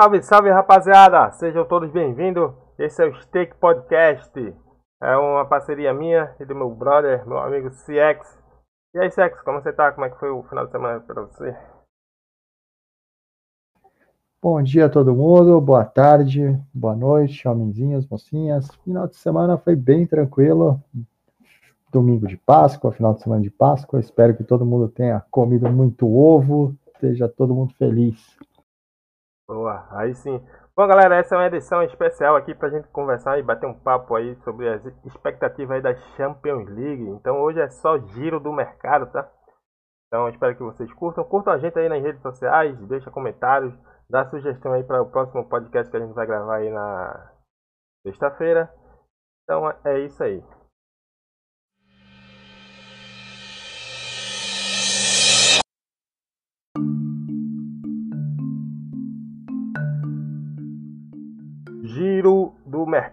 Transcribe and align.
Salve, 0.00 0.22
salve 0.22 0.48
rapaziada! 0.48 1.30
Sejam 1.32 1.62
todos 1.66 1.90
bem-vindos. 1.90 2.54
Esse 2.78 3.04
é 3.04 3.06
o 3.06 3.14
Steak 3.20 3.54
Podcast. 3.56 4.32
É 4.98 5.14
uma 5.14 5.44
parceria 5.44 5.92
minha 5.92 6.34
e 6.40 6.44
do 6.46 6.54
meu 6.54 6.70
brother, 6.70 7.28
meu 7.28 7.36
amigo 7.36 7.68
CX. 7.68 8.38
E 8.94 8.98
aí, 8.98 9.10
CX, 9.10 9.42
como 9.44 9.60
você 9.60 9.70
tá? 9.74 9.92
Como 9.92 10.06
é 10.06 10.08
que 10.08 10.18
foi 10.18 10.30
o 10.30 10.42
final 10.44 10.64
de 10.64 10.72
semana 10.72 11.00
para 11.00 11.20
você? 11.20 11.54
Bom 14.42 14.62
dia 14.62 14.86
a 14.86 14.88
todo 14.88 15.14
mundo, 15.14 15.60
boa 15.60 15.84
tarde, 15.84 16.58
boa 16.72 16.96
noite, 16.96 17.46
homenzinhos, 17.46 18.08
mocinhas. 18.08 18.74
Final 18.76 19.06
de 19.06 19.16
semana 19.16 19.58
foi 19.58 19.76
bem 19.76 20.06
tranquilo. 20.06 20.82
Domingo 21.92 22.26
de 22.26 22.38
Páscoa, 22.38 22.90
final 22.90 23.12
de 23.12 23.20
semana 23.20 23.42
de 23.42 23.50
Páscoa. 23.50 24.00
Espero 24.00 24.34
que 24.34 24.44
todo 24.44 24.64
mundo 24.64 24.88
tenha 24.88 25.22
comido 25.30 25.70
muito 25.70 26.10
ovo, 26.10 26.74
esteja 26.86 27.28
todo 27.28 27.54
mundo 27.54 27.74
feliz. 27.74 28.34
Boa, 29.50 29.84
aí 29.90 30.14
sim. 30.14 30.40
Bom, 30.76 30.86
galera, 30.86 31.16
essa 31.16 31.34
é 31.34 31.38
uma 31.38 31.48
edição 31.48 31.82
especial 31.82 32.36
aqui 32.36 32.54
para 32.54 32.68
a 32.68 32.70
gente 32.70 32.86
conversar 32.90 33.36
e 33.36 33.42
bater 33.42 33.66
um 33.66 33.74
papo 33.74 34.14
aí 34.14 34.36
sobre 34.44 34.68
as 34.68 34.86
expectativas 35.04 35.74
aí 35.74 35.82
da 35.82 35.92
Champions 36.16 36.68
League. 36.68 37.02
Então 37.08 37.40
hoje 37.40 37.60
é 37.60 37.68
só 37.68 37.98
giro 37.98 38.38
do 38.38 38.52
mercado, 38.52 39.10
tá? 39.10 39.28
Então 40.06 40.28
espero 40.28 40.56
que 40.56 40.62
vocês 40.62 40.92
curtam. 40.92 41.24
Curtam 41.24 41.52
a 41.52 41.58
gente 41.58 41.76
aí 41.76 41.88
nas 41.88 42.00
redes 42.00 42.22
sociais, 42.22 42.78
deixa 42.86 43.10
comentários, 43.10 43.74
dá 44.08 44.24
sugestão 44.30 44.72
aí 44.72 44.84
para 44.84 45.02
o 45.02 45.10
próximo 45.10 45.44
podcast 45.48 45.90
que 45.90 45.96
a 45.96 46.00
gente 46.00 46.14
vai 46.14 46.28
gravar 46.28 46.58
aí 46.58 46.70
na 46.70 47.32
sexta-feira. 48.06 48.72
Então 49.42 49.68
é 49.84 49.98
isso 49.98 50.22
aí. 50.22 50.40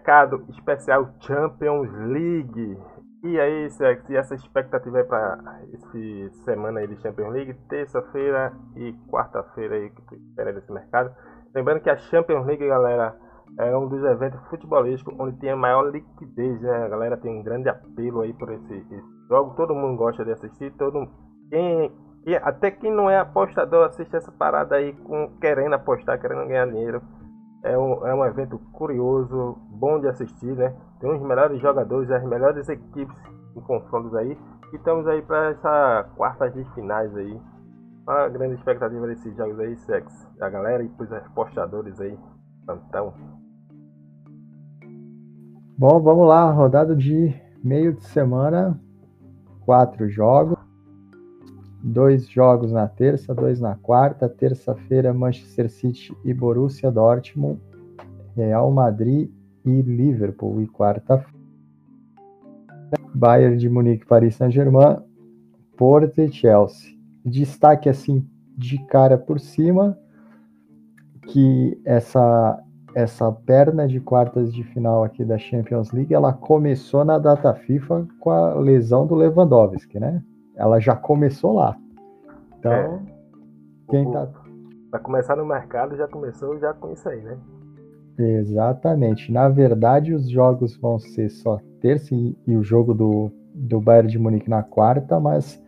Mercado 0.08 0.42
especial 0.48 1.10
Champions 1.20 1.92
League. 1.92 2.78
E 3.22 3.38
aí, 3.38 3.68
Sex, 3.68 4.08
e 4.08 4.16
essa 4.16 4.34
expectativa 4.34 4.98
aí 4.98 5.04
para 5.04 5.60
esse 5.74 6.30
semana 6.44 6.80
aí 6.80 6.86
de 6.86 6.96
Champions 7.02 7.30
League, 7.30 7.52
terça-feira 7.68 8.54
e 8.74 8.94
quarta-feira 9.10 9.74
aí 9.74 9.90
que 9.90 10.14
espera 10.14 10.52
desse 10.52 10.72
mercado. 10.72 11.14
Lembrando 11.54 11.80
que 11.80 11.90
a 11.90 11.96
Champions 11.96 12.46
League, 12.46 12.66
galera, 12.66 13.16
é 13.58 13.76
um 13.76 13.86
dos 13.86 14.02
eventos 14.02 14.40
futebolísticos 14.48 15.14
onde 15.18 15.36
tem 15.40 15.50
a 15.50 15.56
maior 15.56 15.90
liquidez, 15.90 16.60
né? 16.62 16.84
A 16.84 16.88
galera 16.88 17.16
tem 17.18 17.30
um 17.30 17.42
grande 17.42 17.68
apelo 17.68 18.22
aí 18.22 18.32
por 18.32 18.50
esse, 18.50 18.74
esse 18.74 19.02
jogo, 19.28 19.56
todo 19.56 19.74
mundo 19.74 19.98
gosta 19.98 20.24
de 20.24 20.32
assistir, 20.32 20.72
todo 20.78 21.06
quem 21.50 21.92
até 22.42 22.70
quem 22.70 22.92
não 22.92 23.10
é 23.10 23.18
apostador 23.18 23.86
assiste 23.86 24.14
essa 24.14 24.32
parada 24.32 24.76
aí 24.76 24.92
com 24.92 25.36
querendo 25.38 25.74
apostar, 25.74 26.20
querendo 26.20 26.46
ganhar 26.46 26.66
dinheiro. 26.66 27.02
É 27.62 27.76
um, 27.76 28.06
é 28.06 28.14
um 28.14 28.24
evento 28.24 28.58
curioso, 28.72 29.58
bom 29.70 30.00
de 30.00 30.08
assistir, 30.08 30.54
né? 30.54 30.74
Tem 31.00 31.10
os 31.10 31.20
melhores 31.22 31.60
jogadores, 31.60 32.10
as 32.10 32.24
melhores 32.24 32.68
equipes 32.68 33.16
em 33.56 33.60
confrontos 33.60 34.14
aí. 34.14 34.38
E 34.72 34.76
estamos 34.76 35.06
aí 35.06 35.22
para 35.22 35.50
essa 35.50 36.08
quartas 36.16 36.52
de 36.54 36.64
finais 36.74 37.14
aí. 37.16 37.40
Uma 38.06 38.28
grande 38.28 38.54
expectativa 38.54 39.06
desses 39.06 39.36
jogos 39.36 39.58
aí, 39.60 39.76
sex. 39.76 40.26
A 40.40 40.48
galera 40.48 40.82
e 40.82 40.90
os 40.98 41.12
apostadores 41.12 42.00
aí. 42.00 42.18
Então. 42.62 43.12
Bom, 45.76 46.00
vamos 46.00 46.26
lá. 46.26 46.50
Rodada 46.50 46.94
de 46.94 47.34
meio 47.62 47.94
de 47.94 48.04
semana. 48.04 48.78
Quatro 49.64 50.08
jogos. 50.08 50.57
Dois 51.82 52.28
jogos 52.28 52.72
na 52.72 52.88
terça, 52.88 53.34
dois 53.34 53.60
na 53.60 53.76
quarta. 53.76 54.28
Terça-feira, 54.28 55.14
Manchester 55.14 55.70
City 55.70 56.16
e 56.24 56.34
Borussia 56.34 56.90
Dortmund. 56.90 57.60
Real 58.36 58.70
Madrid 58.70 59.30
e 59.64 59.82
Liverpool. 59.82 60.60
E 60.60 60.66
quarta 60.66 61.24
Bayern 63.14 63.56
de 63.56 63.68
Munique, 63.68 64.06
Paris 64.06 64.36
Saint-Germain, 64.36 64.98
Porto 65.76 66.20
e 66.20 66.30
Chelsea. 66.30 66.96
Destaque 67.24 67.88
assim 67.88 68.26
de 68.56 68.78
cara 68.86 69.16
por 69.16 69.38
cima 69.38 69.98
que 71.28 71.80
essa 71.84 72.62
essa 72.94 73.30
perna 73.30 73.86
de 73.86 74.00
quartas 74.00 74.52
de 74.52 74.64
final 74.64 75.04
aqui 75.04 75.24
da 75.24 75.38
Champions 75.38 75.92
League, 75.92 76.12
ela 76.12 76.32
começou 76.32 77.04
na 77.04 77.18
data 77.18 77.54
FIFA 77.54 78.08
com 78.18 78.30
a 78.30 78.54
lesão 78.54 79.06
do 79.06 79.14
Lewandowski, 79.14 80.00
né? 80.00 80.22
Ela 80.58 80.80
já 80.80 80.96
começou 80.96 81.54
lá. 81.54 81.76
Então, 82.58 82.72
é. 82.72 83.00
quem 83.88 84.10
tá. 84.10 84.28
Para 84.90 85.00
começar 85.00 85.36
no 85.36 85.46
mercado, 85.46 85.96
já 85.96 86.08
começou 86.08 86.58
já 86.58 86.74
com 86.74 86.92
isso 86.92 87.08
aí, 87.08 87.22
né? 87.22 87.38
Exatamente. 88.18 89.30
Na 89.30 89.48
verdade, 89.48 90.12
os 90.12 90.28
jogos 90.28 90.76
vão 90.76 90.98
ser 90.98 91.30
só 91.30 91.60
terça 91.80 92.14
e, 92.14 92.36
e 92.46 92.56
o 92.56 92.62
jogo 92.62 92.92
do, 92.92 93.30
do 93.54 93.80
Bayern 93.80 94.10
de 94.10 94.18
Munique 94.18 94.50
na 94.50 94.62
quarta, 94.62 95.20
mas 95.20 95.62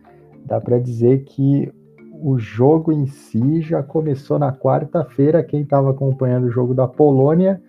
dá 0.45 0.59
para 0.59 0.77
dizer 0.77 1.23
que 1.23 1.71
o 2.21 2.37
jogo 2.37 2.91
em 2.91 3.05
si 3.07 3.61
já 3.61 3.81
começou 3.81 4.37
na 4.37 4.51
quarta-feira. 4.51 5.43
Quem 5.43 5.61
estava 5.61 5.91
acompanhando 5.91 6.45
o 6.45 6.51
jogo 6.51 6.73
da 6.73 6.87
Polônia, 6.87 7.61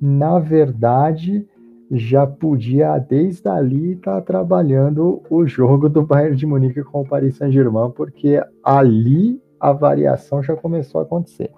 na 0.00 0.38
verdade, 0.38 1.48
já 1.90 2.26
podia 2.26 2.98
desde 2.98 3.48
ali 3.48 3.92
estar 3.92 4.16
tá 4.16 4.20
trabalhando 4.20 5.22
o 5.30 5.46
jogo 5.46 5.88
do 5.88 6.02
Bayern 6.02 6.36
de 6.36 6.46
Munique 6.46 6.82
com 6.82 7.02
o 7.02 7.08
Paris 7.08 7.36
Saint-Germain, 7.36 7.90
porque 7.90 8.42
ali 8.62 9.40
a 9.60 9.72
variação 9.72 10.42
já 10.42 10.56
começou 10.56 11.00
a 11.00 11.04
acontecer. 11.04 11.50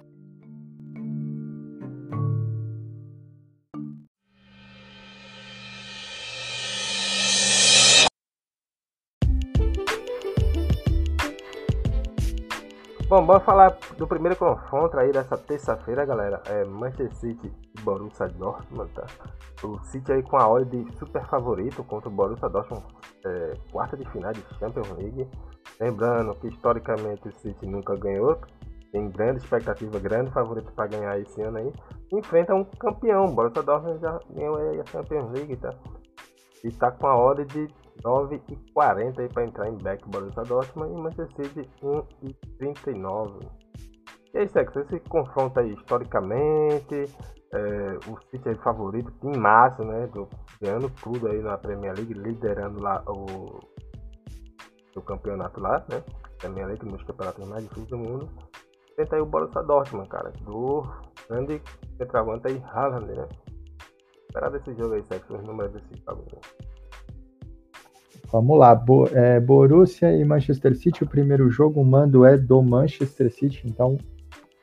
Bom, 13.18 13.26
vamos 13.26 13.42
falar 13.42 13.76
do 13.96 14.06
primeiro 14.06 14.36
confronto 14.36 14.96
aí 14.96 15.10
dessa 15.10 15.36
terça-feira, 15.36 16.04
galera. 16.04 16.40
É 16.46 16.64
Manchester 16.64 17.12
City 17.16 17.52
e 17.76 17.80
Borussia 17.80 18.28
Dortmund, 18.28 18.92
tá? 18.92 19.06
O 19.64 19.76
City 19.86 20.12
aí 20.12 20.22
com 20.22 20.36
a 20.36 20.46
hora 20.46 20.64
de 20.64 20.86
super 20.98 21.26
favorito 21.26 21.82
contra 21.82 22.08
o 22.08 22.12
Borussia 22.12 22.48
Dortmund, 22.48 22.86
é, 23.26 23.54
quarta 23.72 23.96
de 23.96 24.08
final 24.10 24.32
de 24.32 24.40
Champions 24.60 24.88
League. 24.90 25.28
Lembrando 25.80 26.32
que 26.36 26.46
historicamente 26.46 27.26
o 27.26 27.32
City 27.32 27.66
nunca 27.66 27.96
ganhou, 27.96 28.38
tem 28.92 29.10
grande 29.10 29.40
expectativa, 29.40 29.98
grande 29.98 30.30
favorito 30.30 30.70
para 30.70 30.86
ganhar 30.86 31.18
esse 31.18 31.42
ano 31.42 31.58
aí. 31.58 31.72
Enfrenta 32.12 32.54
um 32.54 32.62
campeão, 32.62 33.24
o 33.24 33.32
Borussia 33.32 33.64
Dortmund 33.64 34.00
já 34.00 34.20
ganhou 34.30 34.58
a 34.58 34.86
Champions 34.86 35.32
League, 35.32 35.56
tá? 35.56 35.74
E 36.62 36.70
tá 36.70 36.92
com 36.92 37.08
a 37.08 37.16
hora 37.16 37.44
de 37.44 37.66
9,40 38.02 39.18
aí 39.18 39.28
para 39.28 39.44
entrar 39.44 39.68
em 39.68 39.76
back 39.76 40.08
Borussia 40.08 40.42
Dortmund 40.42 40.92
e 40.92 40.96
Manchester 40.96 41.46
City 41.46 41.70
1,39. 41.82 43.48
E 44.34 44.38
aí, 44.38 44.48
Sex, 44.48 44.76
esse 44.76 45.00
confronto 45.08 45.58
aí 45.58 45.72
historicamente, 45.72 47.04
é, 47.52 47.98
o 48.06 48.20
City 48.30 48.50
é 48.50 48.54
favorito, 48.56 49.12
em 49.22 49.36
massa, 49.36 49.82
né? 49.84 50.06
Do, 50.08 50.28
ganhando 50.60 50.90
tudo 51.02 51.28
aí 51.28 51.40
na 51.40 51.56
Premier 51.56 51.94
League, 51.94 52.12
liderando 52.12 52.82
lá 52.82 53.02
o, 53.06 53.58
o 54.94 55.02
campeonato 55.02 55.60
lá, 55.60 55.84
né? 55.90 56.02
Premier 56.38 56.66
League, 56.66 56.86
um 56.86 56.92
dos 56.92 57.02
campeonatos 57.04 57.48
mais 57.48 57.62
difíceis 57.62 57.88
do 57.88 57.98
mundo. 57.98 58.28
Tenta 58.96 59.16
aí 59.16 59.22
o 59.22 59.26
Borussia 59.26 59.62
Dortmund, 59.62 60.08
cara, 60.08 60.30
do 60.42 60.82
grande 61.28 61.62
centroavante 61.96 62.48
aí, 62.48 62.62
Haaland, 62.72 63.06
né? 63.06 63.28
Esperar 64.26 64.50
desse 64.50 64.74
jogo 64.74 64.94
aí, 64.94 65.02
Sex, 65.04 65.28
os 65.30 65.42
números 65.42 65.72
desse 65.72 66.02
jogo. 66.04 66.22
Né? 66.32 66.67
Vamos 68.30 68.58
lá, 68.58 68.74
Bo 68.74 69.08
é, 69.12 69.40
Borussia 69.40 70.12
e 70.12 70.24
Manchester 70.24 70.76
City, 70.76 71.02
o 71.02 71.08
primeiro 71.08 71.50
jogo, 71.50 71.82
mando 71.82 72.26
é 72.26 72.36
do 72.36 72.62
Manchester 72.62 73.32
City, 73.32 73.62
então 73.64 73.96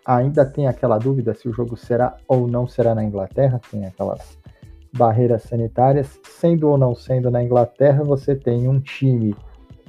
ainda 0.06 0.46
tem 0.46 0.68
aquela 0.68 1.00
dúvida 1.00 1.34
se 1.34 1.50
o 1.50 1.54
jogo 1.54 1.76
será 1.76 2.16
ou 2.28 2.48
não 2.48 2.68
será 2.68 2.94
na 2.94 3.04
Inglaterra, 3.04 3.60
tem 3.72 3.86
aquelas 3.86 4.38
barreiras 4.96 5.44
sanitárias. 5.44 6.20
Sendo 6.24 6.70
ou 6.70 6.78
não 6.78 6.94
sendo 6.94 7.32
na 7.32 7.44
Inglaterra, 7.44 8.04
você 8.04 8.36
tem 8.36 8.68
um 8.68 8.80
time 8.80 9.36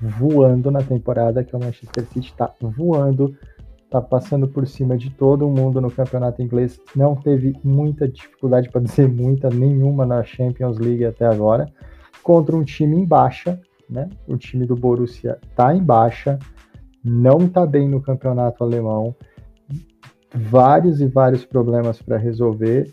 voando 0.01 0.71
na 0.71 0.83
temporada, 0.83 1.45
que 1.45 1.55
é 1.55 1.59
o 1.59 1.63
Manchester 1.63 2.05
City 2.07 2.31
está 2.31 2.51
voando, 2.61 3.37
está 3.85 4.01
passando 4.01 4.49
por 4.49 4.67
cima 4.67 4.97
de 4.97 5.11
todo 5.11 5.49
mundo 5.49 5.81
no 5.81 5.91
campeonato 5.91 6.43
inglês, 6.43 6.81
não 6.95 7.15
teve 7.15 7.55
muita 7.63 8.09
dificuldade, 8.09 8.71
para 8.71 8.81
dizer 8.81 9.09
muita, 9.09 9.49
nenhuma 9.49 10.05
na 10.05 10.23
Champions 10.25 10.79
League 10.79 11.05
até 11.05 11.27
agora, 11.27 11.71
contra 12.23 12.57
um 12.57 12.65
time 12.65 12.97
em 12.97 13.05
baixa, 13.05 13.61
né? 13.89 14.09
O 14.27 14.37
time 14.37 14.67
do 14.67 14.75
Borussia 14.75 15.39
está 15.49 15.75
em 15.75 15.83
baixa, 15.83 16.39
não 17.05 17.39
está 17.39 17.65
bem 17.65 17.89
no 17.89 18.01
campeonato 18.01 18.65
alemão, 18.65 19.15
vários 20.35 21.01
e 21.01 21.07
vários 21.07 21.45
problemas 21.45 22.01
para 22.03 22.17
resolver. 22.17 22.93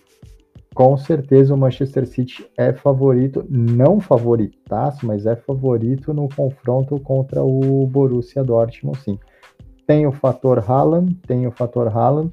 Com 0.74 0.98
certeza 0.98 1.54
o 1.54 1.57
Manchester 1.57 2.07
City 2.07 2.50
é 2.57 2.74
favorito, 2.74 3.45
não 3.50 4.00
favoritaço, 4.00 5.06
mas 5.06 5.25
é 5.25 5.36
favorito 5.36 6.13
no 6.13 6.28
confronto 6.30 7.00
contra 7.00 7.44
o 7.44 7.86
Borussia 7.86 8.44
Dortmund, 8.44 8.98
sim. 9.00 9.19
Tem 9.86 10.07
o 10.07 10.12
fator 10.12 10.60
Haaland, 10.60 11.13
tem 11.28 11.45
o 11.45 11.51
fator 11.51 11.88
Haaland. 11.88 12.31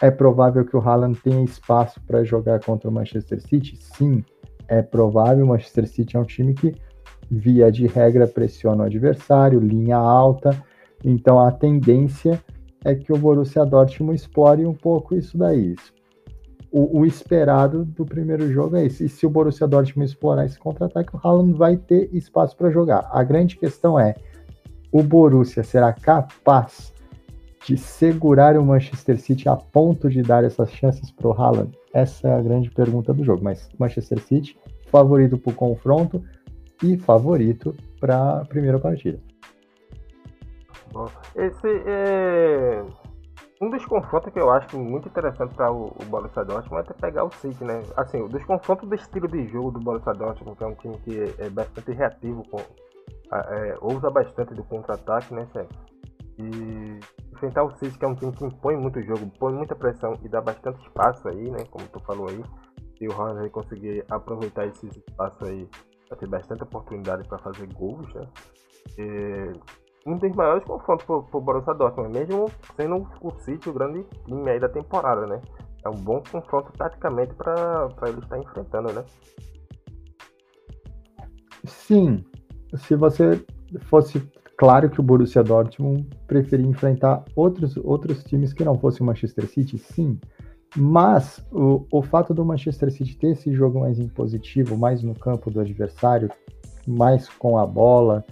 É 0.00 0.10
provável 0.10 0.64
que 0.64 0.76
o 0.76 0.80
Haaland 0.80 1.20
tenha 1.20 1.44
espaço 1.44 2.00
para 2.06 2.24
jogar 2.24 2.60
contra 2.64 2.88
o 2.88 2.92
Manchester 2.92 3.40
City? 3.40 3.76
Sim, 3.76 4.24
é 4.68 4.80
provável. 4.80 5.44
O 5.44 5.48
Manchester 5.48 5.86
City 5.86 6.16
é 6.16 6.20
um 6.20 6.24
time 6.24 6.54
que, 6.54 6.74
via 7.30 7.70
de 7.70 7.86
regra, 7.86 8.26
pressiona 8.26 8.84
o 8.84 8.86
adversário, 8.86 9.60
linha 9.60 9.96
alta. 9.96 10.50
Então 11.04 11.38
a 11.38 11.50
tendência 11.50 12.42
é 12.84 12.94
que 12.94 13.12
o 13.12 13.18
Borussia 13.18 13.64
Dortmund 13.64 14.14
explore 14.14 14.66
um 14.66 14.74
pouco 14.74 15.14
isso 15.14 15.36
daí. 15.36 15.74
O, 16.70 17.00
o, 17.00 17.06
esperado 17.06 17.84
do 17.84 18.04
primeiro 18.04 18.52
jogo 18.52 18.76
é 18.76 18.86
isso. 18.86 19.04
E 19.04 19.08
se 19.08 19.24
o 19.24 19.30
Borussia 19.30 19.66
Dortmund 19.66 20.10
explorar 20.10 20.44
esse 20.44 20.58
contra-ataque, 20.58 21.14
o 21.14 21.20
Haaland 21.22 21.52
vai 21.56 21.76
ter 21.76 22.10
espaço 22.12 22.56
para 22.56 22.70
jogar. 22.70 23.08
A 23.12 23.22
grande 23.22 23.56
questão 23.56 23.98
é: 23.98 24.14
o 24.90 25.02
Borussia 25.02 25.62
será 25.62 25.92
capaz 25.92 26.92
de 27.64 27.78
segurar 27.78 28.58
o 28.58 28.64
Manchester 28.64 29.18
City 29.18 29.48
a 29.48 29.56
ponto 29.56 30.10
de 30.10 30.20
dar 30.20 30.44
essas 30.44 30.70
chances 30.72 31.10
para 31.10 31.28
o 31.28 31.32
Haaland? 31.32 31.70
Essa 31.92 32.28
é 32.28 32.34
a 32.34 32.42
grande 32.42 32.70
pergunta 32.70 33.14
do 33.14 33.24
jogo. 33.24 33.42
Mas 33.42 33.68
Manchester 33.78 34.20
City, 34.20 34.58
favorito 34.90 35.38
para 35.38 35.52
o 35.52 35.54
confronto 35.54 36.22
e 36.84 36.98
favorito 36.98 37.74
para 37.98 38.40
a 38.40 38.44
primeira 38.44 38.78
partida. 38.78 39.18
Bom, 40.92 41.08
esse 41.34 41.66
é 41.86 42.84
um 43.60 43.70
dos 43.70 43.84
confrontos 43.86 44.32
que 44.32 44.38
eu 44.38 44.50
acho 44.50 44.78
muito 44.78 45.08
interessante 45.08 45.54
para 45.54 45.72
o, 45.72 45.86
o 45.86 46.04
Borussia 46.06 46.44
Dortmund 46.44 46.76
é 46.76 46.80
até 46.80 46.94
pegar 46.94 47.24
o 47.24 47.30
City, 47.32 47.64
né? 47.64 47.82
Assim, 47.96 48.20
o 48.20 48.28
dos 48.28 48.44
confrontos 48.44 48.88
do 48.88 48.94
estilo 48.94 49.26
de 49.26 49.46
jogo 49.48 49.70
do 49.70 49.80
Borussia 49.80 50.12
Dortmund, 50.12 50.56
que 50.56 50.64
é 50.64 50.66
um 50.66 50.74
time 50.74 50.98
que 50.98 51.34
é 51.38 51.48
bastante 51.48 51.92
reativo, 51.92 52.42
com, 52.50 52.58
é, 53.32 54.10
bastante 54.10 54.54
do 54.54 54.62
contra-ataque, 54.64 55.32
né? 55.32 55.48
E 56.38 57.00
enfrentar 57.32 57.64
o 57.64 57.70
City, 57.78 57.98
que 57.98 58.04
é 58.04 58.08
um 58.08 58.14
time 58.14 58.32
que 58.32 58.44
impõe 58.44 58.76
muito 58.76 59.00
jogo, 59.02 59.30
põe 59.38 59.54
muita 59.54 59.74
pressão 59.74 60.18
e 60.22 60.28
dá 60.28 60.40
bastante 60.40 60.80
espaço 60.82 61.26
aí, 61.28 61.50
né? 61.50 61.58
Como 61.70 61.86
tu 61.88 62.00
falou 62.00 62.28
aí. 62.28 62.44
Se 62.98 63.08
o 63.08 63.20
Hans 63.20 63.50
conseguir 63.50 64.04
aproveitar 64.10 64.66
esses 64.66 64.96
espaços 64.96 65.48
aí, 65.48 65.68
vai 66.08 66.18
ter 66.18 66.28
bastante 66.28 66.62
oportunidade 66.62 67.26
para 67.28 67.38
fazer 67.38 67.72
gols, 67.72 68.12
né? 68.14 68.28
E 68.98 69.52
um 70.06 70.18
dos 70.18 70.34
maiores 70.34 70.64
confrontos 70.64 71.04
pro, 71.06 71.22
pro 71.24 71.40
Borussia 71.40 71.74
Dortmund, 71.74 72.12
mesmo 72.12 72.50
sendo 72.76 73.08
o 73.20 73.30
City 73.40 73.70
o 73.70 73.72
grande 73.72 74.04
time 74.26 74.50
aí 74.50 74.60
da 74.60 74.68
temporada, 74.68 75.26
né? 75.26 75.40
É 75.84 75.88
um 75.88 75.96
bom 75.96 76.22
confronto 76.30 76.72
taticamente 76.72 77.34
para 77.34 77.88
ele 78.06 78.18
estar 78.18 78.38
enfrentando, 78.38 78.92
né? 78.92 79.04
Sim. 81.64 82.24
Se 82.76 82.96
você 82.96 83.44
fosse 83.86 84.20
Claro 84.56 84.88
que 84.88 85.00
o 85.00 85.02
Borussia 85.02 85.42
Dortmund 85.42 86.08
preferia 86.26 86.66
enfrentar 86.66 87.24
outros, 87.34 87.76
outros 87.78 88.22
times 88.22 88.52
que 88.52 88.64
não 88.64 88.78
fossem 88.78 89.02
o 89.02 89.06
Manchester 89.06 89.46
City, 89.48 89.78
sim. 89.78 90.18
Mas 90.76 91.44
o, 91.52 91.86
o 91.90 92.02
fato 92.02 92.34
do 92.34 92.44
Manchester 92.44 92.90
City 92.90 93.16
ter 93.16 93.28
esse 93.28 93.52
jogo 93.52 93.80
mais 93.80 93.98
impositivo, 93.98 94.76
mais 94.76 95.02
no 95.02 95.14
campo 95.14 95.50
do 95.50 95.60
adversário, 95.60 96.30
mais 96.86 97.28
com 97.28 97.56
a 97.56 97.66
bola, 97.66 98.24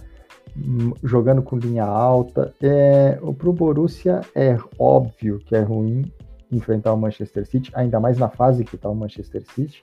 hum, 0.57 0.91
jogando 1.03 1.41
com 1.41 1.57
linha 1.57 1.85
alta, 1.85 2.53
é, 2.61 3.17
para 3.37 3.49
o 3.49 3.53
Borussia 3.53 4.21
é 4.35 4.57
óbvio 4.77 5.39
que 5.39 5.55
é 5.55 5.61
ruim 5.61 6.11
enfrentar 6.51 6.93
o 6.93 6.97
Manchester 6.97 7.45
City, 7.47 7.71
ainda 7.73 7.99
mais 7.99 8.17
na 8.17 8.29
fase 8.29 8.63
que 8.63 8.75
está 8.75 8.89
o 8.89 8.95
Manchester 8.95 9.43
City, 9.53 9.81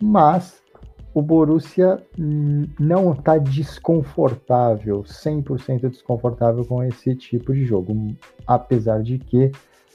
mas 0.00 0.62
o 1.14 1.22
Borussia 1.22 2.02
não 2.78 3.12
está 3.12 3.38
desconfortável, 3.38 5.02
100% 5.02 5.88
desconfortável 5.88 6.62
com 6.66 6.82
esse 6.84 7.14
tipo 7.16 7.54
de 7.54 7.64
jogo, 7.64 8.14
apesar 8.46 9.02
de 9.02 9.18
que 9.18 9.50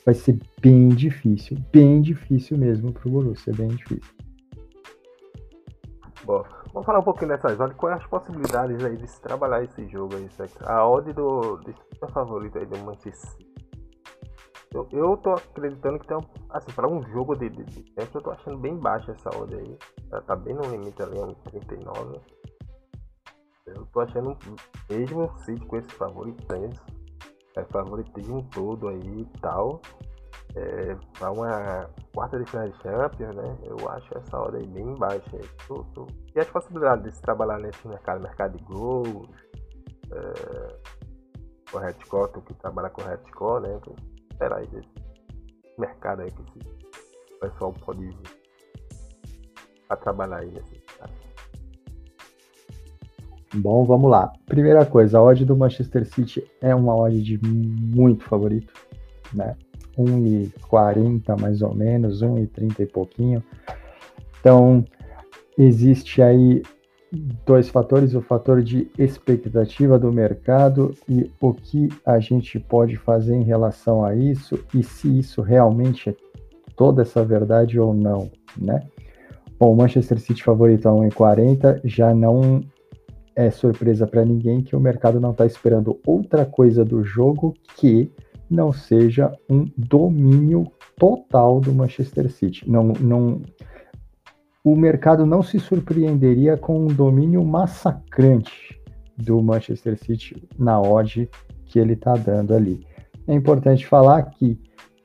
vai 0.06 0.14
ser 0.14 0.40
bem 0.62 0.90
difícil, 0.90 1.58
bem 1.72 2.02
difícil 2.02 2.58
mesmo 2.58 2.92
para 2.92 3.08
o 3.08 3.12
Borussia, 3.12 3.54
bem 3.54 3.70
difícil. 3.70 4.14
Bom, 6.24 6.44
vamos 6.74 6.86
falar 6.86 7.00
um 7.00 7.04
pouquinho 7.04 7.30
dessas 7.30 7.60
odds, 7.60 7.76
quais 7.78 8.02
as 8.02 8.08
possibilidades 8.08 8.84
aí 8.84 8.96
de 8.96 9.08
se 9.08 9.22
trabalhar 9.22 9.64
esse 9.64 9.88
jogo 9.88 10.16
aí, 10.16 10.30
certo? 10.32 10.64
A 10.68 10.88
odd 10.88 11.12
do, 11.14 11.58
do 11.58 12.08
favorito 12.10 12.58
aí 12.58 12.66
do 12.66 12.78
Manchester 12.80 13.52
eu, 14.74 14.88
eu 14.94 15.18
tô 15.18 15.34
acreditando 15.34 16.00
que 16.00 16.08
tem 16.08 16.16
um. 16.16 16.22
Assim, 16.50 16.72
para 16.72 16.88
um 16.88 17.04
jogo 17.12 17.36
de, 17.36 17.50
de, 17.50 17.64
de 17.64 17.94
eu 17.98 18.22
tô 18.22 18.32
achando 18.32 18.58
bem 18.58 18.78
baixa 18.78 19.12
essa 19.12 19.30
odd 19.38 19.54
aí. 19.54 19.78
Ela 20.12 20.22
tá 20.22 20.36
bem 20.36 20.54
no 20.54 20.62
limite 20.62 21.02
ali, 21.02 21.20
um 21.20 21.34
39. 21.34 22.22
Eu 23.66 23.86
tô 23.88 24.00
achando 24.00 24.38
mesmo 24.90 25.24
o 25.24 25.68
com 25.68 25.78
esse 25.78 25.90
favoritismo, 25.90 26.74
é, 27.56 27.64
favoritismo 27.66 28.48
todo 28.52 28.88
aí 28.88 29.22
e 29.22 29.40
tal. 29.40 29.82
É, 30.56 30.96
para 31.18 31.32
uma 31.32 31.90
quarta 32.14 32.38
de 32.38 32.50
final 32.50 32.68
de 32.68 32.78
Champions, 32.82 33.36
né? 33.36 33.58
Eu 33.64 33.90
acho 33.90 34.18
essa 34.18 34.38
hora 34.38 34.58
aí 34.58 34.68
bem 34.68 34.94
baixa. 34.96 35.40
Tô, 35.68 35.84
tô... 35.94 36.08
E 36.36 36.40
as 36.40 36.48
possibilidades 36.48 37.06
de 37.06 37.12
se 37.16 37.22
trabalhar 37.22 37.58
nesse 37.60 37.88
mercado, 37.88 38.22
mercado 38.22 38.58
de 38.58 38.64
gols, 38.66 39.30
é, 40.12 40.80
o 41.74 41.78
Redcore, 41.78 42.42
que 42.42 42.54
trabalha 42.56 42.90
com 42.90 43.02
o 43.02 43.06
Redcore, 43.06 43.62
né? 43.64 43.80
esperar 44.42 44.58
aí 44.58 44.68
desse 44.68 44.90
mercado 45.78 46.22
aí 46.22 46.32
que 46.32 46.42
esse 46.42 47.40
pessoal 47.40 47.74
pode 47.74 48.08
vir 48.08 48.42
a 49.90 49.96
trabalhar 49.96 50.40
aí 50.40 50.52
nesse. 50.52 50.81
Bom, 53.54 53.84
vamos 53.84 54.10
lá. 54.10 54.32
Primeira 54.46 54.86
coisa, 54.86 55.18
a 55.18 55.24
odd 55.24 55.44
do 55.44 55.58
Manchester 55.58 56.06
City 56.06 56.44
é 56.62 56.74
uma 56.74 56.96
odd 56.96 57.22
de 57.22 57.40
muito 57.46 58.24
favorito, 58.24 58.74
né? 59.34 59.56
1,40 59.98 61.40
mais 61.40 61.62
ou 61.62 61.76
menos, 61.76 62.22
1,30 62.22 62.80
e 62.80 62.86
pouquinho. 62.86 63.44
Então, 64.40 64.86
existe 65.58 66.22
aí 66.22 66.64
dois 67.46 67.68
fatores: 67.70 68.16
o 68.16 68.22
fator 68.22 68.62
de 68.62 68.90
expectativa 68.98 70.00
do 70.00 70.14
mercado 70.14 70.94
e 71.08 71.30
o 71.40 71.54
que 71.54 71.90
a 72.06 72.20
gente 72.20 72.58
pode 72.58 72.96
fazer 72.96 73.36
em 73.36 73.44
relação 73.44 74.06
a 74.06 74.16
isso 74.16 74.58
e 74.74 74.82
se 74.82 75.20
isso 75.20 75.42
realmente 75.42 76.10
é 76.10 76.16
toda 76.76 77.02
essa 77.02 77.24
verdade 77.24 77.78
ou 77.80 77.94
não, 77.94 78.32
né? 78.58 78.82
Bom, 79.60 79.74
o 79.74 79.76
Manchester 79.76 80.20
City 80.20 80.42
favorito 80.42 80.88
a 80.88 80.92
1,40 80.92 81.82
já 81.84 82.16
não 82.16 82.64
é 83.36 83.50
surpresa 83.50 84.06
para 84.06 84.26
ninguém 84.26 84.62
que 84.62 84.76
o 84.76 84.80
mercado 84.80 85.20
não 85.20 85.32
está 85.32 85.46
esperando 85.46 86.00
outra 86.06 86.46
coisa 86.46 86.84
do 86.84 87.04
jogo 87.04 87.54
que 87.78 88.12
não 88.50 88.74
seja 88.74 89.32
um 89.50 89.66
domínio 89.78 90.66
total 90.98 91.60
do 91.60 91.74
Manchester 91.74 92.30
City. 92.32 92.70
Não, 92.70 92.84
não, 93.00 93.42
o 94.64 94.76
mercado 94.76 95.26
não 95.26 95.42
se 95.42 95.60
surpreenderia 95.60 96.58
com 96.58 96.86
um 96.86 96.88
domínio 96.88 97.44
massacrante 97.46 98.80
do 99.18 99.42
Manchester 99.42 99.98
City 99.98 100.48
na 100.58 100.82
odd 100.82 101.30
que 101.66 101.80
ele 101.80 101.94
está 101.94 102.14
dando 102.14 102.54
ali. 102.54 102.86
É 103.28 103.34
importante 103.34 103.88
falar 103.88 104.24
que 104.24 104.60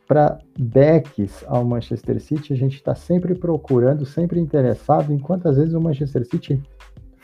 para 0.06 0.38
backs 0.58 1.44
ao 1.48 1.64
Manchester 1.64 2.20
City, 2.20 2.52
a 2.52 2.56
gente 2.56 2.76
está 2.76 2.94
sempre 2.94 3.34
procurando, 3.34 4.06
sempre 4.06 4.38
interessado 4.38 5.12
em 5.12 5.18
quantas 5.18 5.56
vezes 5.56 5.74
o 5.74 5.80
Manchester 5.80 6.24
City 6.24 6.62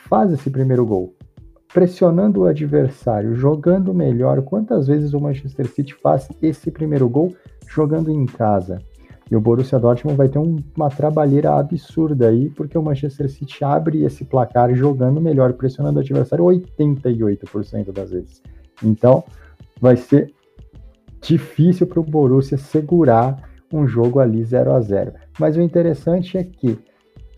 faz 0.09 0.33
esse 0.33 0.51
primeiro 0.51 0.85
gol. 0.85 1.15
Pressionando 1.73 2.41
o 2.41 2.47
adversário, 2.47 3.35
jogando 3.35 3.95
melhor, 3.95 4.43
quantas 4.43 4.87
vezes 4.87 5.15
o 5.15 5.21
Manchester 5.21 5.67
City 5.67 5.95
faz 5.95 6.29
esse 6.43 6.71
primeiro 6.71 7.09
gol 7.09 7.35
jogando 7.67 8.11
em 8.11 8.27
casa. 8.27 8.79
E 9.31 9.37
o 9.37 9.41
Borussia 9.41 9.79
Dortmund 9.79 10.17
vai 10.17 10.29
ter 10.29 10.39
um, 10.39 10.57
uma 10.77 10.91
trabalheira 10.91 11.55
absurda 11.55 12.29
aí, 12.29 12.51
porque 12.51 12.77
o 12.77 12.83
Manchester 12.83 13.31
City 13.31 13.65
abre 13.65 14.05
esse 14.05 14.25
placar 14.25 14.75
jogando 14.75 15.21
melhor, 15.21 15.55
pressionando 15.55 15.99
o 15.99 16.03
adversário 16.03 16.45
88% 16.45 17.93
das 17.93 18.11
vezes. 18.11 18.43
Então, 18.83 19.25
vai 19.81 19.97
ser 19.97 20.35
difícil 21.23 21.87
para 21.87 22.01
o 22.01 22.05
Borussia 22.05 22.59
segurar 22.59 23.49
um 23.73 23.87
jogo 23.87 24.21
ali 24.21 24.45
0 24.45 24.73
a 24.73 24.81
0 24.81 25.13
Mas 25.39 25.57
o 25.57 25.63
interessante 25.63 26.37
é 26.37 26.45
que 26.45 26.79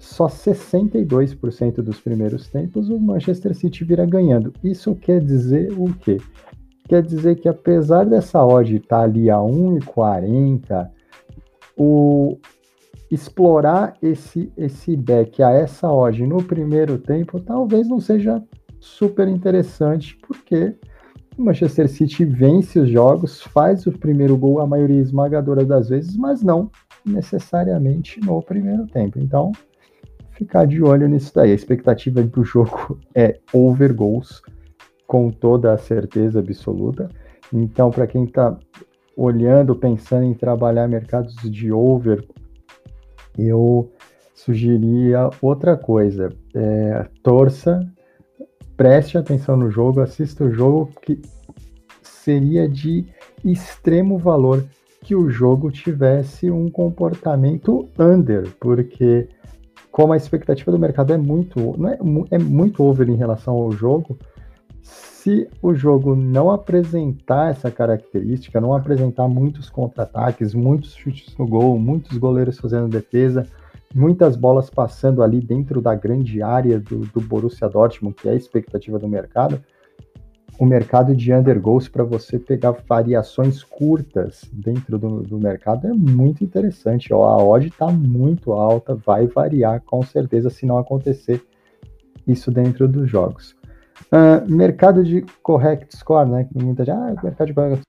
só 0.04 0.26
62% 0.26 1.76
dos 1.76 2.00
primeiros 2.00 2.48
tempos 2.48 2.88
o 2.88 2.98
Manchester 2.98 3.54
City 3.54 3.84
vira 3.84 4.04
ganhando. 4.06 4.52
Isso 4.62 4.94
quer 4.94 5.20
dizer 5.20 5.72
o 5.72 5.92
quê? 5.94 6.18
Quer 6.88 7.02
dizer 7.02 7.36
que 7.36 7.48
apesar 7.48 8.04
dessa 8.04 8.44
odd 8.44 8.76
estar 8.76 8.98
tá 8.98 9.02
ali 9.02 9.30
a 9.30 9.36
1,40 9.36 10.90
o 11.76 12.38
explorar 13.10 13.94
esse 14.02 14.52
esse 14.56 14.96
back 14.96 15.42
a 15.42 15.50
essa 15.50 15.90
odd 15.90 16.26
no 16.26 16.42
primeiro 16.42 16.98
tempo 16.98 17.40
talvez 17.40 17.88
não 17.88 18.00
seja 18.00 18.42
super 18.84 19.26
interessante, 19.28 20.16
porque 20.26 20.76
o 21.36 21.42
Manchester 21.42 21.88
City 21.88 22.24
vence 22.24 22.78
os 22.78 22.88
jogos, 22.88 23.42
faz 23.42 23.86
o 23.86 23.92
primeiro 23.92 24.36
gol 24.36 24.60
a 24.60 24.66
maioria 24.66 25.00
esmagadora 25.00 25.64
das 25.64 25.88
vezes, 25.88 26.16
mas 26.16 26.42
não 26.42 26.70
necessariamente 27.04 28.20
no 28.20 28.40
primeiro 28.42 28.86
tempo. 28.86 29.18
Então, 29.18 29.52
ficar 30.34 30.66
de 30.66 30.82
olho 30.82 31.08
nisso 31.08 31.32
daí. 31.34 31.52
A 31.52 31.54
expectativa 31.54 32.22
do 32.22 32.44
jogo 32.44 32.98
é 33.14 33.38
over 33.52 33.94
goals, 33.94 34.42
com 35.06 35.30
toda 35.30 35.72
a 35.72 35.78
certeza 35.78 36.40
absoluta. 36.40 37.08
Então, 37.52 37.90
para 37.90 38.06
quem 38.06 38.24
está 38.24 38.56
olhando, 39.16 39.76
pensando 39.76 40.24
em 40.24 40.34
trabalhar 40.34 40.88
mercados 40.88 41.34
de 41.50 41.72
over, 41.72 42.24
eu 43.38 43.90
sugeria 44.34 45.30
outra 45.40 45.76
coisa. 45.76 46.30
É, 46.54 47.06
torça, 47.22 47.80
preste 48.76 49.16
atenção 49.16 49.56
no 49.56 49.70
jogo, 49.70 50.00
assista 50.00 50.44
o 50.44 50.52
jogo, 50.52 50.90
que 51.00 51.20
seria 52.02 52.68
de 52.68 53.06
extremo 53.44 54.18
valor 54.18 54.64
que 55.02 55.14
o 55.14 55.28
jogo 55.28 55.70
tivesse 55.70 56.50
um 56.50 56.70
comportamento 56.70 57.88
under, 57.98 58.50
porque 58.58 59.28
como 59.94 60.12
a 60.12 60.16
expectativa 60.16 60.72
do 60.72 60.78
mercado 60.78 61.12
é 61.12 61.16
muito, 61.16 61.76
não 61.78 61.88
é, 61.88 61.98
é 62.32 62.36
muito 62.36 62.82
over 62.82 63.08
em 63.08 63.14
relação 63.14 63.54
ao 63.54 63.70
jogo, 63.70 64.18
se 64.82 65.48
o 65.62 65.72
jogo 65.72 66.16
não 66.16 66.50
apresentar 66.50 67.52
essa 67.52 67.70
característica, 67.70 68.60
não 68.60 68.74
apresentar 68.74 69.28
muitos 69.28 69.70
contra-ataques, 69.70 70.52
muitos 70.52 70.96
chutes 70.96 71.36
no 71.38 71.46
gol, 71.46 71.78
muitos 71.78 72.18
goleiros 72.18 72.58
fazendo 72.58 72.88
defesa, 72.88 73.46
muitas 73.94 74.34
bolas 74.34 74.68
passando 74.68 75.22
ali 75.22 75.40
dentro 75.40 75.80
da 75.80 75.94
grande 75.94 76.42
área 76.42 76.80
do, 76.80 77.06
do 77.06 77.20
Borussia 77.20 77.68
Dortmund, 77.68 78.16
que 78.16 78.28
é 78.28 78.32
a 78.32 78.34
expectativa 78.34 78.98
do 78.98 79.06
mercado, 79.06 79.62
o 80.58 80.64
mercado 80.64 81.14
de 81.14 81.32
undergoals 81.32 81.88
para 81.88 82.04
você 82.04 82.38
pegar 82.38 82.72
variações 82.88 83.62
curtas 83.62 84.42
dentro 84.52 84.98
do, 84.98 85.22
do 85.22 85.38
mercado 85.38 85.86
é 85.86 85.92
muito 85.92 86.44
interessante. 86.44 87.12
Ó, 87.12 87.24
a 87.24 87.42
odd 87.42 87.68
está 87.68 87.88
muito 87.88 88.52
alta, 88.52 88.94
vai 88.94 89.26
variar 89.26 89.80
com 89.82 90.02
certeza 90.02 90.50
se 90.50 90.64
não 90.64 90.78
acontecer 90.78 91.42
isso 92.26 92.50
dentro 92.50 92.86
dos 92.86 93.10
jogos. 93.10 93.56
Uh, 94.12 94.50
mercado 94.50 95.02
de 95.02 95.22
correct 95.42 95.96
score, 95.96 96.28
né? 96.28 96.48
Muita 96.54 96.84
gente, 96.84 96.96
ah, 96.96 97.14
mercado 97.22 97.48
de 97.48 97.54
correct 97.54 97.84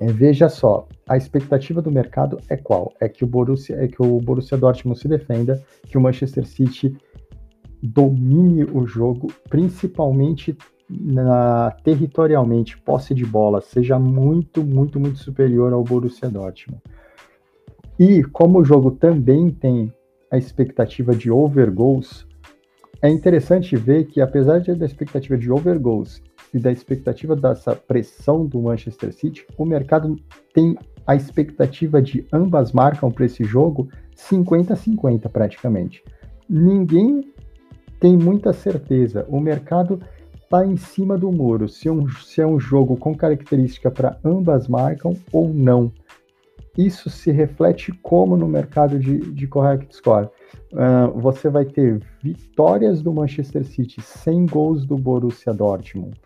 é, 0.00 0.06
veja 0.06 0.48
só, 0.48 0.88
a 1.06 1.18
expectativa 1.18 1.82
do 1.82 1.92
mercado 1.92 2.38
é 2.48 2.56
qual? 2.56 2.94
É 2.98 3.06
que 3.06 3.22
o 3.22 3.26
Borussia, 3.26 3.76
é 3.76 3.86
que 3.86 4.00
o 4.00 4.18
Borussia 4.18 4.56
Dortmund 4.56 4.98
se 4.98 5.06
defenda, 5.06 5.62
que 5.84 5.98
o 5.98 6.00
Manchester 6.00 6.46
City 6.46 6.96
domine 7.82 8.64
o 8.64 8.86
jogo, 8.86 9.30
principalmente 9.50 10.56
na, 10.90 11.70
territorialmente, 11.84 12.76
posse 12.78 13.14
de 13.14 13.24
bola, 13.24 13.60
seja 13.60 13.98
muito, 13.98 14.62
muito, 14.64 14.98
muito 14.98 15.18
superior 15.18 15.72
ao 15.72 15.84
Borussia 15.84 16.28
Dortmund. 16.28 16.82
E 17.98 18.24
como 18.24 18.60
o 18.60 18.64
jogo 18.64 18.90
também 18.92 19.50
tem 19.50 19.92
a 20.30 20.38
expectativa 20.38 21.14
de 21.14 21.30
over 21.30 21.70
goals, 21.70 22.26
é 23.02 23.08
interessante 23.08 23.76
ver 23.76 24.06
que 24.06 24.20
apesar 24.20 24.60
da 24.60 24.84
expectativa 24.84 25.36
de 25.36 25.50
over 25.50 25.78
goals 25.78 26.22
e 26.52 26.58
da 26.58 26.72
expectativa 26.72 27.36
dessa 27.36 27.74
pressão 27.74 28.44
do 28.44 28.60
Manchester 28.60 29.12
City, 29.12 29.46
o 29.56 29.64
mercado 29.64 30.16
tem 30.52 30.76
a 31.06 31.14
expectativa 31.14 32.02
de 32.02 32.26
ambas 32.32 32.72
marcam 32.72 33.10
para 33.10 33.24
esse 33.24 33.44
jogo 33.44 33.88
50-50 34.16 35.28
praticamente. 35.30 36.02
Ninguém 36.48 37.32
tem 37.98 38.16
muita 38.16 38.52
certeza. 38.52 39.26
O 39.28 39.40
mercado 39.40 40.00
está 40.50 40.66
em 40.66 40.76
cima 40.76 41.16
do 41.16 41.30
muro 41.30 41.68
se, 41.68 41.88
um, 41.88 42.08
se 42.08 42.40
é 42.40 42.46
um 42.46 42.58
jogo 42.58 42.96
com 42.96 43.14
característica 43.14 43.88
para 43.88 44.18
ambas 44.24 44.66
marcam 44.66 45.14
ou 45.32 45.54
não. 45.54 45.92
Isso 46.76 47.08
se 47.08 47.30
reflete 47.30 47.92
como 48.02 48.36
no 48.36 48.48
mercado 48.48 48.98
de, 48.98 49.18
de 49.32 49.46
correct 49.46 49.94
score. 49.94 50.28
Uh, 50.72 51.20
você 51.20 51.48
vai 51.48 51.64
ter 51.64 52.00
vitórias 52.20 53.00
do 53.00 53.12
Manchester 53.12 53.64
City 53.64 54.02
sem 54.02 54.44
gols 54.44 54.84
do 54.84 54.96
Borussia 54.96 55.54
Dortmund 55.54 56.20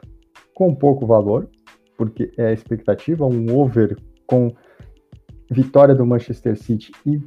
com 0.55 0.75
pouco 0.75 1.07
valor, 1.07 1.49
porque 1.97 2.33
é 2.39 2.47
a 2.47 2.53
expectativa, 2.53 3.27
um 3.27 3.55
over 3.55 3.97
com 4.27 4.51
vitória 5.51 5.95
do 5.95 6.07
Manchester 6.07 6.57
City 6.57 6.93
e 7.05 7.21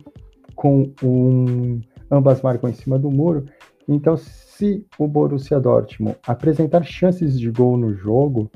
com 0.55 0.91
um 1.03 1.79
ambas 2.09 2.41
marcam 2.41 2.69
em 2.69 2.73
cima 2.73 2.97
do 2.97 3.11
muro, 3.11 3.45
então, 3.87 4.17
se 4.17 4.85
o 4.99 5.07
Borussia 5.07 5.59
Dortmund 5.59 6.17
apresentar 6.27 6.83
chances 6.83 7.39
de 7.39 7.49
gol 7.49 7.77
no 7.77 7.93
jogo, 7.93 8.51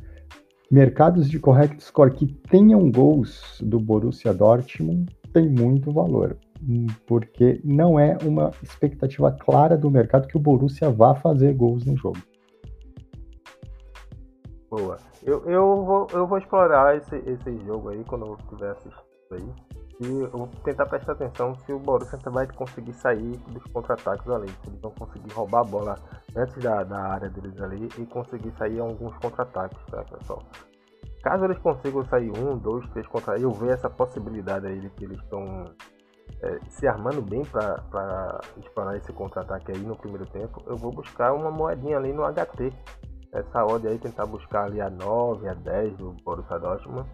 mercados 0.69 1.29
de 1.29 1.39
correct 1.39 1.81
score 1.81 2.11
que 2.11 2.25
tenham 2.25 2.91
gols 2.91 3.61
do 3.61 3.79
Borussia 3.79 4.33
Dortmund 4.33 5.05
tem 5.31 5.47
muito 5.50 5.91
valor, 5.91 6.38
porque 7.05 7.61
não 7.63 7.97
é 7.97 8.17
uma 8.23 8.51
expectativa 8.61 9.31
clara 9.31 9.77
do 9.77 9.89
mercado 9.89 10.27
que 10.27 10.35
o 10.35 10.39
Borussia 10.39 10.89
vá 10.89 11.15
fazer 11.15 11.53
gols 11.53 11.85
no 11.85 11.95
jogo. 11.95 12.19
Boa. 14.69 14.97
Eu, 15.23 15.43
eu, 15.45 15.83
vou, 15.85 16.07
eu 16.11 16.27
vou 16.27 16.38
explorar 16.38 16.97
esse, 16.97 17.15
esse 17.17 17.57
jogo 17.65 17.89
aí 17.89 18.03
quando 18.05 18.25
eu 18.25 18.35
estiver 18.35 18.71
assistindo 18.71 19.03
aí. 19.31 19.70
Eu 20.03 20.29
vou 20.31 20.48
tentar 20.63 20.88
prestar 20.88 21.12
atenção 21.12 21.53
se 21.53 21.72
o 21.72 21.77
Borussia 21.77 22.17
vai 22.31 22.48
conseguir 22.48 22.93
sair 22.93 23.38
dos 23.50 23.63
contra-ataques 23.72 24.27
ali. 24.29 24.50
Se 24.50 24.67
eles 24.67 24.81
vão 24.81 24.91
conseguir 24.91 25.31
roubar 25.31 25.60
a 25.60 25.63
bola 25.63 25.96
antes 26.36 26.55
da, 26.58 26.84
da 26.84 27.00
área 27.00 27.29
deles 27.29 27.62
ali 27.62 27.88
e 28.00 28.05
conseguir 28.08 28.51
sair 28.58 28.79
alguns 28.79 29.15
contra-ataques, 29.17 29.77
tá, 29.91 30.03
pessoal? 30.05 30.41
Caso 31.22 31.46
eles 31.46 31.60
consigam 31.60 32.03
sair 32.05 32.31
um, 32.31 32.58
dois, 32.58 32.89
três 32.89 33.05
contra 33.05 33.38
eu 33.38 33.51
ver 33.51 33.75
essa 33.75 33.91
possibilidade 33.91 34.65
aí 34.65 34.79
de 34.79 34.89
que 34.89 35.03
eles 35.03 35.20
estão 35.20 35.65
é, 36.41 36.60
se 36.67 36.88
armando 36.88 37.22
bem 37.22 37.46
para 37.46 38.41
explorar 38.58 38.98
esse 38.98 39.13
contra-ataque 39.13 39.72
aí 39.72 39.81
no 39.81 39.96
primeiro 39.96 40.25
tempo, 40.25 40.63
eu 40.65 40.77
vou 40.77 40.91
buscar 40.91 41.31
uma 41.34 41.51
moedinha 41.51 41.98
ali 41.98 42.12
no 42.12 42.24
HT. 42.24 42.74
Essa 43.31 43.63
odd 43.63 43.88
aí, 43.88 44.00
tentar 44.00 44.25
buscar 44.25 44.63
ali 44.63 44.81
a 44.81 44.89
9, 44.89 45.48
a 45.48 45.53
10 45.53 45.96
do 45.96 46.12
Borussia 46.24 46.58
Dortmund 46.58 47.08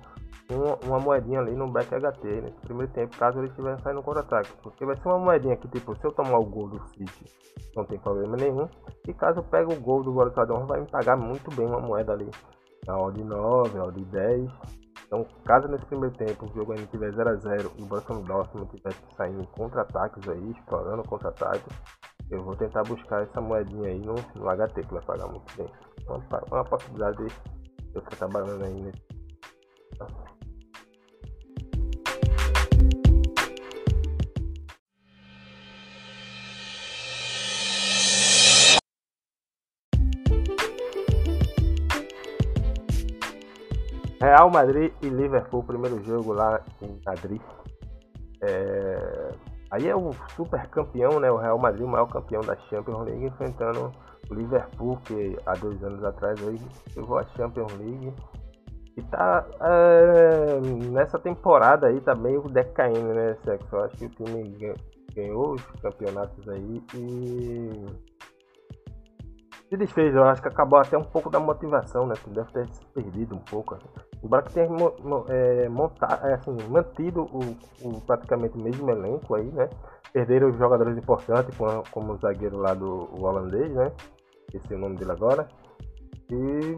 uma, 0.55 0.75
uma, 0.85 0.99
moedinha 0.99 1.39
ali 1.39 1.53
no 1.53 1.69
back 1.69 1.89
HT 1.89 2.41
nesse 2.41 2.59
primeiro 2.61 2.91
tempo, 2.93 3.17
caso 3.17 3.39
ele 3.39 3.47
estiver 3.47 3.77
saindo 3.81 4.01
contra-ataque. 4.01 4.51
Porque 4.63 4.85
vai 4.85 4.95
ser 4.95 5.07
uma 5.07 5.19
moedinha 5.19 5.57
que, 5.57 5.67
tipo, 5.67 5.95
se 5.95 6.05
eu 6.05 6.11
tomar 6.11 6.39
o 6.39 6.45
gol 6.45 6.69
do 6.69 6.87
City, 6.89 7.25
não 7.75 7.83
tem 7.83 7.99
problema 7.99 8.37
nenhum. 8.37 8.67
E 9.07 9.13
caso 9.13 9.39
eu 9.39 9.43
pegue 9.43 9.73
o 9.73 9.79
gol 9.79 10.03
do 10.03 10.13
Borussia 10.13 10.45
vai 10.45 10.79
me 10.79 10.87
pagar 10.87 11.17
muito 11.17 11.53
bem 11.55 11.65
uma 11.65 11.81
moeda 11.81 12.13
ali. 12.13 12.29
Na 12.85 12.97
odd 12.97 13.21
9, 13.21 13.77
a 13.77 13.83
odd 13.83 14.05
10. 14.05 14.49
Então, 15.05 15.25
caso 15.45 15.67
nesse 15.67 15.85
primeiro 15.85 16.15
tempo 16.15 16.45
o 16.45 16.53
jogo 16.53 16.71
ainda 16.71 16.83
estiver 16.83 17.11
0x0 17.11 17.71
e 17.77 17.83
o 17.83 17.85
Borussia 17.85 18.15
Dortmund 18.15 18.69
estiver 18.73 18.93
saindo 19.15 19.45
contra-ataques 19.47 20.29
aí, 20.29 20.51
explorando 20.51 21.03
contra-ataques, 21.03 21.75
eu 22.29 22.43
vou 22.43 22.55
tentar 22.55 22.83
buscar 22.83 23.23
essa 23.23 23.41
moedinha 23.41 23.89
aí 23.89 23.99
no, 23.99 24.15
no 24.35 24.49
HT, 24.49 24.81
que 24.81 24.93
vai 24.93 25.03
pagar 25.03 25.27
muito 25.27 25.57
bem. 25.57 25.67
Uma, 26.07 26.43
uma 26.51 26.63
possibilidade 26.63 27.17
de 27.17 27.33
eu 27.93 28.01
estar 28.01 28.15
trabalhando 28.17 28.63
aí 28.63 28.81
nesse 28.81 29.07
Real 44.27 44.49
Madrid 44.49 44.91
e 45.01 45.07
Liverpool, 45.07 45.63
primeiro 45.63 46.03
jogo 46.03 46.33
lá 46.33 46.61
em 46.81 46.99
Madrid. 47.05 47.41
É... 48.41 49.31
Aí 49.71 49.87
é 49.87 49.95
o 49.95 50.11
super 50.35 50.67
campeão, 50.67 51.17
né? 51.19 51.31
O 51.31 51.37
Real 51.37 51.57
Madrid, 51.57 51.85
o 51.85 51.87
maior 51.87 52.07
campeão 52.07 52.41
da 52.41 52.55
Champions 52.69 53.05
League, 53.05 53.25
enfrentando 53.25 53.91
o 54.29 54.33
Liverpool, 54.33 54.97
que 55.05 55.37
há 55.45 55.53
dois 55.53 55.81
anos 55.81 56.03
atrás 56.03 56.37
aí 56.45 56.59
a 56.97 57.37
Champions 57.37 57.73
League. 57.77 58.13
E 58.97 59.01
tá 59.03 59.45
é... 59.61 60.59
nessa 60.91 61.17
temporada 61.17 61.87
aí 61.87 62.01
tá 62.01 62.13
meio 62.13 62.41
decaindo, 62.49 63.13
né, 63.13 63.37
Sexo? 63.45 63.75
Eu 63.75 63.83
acho 63.85 63.95
que 63.95 64.05
o 64.07 64.09
time 64.09 64.75
ganhou 65.15 65.53
os 65.53 65.63
campeonatos 65.81 66.49
aí 66.49 66.83
e 66.95 67.85
se 69.69 69.75
desfez, 69.75 70.15
eu 70.15 70.23
acho 70.23 70.41
que 70.41 70.47
acabou 70.47 70.79
até 70.79 70.97
um 70.97 71.03
pouco 71.03 71.29
da 71.29 71.39
motivação, 71.39 72.07
né? 72.07 72.15
Deve 72.27 72.51
ter 72.51 72.67
se 72.73 72.85
perdido 72.87 73.35
um 73.35 73.39
pouco. 73.39 73.75
Assim. 73.75 74.06
Embora 74.23 74.41
que 74.43 74.53
tenha 74.53 74.67
é, 75.29 75.69
montar, 75.69 76.19
é, 76.23 76.33
assim, 76.33 76.55
mantido 76.69 77.23
o, 77.23 77.87
o, 77.87 78.01
praticamente 78.01 78.57
o 78.57 78.61
mesmo 78.61 78.89
elenco 78.89 79.35
aí, 79.35 79.45
né? 79.51 79.69
Perderam 80.11 80.49
os 80.49 80.57
jogadores 80.57 80.97
importantes, 80.97 81.55
como, 81.55 81.83
como 81.91 82.13
o 82.13 82.17
zagueiro 82.17 82.57
lá 82.57 82.73
do 82.73 83.09
holandês, 83.21 83.71
né? 83.73 83.91
Esse 84.53 84.73
é 84.73 84.75
o 84.75 84.79
nome 84.79 84.95
dele 84.95 85.11
agora. 85.11 85.47
E 86.31 86.77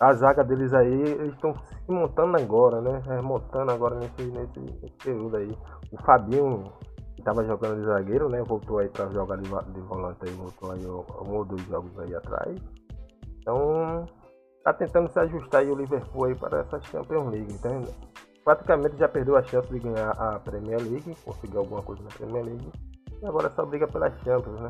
a 0.00 0.12
zaga 0.14 0.44
deles 0.44 0.72
aí, 0.72 1.02
eles 1.02 1.34
estão 1.34 1.52
se 1.54 1.90
montando 1.90 2.36
agora, 2.36 2.80
né? 2.80 3.02
Remontando 3.04 3.72
agora 3.72 3.96
nesse, 3.96 4.30
nesse, 4.30 4.60
nesse 4.60 4.96
período 5.02 5.36
aí. 5.36 5.58
O 5.90 6.02
Fabinho 6.04 6.72
estava 7.18 7.44
jogando 7.44 7.80
de 7.80 7.86
zagueiro, 7.86 8.28
né? 8.28 8.40
Voltou 8.44 8.78
aí 8.78 8.88
para 8.88 9.08
jogar 9.08 9.36
de, 9.36 9.48
de 9.48 9.80
volante 9.80 10.18
aí, 10.22 10.30
voltou 10.30 10.70
aí 10.70 10.86
um 10.86 11.34
ou 11.34 11.44
dois 11.44 11.62
jogos 11.62 11.98
aí 11.98 12.14
atrás. 12.14 12.56
Então 13.40 14.06
tá 14.72 14.72
tentando 14.72 15.10
se 15.10 15.18
ajustar 15.18 15.62
aí 15.62 15.70
o 15.70 15.74
Liverpool 15.74 16.24
aí 16.24 16.34
para 16.34 16.60
essa 16.60 16.80
Champions 16.82 17.30
League. 17.30 17.52
Então 17.52 17.82
praticamente 18.44 18.96
já 18.96 19.08
perdeu 19.08 19.36
a 19.36 19.42
chance 19.42 19.68
de 19.68 19.78
ganhar 19.78 20.10
a 20.10 20.38
Premier 20.38 20.80
League, 20.80 21.14
conseguir 21.24 21.56
alguma 21.56 21.82
coisa 21.82 22.02
na 22.02 22.10
Premier 22.10 22.44
League. 22.44 22.68
E 23.20 23.26
agora 23.26 23.50
só 23.54 23.64
briga 23.64 23.86
pela 23.86 24.10
Champions, 24.24 24.60
né? 24.60 24.68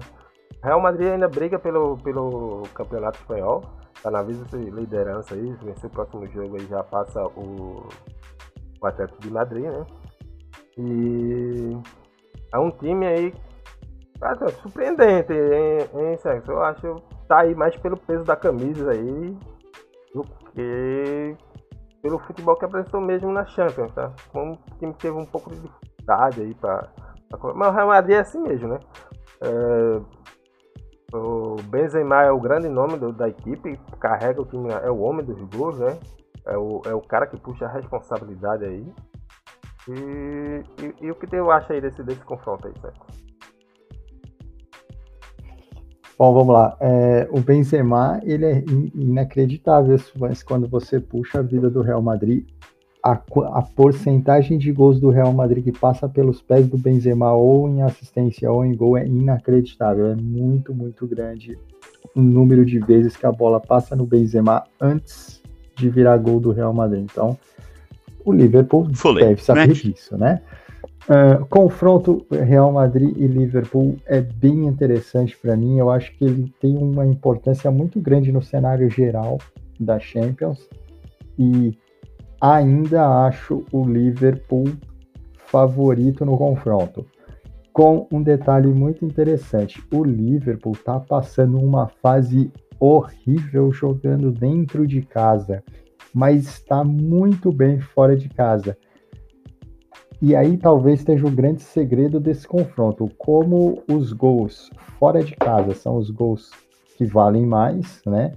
Real 0.62 0.81
Madrid 0.81 1.12
ainda 1.12 1.28
briga 1.28 1.59
pelo, 1.59 1.97
pelo 1.99 2.62
Campeonato 2.75 3.19
Espanhol. 3.21 3.62
tá 4.02 4.11
na 4.11 4.23
vice-liderança 4.23 5.35
aí, 5.35 5.57
se 5.57 5.64
vencer 5.64 5.87
o 5.87 5.93
próximo 5.93 6.26
jogo 6.26 6.57
aí 6.57 6.67
já 6.67 6.83
passa 6.83 7.25
o, 7.26 7.88
o 8.81 8.87
Atlético 8.87 9.21
de 9.21 9.31
Madrid, 9.31 9.64
né? 9.64 9.87
E 10.76 11.76
é 12.52 12.59
um 12.59 12.71
time 12.71 13.07
aí 13.07 13.35
assim, 14.21 14.57
surpreendente, 14.62 15.33
hein, 15.33 15.88
hein 15.95 16.17
Sexo? 16.19 16.50
Eu 16.50 16.62
acho 16.62 16.97
tá 17.28 17.40
aí 17.40 17.55
mais 17.55 17.76
pelo 17.76 17.97
peso 17.97 18.25
da 18.25 18.35
camisa 18.35 18.90
aí 18.90 19.37
do 20.15 20.23
que 20.23 21.37
pelo 22.03 22.19
futebol 22.19 22.57
que 22.57 22.65
apresentou 22.65 23.00
mesmo 23.00 23.33
na 23.33 23.45
Champions, 23.47 23.93
tá? 23.93 24.12
Como 24.33 24.53
o 24.53 24.79
time 24.79 24.95
teve 24.95 25.17
um 25.17 25.27
pouco 25.27 25.50
de 25.50 25.61
dificuldade 25.61 26.41
aí 26.41 26.55
pra... 26.55 26.88
Mas 27.55 27.69
o 27.69 27.73
Real 27.73 27.88
Madrid 27.88 28.17
é 28.17 28.21
assim 28.21 28.41
mesmo, 28.41 28.69
né? 28.69 28.79
É... 29.43 30.19
O 31.12 31.57
Benzema 31.62 32.23
é 32.23 32.31
o 32.31 32.41
grande 32.41 32.69
nome 32.69 32.99
do, 32.99 33.12
da 33.12 33.29
equipe, 33.29 33.79
carrega 33.99 34.43
o 34.43 34.47
time, 34.47 34.69
é 34.71 34.91
o 34.91 35.00
homem 35.00 35.25
dos 35.25 35.41
gols, 35.55 35.79
né? 35.79 35.99
É 36.45 36.57
o, 36.57 36.83
é 36.85 36.95
o 36.95 37.00
cara 37.00 37.27
que 37.27 37.38
puxa 37.38 37.65
a 37.65 37.73
responsabilidade 37.73 38.65
aí. 38.65 38.87
E, 39.88 40.62
e, 40.83 41.07
e 41.07 41.11
o 41.11 41.15
que 41.15 41.35
eu 41.35 41.50
acho 41.50 41.73
aí 41.73 41.81
desse, 41.81 42.03
desse 42.03 42.23
confronto 42.25 42.67
aí, 42.67 42.75
certo? 42.79 43.27
Bom, 46.18 46.34
vamos 46.34 46.52
lá. 46.52 46.76
É, 46.80 47.28
o 47.30 47.40
Benzema, 47.40 48.20
ele 48.25 48.44
é 48.44 48.64
inacreditável, 48.92 49.96
mas 50.18 50.42
quando 50.42 50.66
você 50.66 50.98
puxa 50.98 51.38
a 51.38 51.42
vida 51.42 51.70
do 51.70 51.80
Real 51.80 52.02
Madrid, 52.02 52.44
a, 53.04 53.12
a, 53.12 53.62
porcentagem 53.62 54.58
de 54.58 54.72
gols 54.72 54.98
do 54.98 55.10
Real 55.10 55.32
Madrid 55.32 55.62
que 55.62 55.70
passa 55.70 56.08
pelos 56.08 56.42
pés 56.42 56.66
do 56.66 56.76
Benzema 56.76 57.32
ou 57.32 57.68
em 57.68 57.82
assistência 57.82 58.50
ou 58.50 58.64
em 58.64 58.75
gol 58.75 58.98
é 58.98 59.06
inacreditável. 59.06 60.06
É 60.06 60.16
muito, 60.16 60.75
muito 60.75 61.06
grande 61.06 61.56
o 62.16 62.20
número 62.20 62.64
de 62.64 62.80
vezes 62.80 63.16
que 63.16 63.25
a 63.25 63.30
bola 63.30 63.60
passa 63.60 63.94
no 63.94 64.04
Benzema 64.04 64.64
antes 64.80 65.40
de 65.76 65.88
virar 65.88 66.16
gol 66.18 66.40
do 66.40 66.50
Real 66.50 66.75
Madrid. 66.75 67.04
Então, 67.04 67.38
o 68.25 68.32
Liverpool 68.32 68.88
Fully. 68.92 69.20
deve 69.20 69.42
saber 69.42 69.68
Match. 69.68 69.84
disso, 69.84 70.18
né? 70.18 70.42
Uh, 71.09 71.47
confronto 71.47 72.27
Real 72.31 72.71
Madrid 72.71 73.17
e 73.17 73.27
Liverpool 73.27 73.97
é 74.05 74.21
bem 74.21 74.67
interessante 74.67 75.35
para 75.38 75.57
mim. 75.57 75.79
Eu 75.79 75.91
acho 75.91 76.12
que 76.12 76.23
ele 76.23 76.53
tem 76.61 76.77
uma 76.77 77.07
importância 77.07 77.71
muito 77.71 77.99
grande 77.99 78.31
no 78.31 78.43
cenário 78.43 78.91
geral 78.91 79.38
da 79.81 79.99
Champions 79.99 80.69
e 81.38 81.75
ainda 82.38 83.25
acho 83.25 83.65
o 83.73 83.87
Liverpool 83.87 84.67
favorito 85.47 86.27
no 86.27 86.37
confronto. 86.37 87.07
Com 87.73 88.07
um 88.12 88.23
detalhe 88.23 88.69
muito 88.69 89.03
interessante: 89.03 89.83
o 89.91 90.05
Liverpool 90.05 90.73
está 90.73 91.00
passando 91.00 91.59
uma 91.59 91.88
fase 91.88 92.53
horrível 92.79 93.73
jogando 93.73 94.31
dentro 94.31 94.87
de 94.87 95.00
casa, 95.00 95.65
mas 96.12 96.45
está 96.45 96.85
muito 96.85 97.50
bem 97.50 97.81
fora 97.81 98.15
de 98.15 98.29
casa. 98.29 98.77
E 100.20 100.34
aí 100.34 100.56
talvez 100.56 101.00
esteja 101.00 101.26
o 101.26 101.30
grande 101.30 101.62
segredo 101.62 102.18
desse 102.18 102.46
confronto, 102.46 103.08
como 103.16 103.82
os 103.88 104.12
gols 104.12 104.70
fora 104.98 105.22
de 105.22 105.37
casa 105.37 105.75
são 105.75 105.96
os 105.96 106.10
gols 106.10 106.50
que 106.96 107.04
valem 107.04 107.46
mais, 107.46 108.02
né? 108.04 108.32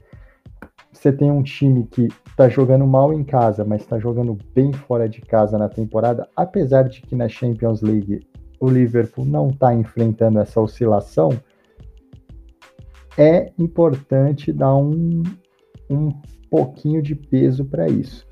você 1.02 1.12
tem 1.12 1.32
um 1.32 1.42
time 1.42 1.88
que 1.88 2.10
está 2.28 2.48
jogando 2.48 2.86
mal 2.86 3.12
em 3.12 3.24
casa, 3.24 3.66
mas 3.66 3.82
está 3.82 3.98
jogando 3.98 4.38
bem 4.54 4.72
fora 4.72 5.10
de 5.10 5.20
casa 5.22 5.58
na 5.58 5.68
temporada, 5.68 6.30
apesar 6.36 6.84
de 6.88 7.02
que 7.02 7.16
na 7.16 7.28
Champions 7.28 7.82
League 7.82 8.28
o 8.60 8.70
Liverpool 8.70 9.26
não 9.26 9.50
está 9.50 9.74
enfrentando 9.74 10.40
essa 10.40 10.62
oscilação, 10.62 11.32
é 13.18 13.52
importante 13.58 14.54
dar 14.54 14.76
um, 14.76 15.24
um 15.90 16.10
pouquinho 16.52 17.02
de 17.02 17.16
peso 17.16 17.66
para 17.66 17.88
isso. 17.88 18.28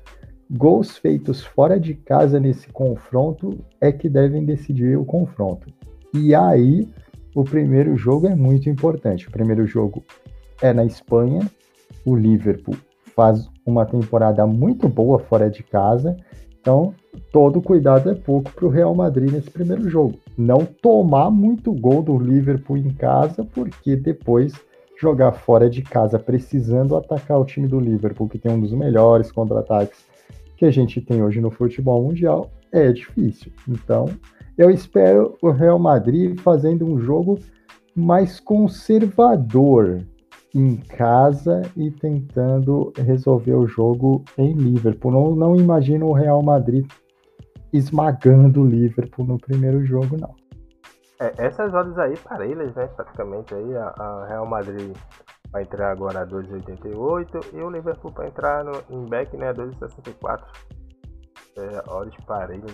Gols 0.52 0.96
feitos 0.96 1.44
fora 1.44 1.78
de 1.78 1.94
casa 1.94 2.40
nesse 2.40 2.68
confronto 2.70 3.64
é 3.80 3.92
que 3.92 4.08
devem 4.08 4.44
decidir 4.44 4.98
o 4.98 5.04
confronto. 5.04 5.72
E 6.12 6.34
aí, 6.34 6.88
o 7.36 7.44
primeiro 7.44 7.94
jogo 7.94 8.26
é 8.26 8.34
muito 8.34 8.68
importante. 8.68 9.28
O 9.28 9.30
primeiro 9.30 9.64
jogo 9.64 10.02
é 10.60 10.72
na 10.72 10.84
Espanha, 10.84 11.48
o 12.04 12.16
Liverpool 12.16 12.74
faz 13.14 13.48
uma 13.64 13.86
temporada 13.86 14.44
muito 14.44 14.88
boa 14.88 15.20
fora 15.20 15.48
de 15.48 15.62
casa, 15.62 16.16
então 16.60 16.92
todo 17.30 17.62
cuidado 17.62 18.10
é 18.10 18.14
pouco 18.16 18.50
para 18.50 18.66
o 18.66 18.70
Real 18.70 18.92
Madrid 18.92 19.30
nesse 19.30 19.52
primeiro 19.52 19.88
jogo. 19.88 20.18
Não 20.36 20.64
tomar 20.64 21.30
muito 21.30 21.72
gol 21.72 22.02
do 22.02 22.18
Liverpool 22.18 22.76
em 22.76 22.90
casa, 22.90 23.44
porque 23.44 23.94
depois 23.94 24.52
jogar 25.00 25.30
fora 25.30 25.70
de 25.70 25.82
casa 25.82 26.18
precisando 26.18 26.96
atacar 26.96 27.38
o 27.38 27.44
time 27.44 27.68
do 27.68 27.78
Liverpool, 27.78 28.28
que 28.28 28.38
tem 28.38 28.50
um 28.50 28.60
dos 28.60 28.72
melhores 28.72 29.30
contra-ataques 29.30 30.09
que 30.60 30.66
a 30.66 30.70
gente 30.70 31.00
tem 31.00 31.22
hoje 31.22 31.40
no 31.40 31.50
futebol 31.50 32.02
mundial, 32.02 32.50
é 32.70 32.92
difícil. 32.92 33.50
Então, 33.66 34.10
eu 34.58 34.70
espero 34.70 35.38
o 35.40 35.50
Real 35.50 35.78
Madrid 35.78 36.38
fazendo 36.38 36.84
um 36.84 37.00
jogo 37.00 37.38
mais 37.96 38.38
conservador, 38.38 40.02
em 40.54 40.76
casa 40.76 41.62
e 41.74 41.90
tentando 41.90 42.92
resolver 42.94 43.54
o 43.54 43.66
jogo 43.66 44.22
em 44.36 44.52
Liverpool. 44.52 45.10
Não, 45.10 45.34
não 45.34 45.56
imagino 45.56 46.08
o 46.08 46.12
Real 46.12 46.42
Madrid 46.42 46.86
esmagando 47.72 48.60
o 48.60 48.66
Liverpool 48.66 49.24
no 49.24 49.38
primeiro 49.38 49.82
jogo, 49.86 50.18
não. 50.20 50.34
É, 51.20 51.32
essas 51.38 51.72
odds 51.72 51.96
aí 51.96 52.18
parelhas, 52.18 52.74
né? 52.74 52.86
Praticamente 52.88 53.54
aí 53.54 53.76
a, 53.76 53.94
a, 53.96 54.26
Real 54.28 54.44
Madrid 54.44 54.94
vai 55.52 55.62
entrar 55.62 55.90
agora 55.90 56.22
a 56.22 56.26
2,88 56.26 57.54
e 57.54 57.60
o 57.60 57.70
Liverpool 57.70 58.12
vai 58.12 58.28
entrar 58.28 58.64
no, 58.64 58.72
em 58.90 59.04
back 59.06 59.36
né, 59.36 59.48
a 59.48 59.54
2,64. 59.54 60.44
É, 61.56 61.90
odds 61.90 62.24
parelhas. 62.24 62.72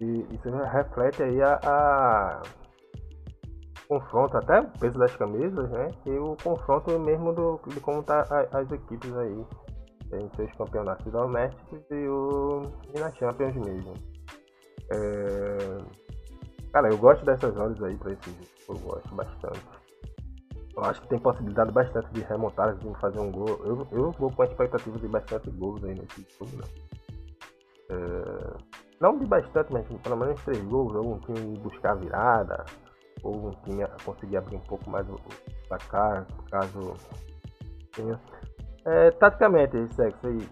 E 0.00 0.26
isso 0.34 0.50
reflete 0.50 1.22
aí 1.22 1.40
a, 1.42 1.58
a 1.62 2.42
confronto, 3.88 4.36
até 4.36 4.60
o 4.60 4.68
peso 4.78 4.98
das 4.98 5.14
camisas, 5.16 5.70
né? 5.70 5.88
E 6.06 6.10
o 6.18 6.36
confronto 6.42 6.98
mesmo 6.98 7.32
do, 7.32 7.60
de 7.66 7.80
como 7.80 8.02
tá 8.02 8.22
as 8.52 8.70
equipes 8.70 9.14
aí 9.16 9.46
em 10.14 10.30
seus 10.36 10.52
campeonatos 10.54 11.10
domésticos 11.12 11.80
e, 11.90 12.08
o, 12.08 12.62
e 12.94 13.00
na 13.00 13.10
Champions 13.12 13.54
mesmo. 13.54 13.94
É... 14.90 16.02
Cara, 16.72 16.88
eu 16.88 16.98
gosto 16.98 17.24
dessas 17.24 17.54
horas 17.56 17.82
aí 17.82 17.96
pra 17.96 18.12
esse 18.12 18.30
jogo, 18.30 18.80
eu 18.80 18.88
gosto 18.88 19.14
bastante. 19.14 19.81
Eu 20.76 20.84
acho 20.84 21.02
que 21.02 21.08
tem 21.08 21.18
possibilidade 21.18 21.70
bastante 21.70 22.08
de 22.12 22.22
remontar, 22.22 22.74
de 22.74 23.00
fazer 23.00 23.20
um 23.20 23.30
gol. 23.30 23.60
Eu, 23.64 23.86
eu 23.92 24.10
vou 24.12 24.32
com 24.32 24.42
a 24.42 24.46
expectativa 24.46 24.98
de 24.98 25.08
bastante 25.08 25.50
gols 25.50 25.84
aí 25.84 25.94
nesse 25.94 26.26
jogo, 26.38 26.56
né? 26.56 26.64
É... 27.90 28.82
Não 29.00 29.18
de 29.18 29.26
bastante, 29.26 29.72
mas 29.72 29.86
pelo 30.02 30.16
menos 30.16 30.40
três 30.44 30.62
gols, 30.64 30.94
algum 30.94 31.18
time 31.18 31.58
buscar 31.58 31.94
virada, 31.96 32.64
ou 33.22 33.48
um 33.48 33.50
time 33.64 33.84
conseguir 34.04 34.36
abrir 34.36 34.56
um 34.56 34.60
pouco 34.60 34.88
mais 34.88 35.06
o, 35.08 35.16
placar, 35.68 36.26
caso 36.50 36.94
tenha. 37.92 38.18
É, 38.84 39.10
taticamente, 39.12 39.76
sexo 39.94 40.26
aí, 40.26 40.48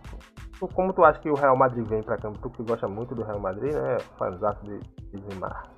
como 0.74 0.92
tu 0.92 1.04
acha 1.04 1.18
que 1.20 1.30
o 1.30 1.34
Real 1.34 1.56
Madrid 1.56 1.86
vem 1.86 2.02
para 2.02 2.18
campo? 2.18 2.38
Tu 2.38 2.50
que 2.50 2.62
gosta 2.62 2.86
muito 2.86 3.14
do 3.14 3.22
Real 3.22 3.40
Madrid, 3.40 3.72
né? 3.72 3.98
Fanzato 4.18 4.64
de, 4.64 4.78
de 4.78 5.28
Neymar. 5.28 5.70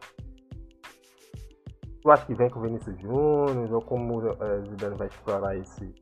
Tu 2.02 2.10
acha 2.10 2.26
que 2.26 2.34
vem 2.34 2.50
com 2.50 2.58
o 2.58 2.62
Vinícius 2.62 3.00
Júnior 3.00 3.72
ou 3.72 3.80
como 3.80 4.20
é, 4.26 4.60
Zidane 4.68 4.96
vai 4.96 5.06
explorar 5.06 5.56
esse 5.56 5.94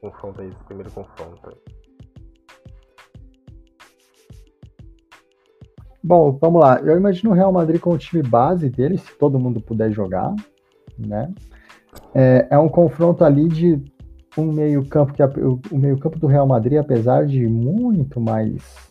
confronto 0.00 0.40
aí, 0.40 0.48
esse 0.48 0.64
primeiro 0.64 0.90
confronto? 0.92 1.56
Bom, 6.02 6.38
vamos 6.40 6.60
lá. 6.60 6.78
Eu 6.80 6.96
imagino 6.96 7.32
o 7.32 7.34
Real 7.34 7.50
Madrid 7.50 7.80
com 7.80 7.90
o 7.90 7.98
time 7.98 8.22
base 8.22 8.70
dele, 8.70 8.96
se 8.96 9.18
todo 9.18 9.40
mundo 9.40 9.60
puder 9.60 9.90
jogar, 9.90 10.32
né? 10.96 11.34
É, 12.14 12.46
é 12.50 12.58
um 12.58 12.68
confronto 12.68 13.24
ali 13.24 13.48
de 13.48 13.82
um 14.38 14.52
meio-campo 14.52 15.12
que 15.12 15.22
o, 15.24 15.60
o 15.72 15.76
meio-campo 15.76 16.20
do 16.20 16.28
Real 16.28 16.46
Madrid, 16.46 16.78
apesar 16.78 17.26
de 17.26 17.48
muito 17.48 18.20
mais 18.20 18.85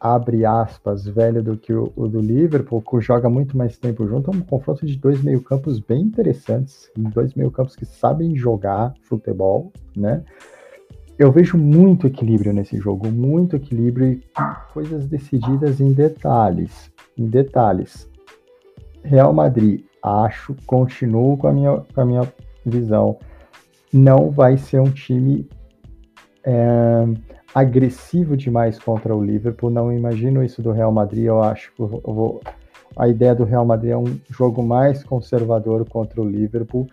abre 0.00 0.44
aspas, 0.44 1.06
velho 1.06 1.42
do 1.42 1.56
que 1.56 1.72
o, 1.72 1.92
o, 1.96 2.06
do 2.06 2.20
Liverpool, 2.20 2.82
que 2.82 3.00
joga 3.00 3.28
muito 3.28 3.56
mais 3.56 3.78
tempo 3.78 4.06
junto, 4.06 4.30
é 4.30 4.34
um 4.34 4.40
confronto 4.40 4.84
de 4.84 4.96
dois 4.96 5.22
meio-campos 5.22 5.80
bem 5.80 6.02
interessantes, 6.02 6.90
dois 6.96 7.34
meio-campos 7.34 7.74
que 7.74 7.84
sabem 7.84 8.36
jogar 8.36 8.94
futebol, 9.02 9.72
né? 9.96 10.22
eu 11.18 11.32
vejo 11.32 11.56
muito 11.56 12.06
equilíbrio 12.06 12.52
nesse 12.52 12.76
jogo, 12.76 13.10
muito 13.10 13.56
equilíbrio 13.56 14.12
e 14.12 14.22
coisas 14.72 15.06
decididas 15.06 15.80
em 15.80 15.92
detalhes. 15.92 16.90
Em 17.16 17.26
detalhes. 17.26 18.08
Real 19.02 19.32
Madrid, 19.32 19.84
acho, 20.02 20.54
continuo 20.66 21.36
com 21.38 21.48
a 21.48 21.52
minha, 21.52 21.82
com 21.94 22.00
a 22.00 22.04
minha 22.04 22.32
visão, 22.64 23.18
não 23.92 24.30
vai 24.30 24.58
ser 24.58 24.80
um 24.80 24.90
time 24.90 25.48
é, 26.44 27.04
agressivo 27.56 28.36
demais 28.36 28.78
contra 28.78 29.16
o 29.16 29.24
Liverpool. 29.24 29.70
Não 29.70 29.90
imagino 29.90 30.44
isso 30.44 30.60
do 30.60 30.72
Real 30.72 30.92
Madrid. 30.92 31.24
Eu 31.24 31.42
acho 31.42 31.72
que 31.74 31.80
eu 31.80 31.88
vou, 32.04 32.42
a 32.94 33.08
ideia 33.08 33.34
do 33.34 33.44
Real 33.44 33.64
Madrid 33.64 33.92
é 33.92 33.96
um 33.96 34.20
jogo 34.28 34.62
mais 34.62 35.02
conservador 35.02 35.88
contra 35.88 36.20
o 36.20 36.28
Liverpool 36.28 36.86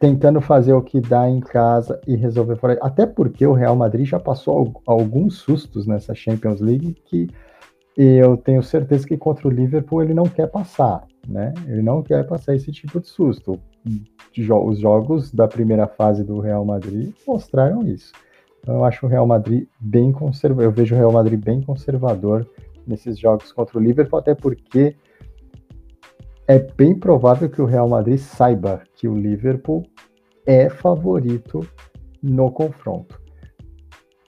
tentando 0.00 0.40
fazer 0.40 0.72
o 0.72 0.80
que 0.80 1.00
dá 1.00 1.28
em 1.28 1.40
casa 1.40 2.00
e 2.06 2.16
resolver 2.16 2.56
fora. 2.56 2.78
Até 2.80 3.04
porque 3.04 3.44
o 3.44 3.52
Real 3.52 3.76
Madrid 3.76 4.06
já 4.06 4.18
passou 4.18 4.80
alguns 4.86 5.38
sustos 5.38 5.86
nessa 5.86 6.14
Champions 6.14 6.60
League 6.60 6.96
que 7.04 7.28
eu 7.96 8.36
tenho 8.36 8.62
certeza 8.62 9.06
que 9.06 9.16
contra 9.16 9.46
o 9.46 9.50
Liverpool 9.50 10.02
ele 10.02 10.14
não 10.14 10.24
quer 10.24 10.46
passar, 10.46 11.04
né? 11.26 11.52
Ele 11.66 11.82
não 11.82 12.00
quer 12.00 12.24
passar 12.26 12.54
esse 12.54 12.70
tipo 12.70 13.00
de 13.00 13.08
susto. 13.08 13.60
Os 14.64 14.78
jogos 14.78 15.32
da 15.32 15.48
primeira 15.48 15.86
fase 15.86 16.22
do 16.22 16.38
Real 16.38 16.64
Madrid 16.64 17.12
mostraram 17.26 17.84
isso. 17.84 18.12
Então 18.68 18.80
eu 18.80 18.84
acho 18.84 19.06
o 19.06 19.08
Real 19.08 19.26
Madrid 19.26 19.66
bem 19.80 20.12
conservador. 20.12 20.64
Eu 20.64 20.70
vejo 20.70 20.94
o 20.94 20.98
Real 20.98 21.10
Madrid 21.10 21.42
bem 21.42 21.62
conservador 21.62 22.46
nesses 22.86 23.18
jogos 23.18 23.50
contra 23.50 23.78
o 23.78 23.80
Liverpool, 23.80 24.18
até 24.18 24.34
porque 24.34 24.94
é 26.46 26.58
bem 26.58 26.94
provável 26.94 27.48
que 27.48 27.62
o 27.62 27.64
Real 27.64 27.88
Madrid 27.88 28.18
saiba 28.18 28.82
que 28.94 29.08
o 29.08 29.14
Liverpool 29.14 29.86
é 30.44 30.68
favorito 30.68 31.66
no 32.22 32.52
confronto. 32.52 33.18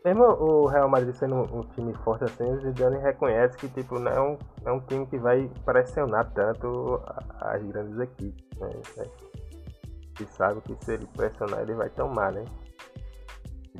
Mesmo 0.07 0.25
o 0.25 0.67
Real 0.69 0.89
Madrid 0.89 1.15
sendo 1.15 1.35
um, 1.55 1.61
time 1.75 1.93
forte 2.03 2.25
assim, 2.25 2.45
o 2.45 2.61
Zidane 2.63 2.97
reconhece 2.97 3.59
que 3.59 3.69
tipo, 3.69 3.99
não 3.99 4.11
é 4.11 4.21
um, 4.23 4.39
é 4.65 4.73
um 4.73 4.81
time 4.81 5.05
que 5.05 5.19
vai 5.19 5.51
pressionar 5.67 6.33
tanto 6.33 6.99
as 7.43 7.63
grandes 7.65 7.99
equipes. 7.99 8.59
Né? 8.59 8.71
Ele 10.19 10.29
sabe 10.31 10.63
que 10.63 10.83
se 10.83 10.95
ele 10.95 11.07
pressionar, 11.15 11.61
ele 11.61 11.75
vai 11.75 11.91
tomar, 11.91 12.33
né? 12.33 12.43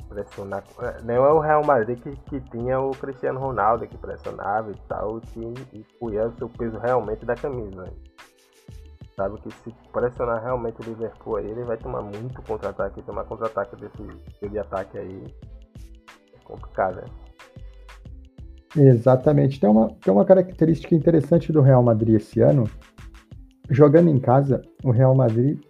Pressionar. 0.07 0.63
É, 0.79 1.01
não 1.03 1.25
é 1.25 1.33
o 1.33 1.39
Real 1.39 1.63
Madrid 1.65 1.99
que, 1.99 2.11
que 2.11 2.41
tinha 2.49 2.79
o 2.79 2.91
Cristiano 2.91 3.39
Ronaldo 3.39 3.87
que 3.87 3.97
pressionava 3.97 4.71
e 4.71 4.75
tal, 4.87 5.19
que 5.21 5.53
e 5.73 5.85
punha 5.99 6.27
o 6.27 6.37
seu 6.37 6.49
peso 6.49 6.77
realmente 6.77 7.25
da 7.25 7.35
camisa. 7.35 7.85
Sabe 9.15 9.39
que 9.41 9.51
se 9.51 9.75
pressionar 9.91 10.41
realmente 10.41 10.81
o 10.81 10.85
Liverpool 10.85 11.35
aí, 11.35 11.45
ele 11.45 11.63
vai 11.63 11.77
tomar 11.77 12.01
muito 12.01 12.41
contra-ataque. 12.43 13.01
Tomar 13.03 13.25
contra-ataque 13.25 13.75
desse 13.75 14.49
de 14.49 14.59
ataque 14.59 14.97
aí 14.97 15.23
é 16.33 16.43
complicado, 16.43 16.95
né? 16.95 17.03
Exatamente. 18.75 19.59
Tem 19.59 19.69
uma, 19.69 19.89
tem 19.89 20.13
uma 20.13 20.25
característica 20.25 20.95
interessante 20.95 21.51
do 21.51 21.61
Real 21.61 21.83
Madrid 21.83 22.15
esse 22.15 22.39
ano. 22.39 22.69
Jogando 23.69 24.09
em 24.09 24.19
casa, 24.19 24.61
o 24.83 24.91
Real 24.91 25.13
Madrid 25.13 25.61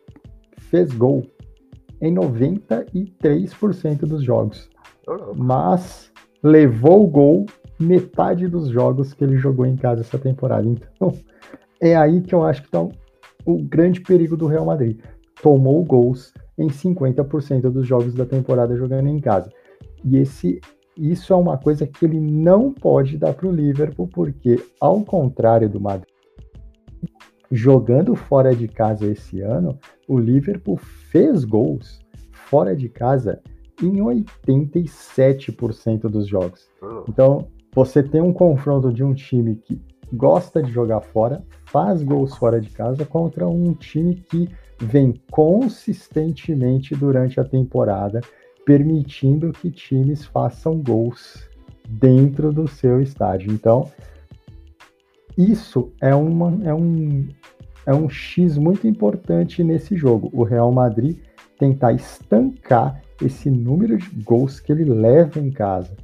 fez 0.69 0.93
gol 0.93 1.23
em 2.01 2.13
93% 2.13 3.99
dos 3.99 4.23
jogos. 4.23 4.69
Mas 5.35 6.11
levou 6.43 7.03
o 7.03 7.07
gol 7.07 7.45
metade 7.79 8.47
dos 8.47 8.69
jogos 8.69 9.13
que 9.13 9.23
ele 9.23 9.37
jogou 9.37 9.65
em 9.65 9.75
casa 9.75 10.01
essa 10.01 10.17
temporada. 10.17 10.67
Então, 10.67 11.13
é 11.79 11.95
aí 11.95 12.21
que 12.21 12.33
eu 12.33 12.43
acho 12.43 12.61
que 12.61 12.67
está 12.67 12.87
o 13.45 13.57
grande 13.63 14.01
perigo 14.01 14.37
do 14.37 14.47
Real 14.47 14.65
Madrid. 14.65 14.99
Tomou 15.41 15.83
gols 15.83 16.33
em 16.57 16.67
50% 16.67 17.61
dos 17.71 17.87
jogos 17.87 18.13
da 18.13 18.25
temporada 18.25 18.75
jogando 18.75 19.07
em 19.07 19.19
casa. 19.19 19.51
E 20.03 20.17
esse, 20.17 20.59
isso 20.95 21.33
é 21.33 21.35
uma 21.35 21.57
coisa 21.57 21.87
que 21.87 22.05
ele 22.05 22.19
não 22.19 22.71
pode 22.71 23.17
dar 23.17 23.33
para 23.33 23.47
o 23.47 23.51
Liverpool, 23.51 24.07
porque, 24.07 24.63
ao 24.79 25.01
contrário 25.03 25.67
do 25.67 25.79
Madrid, 25.79 26.07
jogando 27.51 28.15
fora 28.15 28.55
de 28.55 28.67
casa 28.67 29.05
esse 29.05 29.41
ano, 29.41 29.77
o 30.07 30.17
Liverpool 30.17 30.77
fez 30.77 31.43
gols 31.43 31.99
fora 32.31 32.75
de 32.75 32.87
casa 32.87 33.41
em 33.81 33.97
87% 33.97 36.03
dos 36.03 36.27
jogos. 36.27 36.69
Então, 37.07 37.47
você 37.73 38.03
tem 38.03 38.21
um 38.21 38.33
confronto 38.33 38.93
de 38.93 39.03
um 39.03 39.13
time 39.13 39.55
que 39.55 39.81
gosta 40.13 40.61
de 40.61 40.71
jogar 40.71 41.01
fora, 41.01 41.43
faz 41.65 42.03
gols 42.03 42.35
fora 42.35 42.59
de 42.59 42.69
casa 42.69 43.05
contra 43.05 43.47
um 43.47 43.73
time 43.73 44.15
que 44.15 44.49
vem 44.79 45.13
consistentemente 45.29 46.95
durante 46.95 47.39
a 47.39 47.43
temporada, 47.43 48.21
permitindo 48.65 49.51
que 49.51 49.71
times 49.71 50.25
façam 50.25 50.81
gols 50.81 51.49
dentro 51.87 52.51
do 52.51 52.67
seu 52.67 53.01
estádio. 53.01 53.51
Então, 53.51 53.89
isso 55.37 55.91
é, 56.01 56.13
uma, 56.13 56.59
é, 56.63 56.73
um, 56.73 57.27
é 57.85 57.93
um 57.93 58.09
X 58.09 58.57
muito 58.57 58.87
importante 58.87 59.63
nesse 59.63 59.95
jogo. 59.95 60.29
O 60.33 60.43
Real 60.43 60.71
Madrid 60.71 61.17
tentar 61.57 61.93
estancar 61.93 63.01
esse 63.21 63.49
número 63.49 63.97
de 63.97 64.09
gols 64.23 64.59
que 64.59 64.71
ele 64.71 64.85
leva 64.85 65.39
em 65.39 65.51
casa, 65.51 65.95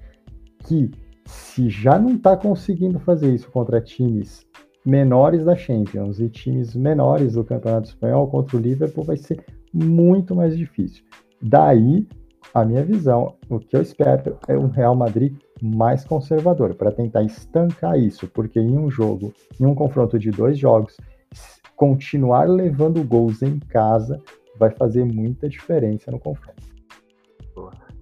que 0.66 0.92
se 1.26 1.70
já 1.70 1.98
não 1.98 2.16
está 2.16 2.38
conseguindo 2.38 3.00
fazer 3.00 3.34
isso 3.34 3.50
contra 3.52 3.82
times 3.82 4.46
menores 4.86 5.44
da 5.44 5.56
Champions 5.56 6.20
e 6.20 6.30
times 6.30 6.74
menores 6.74 7.34
do 7.34 7.44
Campeonato 7.44 7.90
Espanhol 7.90 8.28
contra 8.28 8.56
o 8.56 8.60
Liverpool 8.60 9.04
vai 9.04 9.18
ser 9.18 9.44
muito 9.74 10.34
mais 10.34 10.56
difícil. 10.56 11.04
Daí, 11.42 12.08
a 12.54 12.64
minha 12.64 12.84
visão, 12.84 13.36
o 13.50 13.60
que 13.60 13.76
eu 13.76 13.82
espero 13.82 14.38
é 14.48 14.58
um 14.58 14.68
Real 14.68 14.96
Madrid 14.96 15.36
mais 15.62 16.06
conservador 16.06 16.74
para 16.76 16.92
tentar 16.92 17.24
estancar 17.24 18.00
isso, 18.00 18.28
porque 18.28 18.60
em 18.60 18.78
um 18.78 18.90
jogo, 18.90 19.34
em 19.60 19.66
um 19.66 19.76
confronto 19.76 20.18
de 20.18 20.32
dois 20.32 20.58
jogos, 20.58 20.96
continuar 21.78 22.50
levando 22.50 23.02
gols 23.04 23.42
em 23.42 23.60
casa 23.60 24.22
vai 24.58 24.72
fazer 24.72 25.06
muita 25.06 25.48
diferença 25.48 26.12
no 26.12 26.20
confronto. 26.20 26.68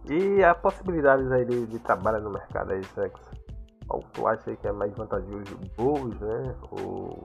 E 0.09 0.43
a 0.43 0.55
possibilidades 0.55 1.31
aí 1.31 1.45
de, 1.45 1.65
de 1.67 1.79
trabalho 1.79 2.23
no 2.23 2.31
mercado 2.31 2.71
aí, 2.71 2.83
Sex? 2.83 3.19
Qual 3.87 4.01
tu 4.13 4.27
acha 4.27 4.55
que 4.55 4.67
é 4.67 4.71
mais 4.71 4.93
vantajoso? 4.95 5.59
Bulls, 5.77 6.19
né? 6.19 6.55
O 6.71 7.17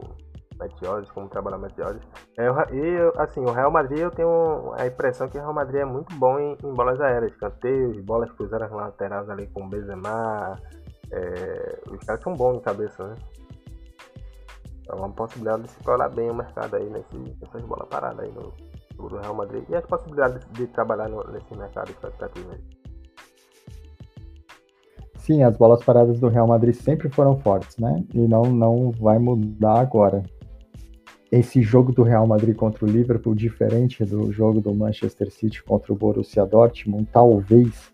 Meteores, 0.58 1.10
como 1.10 1.28
trabalhar 1.28 1.58
Meteores. 1.58 2.02
É, 2.38 2.46
e, 2.74 3.20
assim, 3.20 3.40
o 3.40 3.52
Real 3.52 3.70
Madrid, 3.70 4.00
eu 4.00 4.10
tenho 4.10 4.72
a 4.76 4.86
impressão 4.86 5.28
que 5.28 5.38
o 5.38 5.40
Real 5.40 5.54
Madrid 5.54 5.80
é 5.82 5.84
muito 5.84 6.14
bom 6.16 6.38
em, 6.38 6.56
em 6.64 6.74
bolas 6.74 7.00
aéreas, 7.00 7.34
canteiros, 7.36 8.02
bolas 8.02 8.30
cruzadas 8.32 8.70
laterais 8.70 9.28
ali 9.28 9.46
com 9.48 9.64
o 9.64 9.68
Benzema. 9.68 10.58
É, 11.12 11.80
os 11.90 12.04
caras 12.04 12.22
são 12.22 12.34
bons 12.34 12.58
de 12.58 12.60
cabeça, 12.62 13.06
né? 13.06 13.16
É 14.90 14.94
uma 14.94 15.10
possibilidade 15.10 15.62
de 15.62 15.70
se 15.70 15.76
explorar 15.78 16.08
bem 16.08 16.30
o 16.30 16.34
mercado 16.34 16.76
aí 16.76 16.88
nesse, 16.90 17.16
nessas 17.16 17.62
bolas 17.62 17.88
paradas 17.88 18.20
aí 18.20 18.32
no, 18.32 18.52
do 19.08 19.16
Real 19.16 19.34
Madrid 19.34 19.64
e 19.68 19.74
as 19.76 19.86
possibilidades 19.86 20.46
de 20.52 20.66
trabalhar 20.68 21.08
no, 21.08 21.22
nesse 21.30 21.56
mercado 21.56 21.90
expectativa 21.90 22.52
aí. 22.52 22.60
Sim, 25.18 25.42
as 25.44 25.56
bolas 25.56 25.84
paradas 25.84 26.18
do 26.18 26.28
Real 26.28 26.46
Madrid 26.46 26.74
sempre 26.74 27.08
foram 27.08 27.38
fortes, 27.38 27.76
né? 27.76 28.04
E 28.12 28.18
não, 28.18 28.42
não 28.42 28.90
vai 28.90 29.18
mudar 29.18 29.78
agora. 29.78 30.22
Esse 31.30 31.62
jogo 31.62 31.92
do 31.92 32.02
Real 32.02 32.26
Madrid 32.26 32.56
contra 32.56 32.84
o 32.84 32.88
Liverpool, 32.88 33.34
diferente 33.34 34.04
do 34.04 34.32
jogo 34.32 34.60
do 34.60 34.74
Manchester 34.74 35.30
City 35.30 35.62
contra 35.62 35.92
o 35.92 35.96
Borussia 35.96 36.44
Dortmund, 36.44 37.08
talvez 37.12 37.92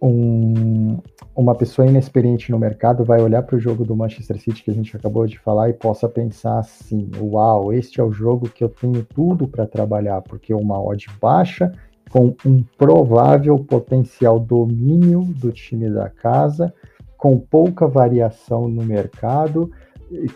um, 0.00 0.98
uma 1.38 1.54
pessoa 1.54 1.86
inexperiente 1.86 2.50
no 2.50 2.58
mercado 2.58 3.04
vai 3.04 3.22
olhar 3.22 3.44
para 3.44 3.54
o 3.54 3.60
jogo 3.60 3.84
do 3.84 3.94
Manchester 3.94 4.40
City 4.40 4.64
que 4.64 4.72
a 4.72 4.74
gente 4.74 4.96
acabou 4.96 5.24
de 5.24 5.38
falar 5.38 5.70
e 5.70 5.72
possa 5.72 6.08
pensar 6.08 6.58
assim: 6.58 7.08
uau, 7.16 7.72
este 7.72 8.00
é 8.00 8.02
o 8.02 8.10
jogo 8.10 8.48
que 8.48 8.64
eu 8.64 8.68
tenho 8.68 9.04
tudo 9.04 9.46
para 9.46 9.64
trabalhar, 9.64 10.20
porque 10.22 10.52
uma 10.52 10.82
odd 10.82 11.06
baixa 11.20 11.70
com 12.10 12.34
um 12.44 12.64
provável 12.76 13.56
potencial 13.56 14.40
domínio 14.40 15.20
do 15.20 15.52
time 15.52 15.88
da 15.88 16.08
casa, 16.08 16.74
com 17.16 17.38
pouca 17.38 17.86
variação 17.86 18.66
no 18.66 18.82
mercado, 18.82 19.70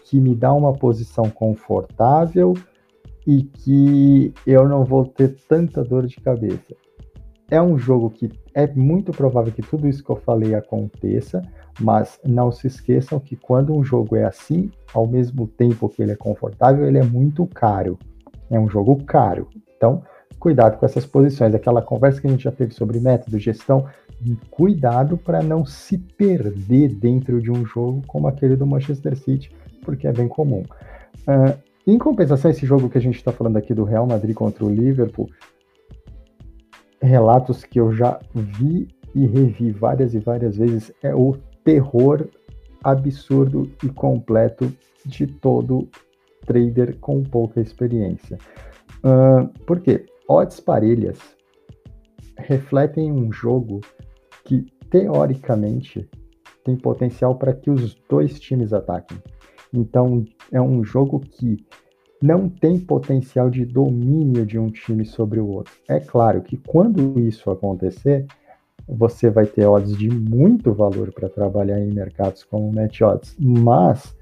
que 0.05 0.21
me 0.21 0.37
dá 0.37 0.53
uma 0.53 0.73
posição 0.73 1.29
confortável 1.29 2.55
e 3.27 3.43
que 3.43 4.33
eu 4.47 4.69
não 4.69 4.85
vou 4.85 5.05
ter 5.05 5.35
tanta 5.49 5.83
dor 5.83 6.07
de 6.07 6.21
cabeça. 6.21 6.77
É 7.51 7.61
um 7.61 7.77
jogo 7.77 8.09
que 8.09 8.29
é 8.55 8.67
muito 8.67 9.13
provável 9.13 9.53
que 9.53 9.63
tudo 9.63 9.89
isso 9.89 10.05
que 10.05 10.11
eu 10.11 10.17
falei 10.17 10.55
aconteça, 10.55 11.43
mas 11.81 12.19
não 12.25 12.53
se 12.53 12.67
esqueçam 12.67 13.19
que 13.19 13.37
quando 13.37 13.75
um 13.75 13.83
jogo 13.83 14.17
é 14.17 14.25
assim, 14.25 14.71
ao 14.93 15.07
mesmo 15.07 15.47
tempo 15.47 15.89
que 15.89 16.03
ele 16.03 16.13
é 16.13 16.17
confortável, 16.17 16.87
ele 16.87 16.99
é 16.99 17.05
muito 17.05 17.47
caro. 17.47 17.99
É 18.51 18.59
um 18.59 18.69
jogo 18.69 19.03
caro. 19.05 19.49
Então, 19.77 20.03
cuidado 20.39 20.79
com 20.79 20.85
essas 20.85 21.07
posições. 21.07 21.55
Aquela 21.55 21.81
conversa 21.81 22.21
que 22.21 22.27
a 22.27 22.31
gente 22.31 22.45
já 22.45 22.53
teve 22.53 22.75
sobre 22.75 23.01
método, 23.01 23.39
gestão, 23.39 23.87
cuidado 24.51 25.17
para 25.17 25.43
não 25.43 25.65
se 25.65 25.99
perder 25.99 26.95
dentro 26.95 27.41
de 27.41 27.51
um 27.51 27.65
jogo 27.65 28.03
como 28.07 28.29
aquele 28.29 28.57
do 28.57 28.67
Manchester 28.67 29.17
City, 29.17 29.51
porque 29.83 30.07
é 30.07 30.13
bem 30.13 30.29
comum. 30.29 30.63
Uh, 31.23 31.57
em 31.87 31.99
compensação, 31.99 32.51
esse 32.51 32.65
jogo 32.65 32.89
que 32.89 32.99
a 32.99 33.01
gente 33.01 33.17
está 33.17 33.33
falando 33.33 33.57
aqui 33.57 33.75
do 33.75 33.83
Real 33.83 34.07
Madrid 34.07 34.35
contra 34.35 34.65
o 34.65 34.69
Liverpool, 34.69 35.29
relatos 37.03 37.65
que 37.65 37.81
eu 37.81 37.93
já 37.93 38.19
vi 38.35 38.89
e 39.15 39.27
revi 39.27 39.71
várias 39.71 40.15
e 40.15 40.19
várias 40.19 40.57
vezes 40.57 40.93
é 41.03 41.15
o 41.15 41.37
terror 41.65 42.29
absurdo 42.83 43.71
e 43.85 43.89
completo 43.89 44.73
de 45.05 45.27
todo 45.27 45.89
trader 46.47 46.99
com 46.99 47.23
pouca 47.23 47.61
experiência. 47.61 48.39
Uh, 49.05 49.47
por 49.65 49.81
quê? 49.81 50.07
Odds 50.29 50.61
parelhas 50.61 51.19
refletem 52.39 53.13
um 53.13 53.33
jogo 53.33 53.81
que, 54.45 54.65
teoricamente, 54.91 56.09
tem 56.65 56.77
potencial 56.77 57.35
para 57.35 57.53
que 57.53 57.71
os 57.71 57.95
dois 58.09 58.39
times 58.41 58.73
ataquem. 58.73 59.19
Então, 59.73 60.25
é 60.51 60.61
um 60.61 60.85
jogo 60.85 61.21
que 61.21 61.65
não 62.23 62.49
tem 62.49 62.79
potencial 62.79 63.51
de 63.51 63.65
domínio 63.65 64.47
de 64.47 64.59
um 64.59 64.71
time 64.71 65.05
sobre 65.05 65.41
o 65.41 65.49
outro. 65.49 65.73
É 65.89 65.99
claro 65.99 66.41
que 66.41 66.57
quando 66.57 67.19
isso 67.19 67.51
acontecer, 67.51 68.27
você 68.87 69.29
vai 69.29 69.47
ter 69.47 69.67
odds 69.67 69.97
de 69.97 70.09
muito 70.09 70.73
valor 70.73 71.13
para 71.13 71.29
trabalhar 71.29 71.81
em 71.81 71.93
mercados 71.93 72.45
como 72.45 72.73
Match 72.73 73.01
Odds, 73.01 73.37
mas 73.39 74.17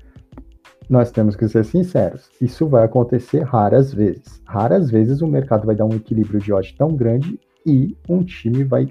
nós 0.88 1.10
temos 1.10 1.36
que 1.36 1.46
ser 1.46 1.64
sinceros, 1.64 2.28
isso 2.40 2.66
vai 2.66 2.84
acontecer 2.84 3.42
raras 3.42 3.94
vezes. 3.94 4.42
Raras 4.44 4.90
vezes 4.90 5.20
o 5.20 5.26
mercado 5.26 5.66
vai 5.66 5.76
dar 5.76 5.84
um 5.84 5.94
equilíbrio 5.94 6.40
de 6.40 6.52
odds 6.52 6.72
tão 6.72 6.88
grande 6.88 7.38
e 7.64 7.96
um 8.08 8.24
time 8.24 8.64
vai 8.64 8.88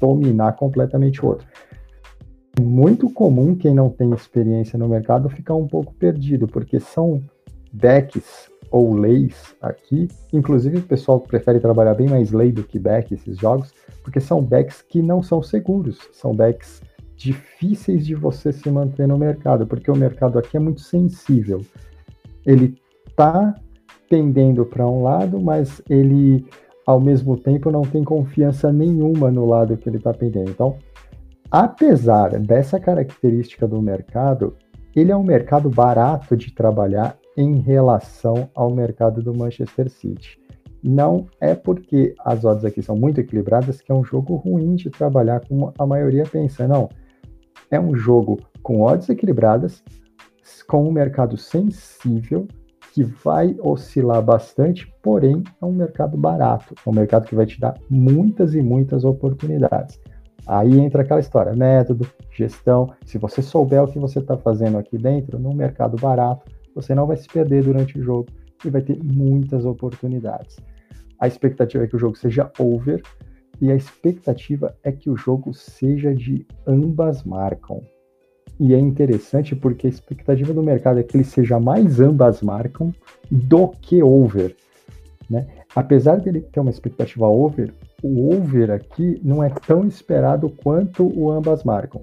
dominar 0.00 0.52
completamente 0.52 1.22
o 1.22 1.28
outro. 1.28 1.46
Muito 2.60 3.10
comum 3.10 3.54
quem 3.54 3.74
não 3.74 3.90
tem 3.90 4.10
experiência 4.12 4.78
no 4.78 4.88
mercado 4.88 5.28
ficar 5.28 5.54
um 5.54 5.66
pouco 5.66 5.92
perdido, 5.94 6.48
porque 6.48 6.80
são 6.80 7.22
decks 7.72 8.50
ou 8.70 8.94
leis 8.94 9.54
aqui, 9.62 10.08
inclusive 10.32 10.78
o 10.78 10.82
pessoal 10.82 11.20
prefere 11.20 11.58
trabalhar 11.58 11.94
bem 11.94 12.08
mais 12.08 12.30
lei 12.32 12.52
do 12.52 12.62
que 12.62 12.78
back 12.78 13.14
esses 13.14 13.38
jogos, 13.38 13.72
porque 14.02 14.20
são 14.20 14.42
decks 14.42 14.82
que 14.82 15.00
não 15.00 15.22
são 15.22 15.42
seguros, 15.42 15.98
são 16.12 16.34
decks 16.34 16.82
difíceis 17.16 18.06
de 18.06 18.14
você 18.14 18.52
se 18.52 18.70
manter 18.70 19.08
no 19.08 19.18
mercado, 19.18 19.66
porque 19.66 19.90
o 19.90 19.96
mercado 19.96 20.38
aqui 20.38 20.56
é 20.56 20.60
muito 20.60 20.80
sensível. 20.80 21.62
Ele 22.46 22.80
tá 23.16 23.54
pendendo 24.08 24.64
para 24.64 24.86
um 24.86 25.02
lado, 25.02 25.40
mas 25.40 25.82
ele 25.88 26.46
ao 26.86 27.00
mesmo 27.00 27.36
tempo 27.36 27.70
não 27.70 27.82
tem 27.82 28.02
confiança 28.02 28.72
nenhuma 28.72 29.30
no 29.30 29.44
lado 29.44 29.76
que 29.76 29.88
ele 29.88 29.98
está 29.98 30.14
pendendo. 30.14 30.50
Então, 30.50 30.78
apesar 31.50 32.38
dessa 32.38 32.80
característica 32.80 33.66
do 33.66 33.82
mercado, 33.82 34.56
ele 34.96 35.12
é 35.12 35.16
um 35.16 35.22
mercado 35.22 35.68
barato 35.68 36.36
de 36.36 36.54
trabalhar 36.54 37.18
em 37.38 37.60
relação 37.60 38.50
ao 38.52 38.68
mercado 38.68 39.22
do 39.22 39.32
Manchester 39.32 39.88
City. 39.88 40.40
Não 40.82 41.26
é 41.40 41.54
porque 41.54 42.12
as 42.24 42.44
odds 42.44 42.64
aqui 42.64 42.82
são 42.82 42.96
muito 42.96 43.20
equilibradas 43.20 43.80
que 43.80 43.92
é 43.92 43.94
um 43.94 44.02
jogo 44.02 44.34
ruim 44.34 44.74
de 44.74 44.90
trabalhar, 44.90 45.46
como 45.46 45.72
a 45.78 45.86
maioria 45.86 46.24
pensa. 46.24 46.66
Não. 46.66 46.88
É 47.70 47.78
um 47.78 47.94
jogo 47.94 48.40
com 48.60 48.82
odds 48.82 49.08
equilibradas, 49.08 49.84
com 50.66 50.88
um 50.88 50.90
mercado 50.90 51.36
sensível, 51.36 52.48
que 52.92 53.04
vai 53.04 53.54
oscilar 53.60 54.20
bastante, 54.20 54.92
porém 55.00 55.44
é 55.62 55.64
um 55.64 55.72
mercado 55.72 56.16
barato, 56.16 56.74
é 56.84 56.90
um 56.90 56.92
mercado 56.92 57.26
que 57.26 57.36
vai 57.36 57.46
te 57.46 57.60
dar 57.60 57.74
muitas 57.88 58.52
e 58.52 58.60
muitas 58.60 59.04
oportunidades. 59.04 60.00
Aí 60.44 60.80
entra 60.80 61.02
aquela 61.02 61.20
história, 61.20 61.54
método, 61.54 62.08
gestão. 62.32 62.90
Se 63.04 63.16
você 63.16 63.42
souber 63.42 63.84
o 63.84 63.86
que 63.86 63.98
você 63.98 64.18
está 64.18 64.36
fazendo 64.36 64.78
aqui 64.78 64.98
dentro, 64.98 65.38
num 65.38 65.54
mercado 65.54 65.96
barato, 65.96 66.57
você 66.80 66.94
não 66.94 67.06
vai 67.08 67.16
se 67.16 67.26
perder 67.26 67.64
durante 67.64 67.98
o 67.98 68.02
jogo 68.02 68.28
e 68.64 68.70
vai 68.70 68.80
ter 68.80 68.96
muitas 69.02 69.64
oportunidades. 69.64 70.56
A 71.18 71.26
expectativa 71.26 71.82
é 71.82 71.86
que 71.88 71.96
o 71.96 71.98
jogo 71.98 72.16
seja 72.16 72.50
over 72.56 73.02
e 73.60 73.72
a 73.72 73.74
expectativa 73.74 74.76
é 74.84 74.92
que 74.92 75.10
o 75.10 75.16
jogo 75.16 75.52
seja 75.52 76.14
de 76.14 76.46
ambas 76.64 77.24
marcam. 77.24 77.82
E 78.60 78.74
é 78.74 78.78
interessante 78.78 79.56
porque 79.56 79.88
a 79.88 79.90
expectativa 79.90 80.52
do 80.52 80.62
mercado 80.62 81.00
é 81.00 81.02
que 81.02 81.16
ele 81.16 81.24
seja 81.24 81.58
mais 81.58 81.98
ambas 81.98 82.42
marcam 82.42 82.92
do 83.28 83.68
que 83.68 84.00
over. 84.00 84.54
Né? 85.28 85.46
Apesar 85.74 86.20
dele 86.20 86.40
ter 86.40 86.60
uma 86.60 86.70
expectativa 86.70 87.26
over, 87.26 87.74
o 88.02 88.32
over 88.32 88.70
aqui 88.70 89.20
não 89.24 89.42
é 89.42 89.50
tão 89.50 89.84
esperado 89.86 90.48
quanto 90.48 91.04
o 91.04 91.30
ambas 91.30 91.64
marcam. 91.64 92.02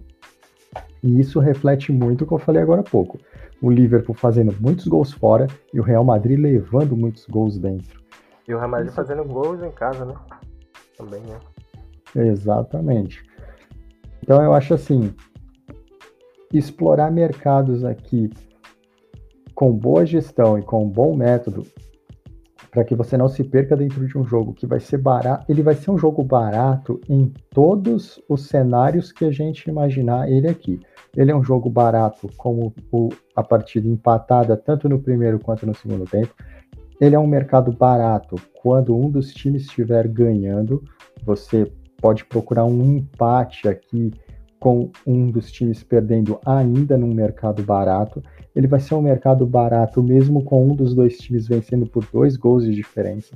E 1.01 1.19
isso 1.19 1.39
reflete 1.39 1.93
muito 1.93 2.23
o 2.23 2.27
que 2.27 2.33
eu 2.33 2.39
falei 2.39 2.61
agora 2.61 2.81
há 2.81 2.83
pouco. 2.83 3.17
O 3.65 3.71
Liverpool 3.71 4.13
fazendo 4.13 4.56
muitos 4.62 4.88
gols 4.88 5.12
fora 5.12 5.47
e 5.73 5.80
o 5.80 5.84
Real 5.84 6.04
Madrid 6.04 6.38
levando 6.38 6.95
muitos 6.95 7.25
gols 7.25 7.58
dentro. 7.58 7.99
E 8.47 8.54
o 8.54 8.60
Real 8.60 8.69
Madrid 8.69 8.89
isso... 8.89 8.95
fazendo 8.95 9.25
gols 9.25 9.63
em 9.63 9.71
casa, 9.71 10.06
né? 10.06 10.13
Também, 10.95 11.19
né? 11.21 11.39
Exatamente. 12.15 13.25
Então 14.21 14.39
eu 14.43 14.54
acho 14.54 14.75
assim, 14.75 15.12
explorar 16.54 17.10
mercados 17.10 17.84
aqui 17.84 18.30
com 19.56 19.71
boa 19.71 20.06
gestão 20.06 20.60
e 20.60 20.62
com 20.62 20.84
um 20.84 20.88
bom 20.88 21.15
método 21.15 21.65
para 22.69 22.84
que 22.84 22.93
você 22.93 23.17
não 23.17 23.28
se 23.28 23.43
perca 23.43 23.75
dentro 23.75 24.06
de 24.06 24.15
um 24.15 24.23
jogo 24.23 24.54
que 24.54 24.67
vai 24.67 24.80
ser 24.80 24.97
barato, 24.97 25.43
ele 25.49 25.63
vai 25.63 25.73
ser 25.73 25.89
um 25.89 25.97
jogo 25.97 26.23
barato 26.23 27.01
em 27.10 27.34
todos 27.49 28.21
os 28.30 28.47
cenários 28.47 29.12
que 29.12 29.25
a 29.25 29.32
gente 29.32 29.67
imaginar 29.67 30.30
ele 30.30 30.47
aqui. 30.47 30.80
Ele 31.15 31.32
é 31.32 31.36
um 31.36 31.43
jogo 31.43 31.69
barato 31.69 32.30
como 32.38 32.73
o, 32.91 33.10
a 33.36 33.43
partida 33.43 33.88
empatada 33.88 34.58
tanto 34.58 34.89
no 34.89 34.99
primeiro 34.99 35.39
quanto 35.39 35.65
no 35.65 35.73
segundo 35.73 36.06
tempo. 36.06 36.34
Ele 36.99 37.15
é 37.15 37.19
um 37.19 37.28
mercado 37.28 37.71
barato 37.71 38.36
quando 38.62 38.95
um 38.95 39.10
dos 39.10 39.34
times 39.34 39.63
estiver 39.63 40.08
ganhando. 40.08 40.84
Você 41.25 41.71
pode 42.01 42.25
procurar 42.25 42.65
um 42.65 42.84
empate 42.84 43.67
aqui 43.67 44.12
com 44.60 44.89
um 45.06 45.30
dos 45.30 45.51
times 45.51 45.84
perdendo 45.84 46.39
ainda 46.45 46.97
num 46.97 47.13
mercado 47.13 47.63
barato. 47.63 48.21
Ele 48.56 48.67
vai 48.67 48.80
ser 48.80 48.95
um 48.95 49.01
mercado 49.01 49.45
barato 49.45 50.01
mesmo 50.01 50.43
com 50.43 50.67
um 50.67 50.75
dos 50.75 50.95
dois 50.95 51.17
times 51.17 51.47
vencendo 51.47 51.86
por 51.86 52.06
dois 52.12 52.38
gols 52.38 52.63
de 52.63 52.73
diferença. 52.73 53.36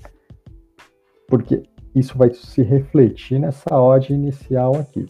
Porque 1.28 1.64
isso 1.94 2.18
vai 2.18 2.34
se 2.34 2.62
refletir 2.62 3.40
nessa 3.40 3.80
odd 3.80 4.14
inicial 4.14 4.76
aqui. 4.76 5.06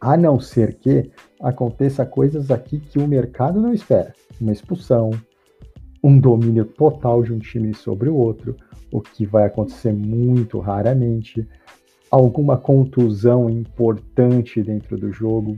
A 0.00 0.16
não 0.16 0.38
ser 0.38 0.74
que 0.74 1.10
aconteça 1.40 2.04
coisas 2.04 2.50
aqui 2.50 2.78
que 2.78 2.98
o 2.98 3.08
mercado 3.08 3.60
não 3.60 3.72
espera. 3.72 4.14
Uma 4.40 4.52
expulsão, 4.52 5.10
um 6.02 6.18
domínio 6.18 6.64
total 6.64 7.22
de 7.22 7.32
um 7.32 7.38
time 7.38 7.74
sobre 7.74 8.08
o 8.08 8.16
outro, 8.16 8.56
o 8.92 9.00
que 9.00 9.24
vai 9.26 9.44
acontecer 9.44 9.92
muito 9.92 10.58
raramente, 10.58 11.46
alguma 12.10 12.56
contusão 12.56 13.48
importante 13.48 14.62
dentro 14.62 14.96
do 14.96 15.12
jogo. 15.12 15.56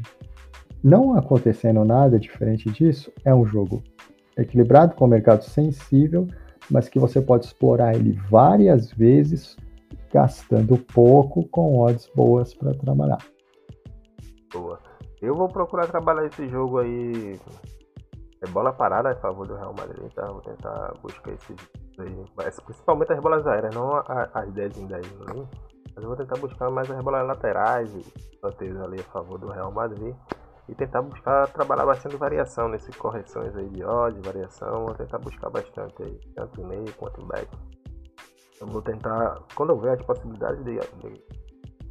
Não 0.83 1.17
acontecendo 1.17 1.85
nada 1.85 2.19
diferente 2.19 2.71
disso, 2.71 3.13
é 3.25 3.35
um 3.35 3.47
jogo 3.47 3.83
equilibrado 4.37 4.95
com 4.95 5.05
o 5.05 5.09
mercado 5.09 5.45
sensível, 5.45 6.27
mas 6.71 6.89
que 6.89 6.99
você 6.99 7.21
pode 7.21 7.47
explorar 7.47 7.95
ele 7.95 8.13
várias 8.31 8.93
vezes, 8.93 9.57
gastando 10.13 10.77
pouco 10.77 11.47
com 11.49 11.79
odds 11.79 12.11
boas 12.15 12.55
para 12.55 12.75
trabalhar. 12.75 13.19
Boa. 14.53 14.92
Eu 15.23 15.37
vou 15.37 15.49
procurar 15.49 15.87
trabalhar 15.87 16.27
esse 16.27 16.49
jogo 16.49 16.81
aí. 16.81 17.41
É 18.43 18.47
bola 18.49 18.73
parada 18.73 19.11
a 19.11 19.15
favor 19.15 19.47
do 19.47 19.55
Real 19.55 19.73
Madrid, 19.73 20.13
tá? 20.13 20.27
Vou 20.27 20.41
tentar 20.41 20.93
buscar 21.01 21.31
esse 21.31 21.55
aí. 22.01 22.25
Principalmente 22.67 23.13
as 23.13 23.21
bolas 23.21 23.47
aéreas, 23.47 23.73
não 23.73 24.03
as 24.35 24.53
10 24.53 24.79
em 24.79 24.87
10, 24.89 25.13
né? 25.21 25.47
Mas 25.95 26.03
eu 26.03 26.09
vou 26.09 26.17
tentar 26.17 26.37
buscar 26.41 26.69
mais 26.71 26.91
as 26.91 27.01
bolas 27.05 27.25
laterais 27.25 27.95
e 27.95 28.05
ali 28.85 29.01
a 29.01 29.05
favor 29.13 29.39
do 29.39 29.47
Real 29.49 29.71
Madrid. 29.71 30.13
E 30.69 30.75
tentar 30.75 31.03
buscar 31.03 31.47
trabalhar 31.53 31.87
bastante 31.87 32.17
variação 32.17 32.69
nessas 32.69 32.97
correções 32.97 33.55
aí 33.57 33.69
de 33.69 33.85
odds, 33.85 34.27
variação. 34.27 34.87
Vou 34.87 34.95
tentar 34.95 35.19
buscar 35.19 35.51
bastante 35.51 36.03
aí, 36.03 36.19
tanto 36.35 36.61
em 36.61 36.65
meio 36.67 36.93
quanto 36.95 37.21
em 37.21 37.27
back. 37.27 37.49
Eu 38.61 38.67
vou 38.67 38.83
tentar, 38.83 39.41
quando 39.55 39.71
eu 39.71 39.79
ver 39.79 39.91
as 39.91 40.03
possibilidades 40.03 40.65
de, 40.65 40.81
de 40.81 41.23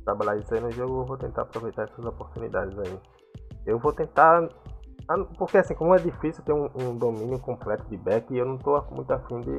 trabalhar 0.03 0.35
isso 0.35 0.53
aí 0.53 0.59
no 0.59 0.71
jogo, 0.71 1.01
eu 1.01 1.05
vou 1.05 1.17
tentar 1.17 1.43
aproveitar 1.43 1.83
essas 1.83 2.03
oportunidades 2.03 2.77
aí. 2.77 2.99
Eu 3.65 3.79
vou 3.79 3.93
tentar 3.93 4.47
porque 5.37 5.57
assim, 5.57 5.73
como 5.73 5.93
é 5.93 5.97
difícil 5.97 6.43
ter 6.43 6.53
um, 6.53 6.69
um, 6.75 6.97
domínio 6.97 7.39
completo 7.39 7.83
de 7.89 7.97
back, 7.97 8.33
eu 8.35 8.45
não 8.45 8.57
tô 8.57 8.81
muito 8.91 9.11
afim 9.11 9.39
de 9.41 9.51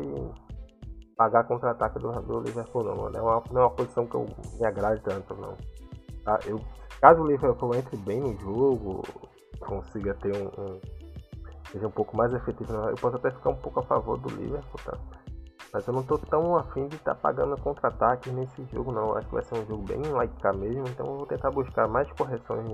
pagar 1.16 1.44
contra-ataque 1.44 1.98
do, 1.98 2.10
do, 2.22 2.40
Liverpool, 2.40 2.84
não, 2.84 2.96
mano. 2.96 3.16
É 3.16 3.20
uma, 3.20 3.42
não 3.50 3.60
é 3.60 3.64
uma 3.64 3.70
posição 3.70 4.06
que 4.06 4.14
eu 4.14 4.26
me 4.58 4.64
agrade 4.64 5.02
tanto, 5.02 5.34
não. 5.34 5.56
Tá? 6.24 6.38
Eu, 6.46 6.58
caso 7.00 7.22
o 7.22 7.26
Liverpool 7.26 7.74
entre 7.74 7.96
bem 7.98 8.20
no 8.20 8.38
jogo, 8.40 9.02
consiga 9.60 10.14
ter 10.14 10.34
um, 10.36 10.46
um 10.46 10.80
seja 11.70 11.86
um 11.86 11.90
pouco 11.90 12.16
mais 12.16 12.32
efetivo, 12.32 12.72
eu 12.72 12.94
posso 12.96 13.16
até 13.16 13.30
ficar 13.30 13.50
um 13.50 13.56
pouco 13.56 13.80
a 13.80 13.82
favor 13.82 14.18
do 14.18 14.28
Liverpool, 14.30 14.80
tá? 14.84 14.98
Mas 15.72 15.86
eu 15.86 15.94
não 15.94 16.02
tô 16.02 16.18
tão 16.18 16.54
afim 16.54 16.86
de 16.86 16.96
estar 16.96 17.14
tá 17.14 17.20
pagando 17.20 17.58
contra-ataque 17.62 18.30
nesse 18.30 18.62
jogo, 18.66 18.92
não. 18.92 19.16
Acho 19.16 19.26
que 19.26 19.34
vai 19.34 19.42
ser 19.42 19.58
um 19.58 19.66
jogo 19.66 19.82
bem 19.84 20.02
like 20.02 20.34
mesmo, 20.56 20.86
então 20.86 21.06
eu 21.06 21.16
vou 21.16 21.26
tentar 21.26 21.50
buscar 21.50 21.88
mais 21.88 22.10
correções 22.12 22.66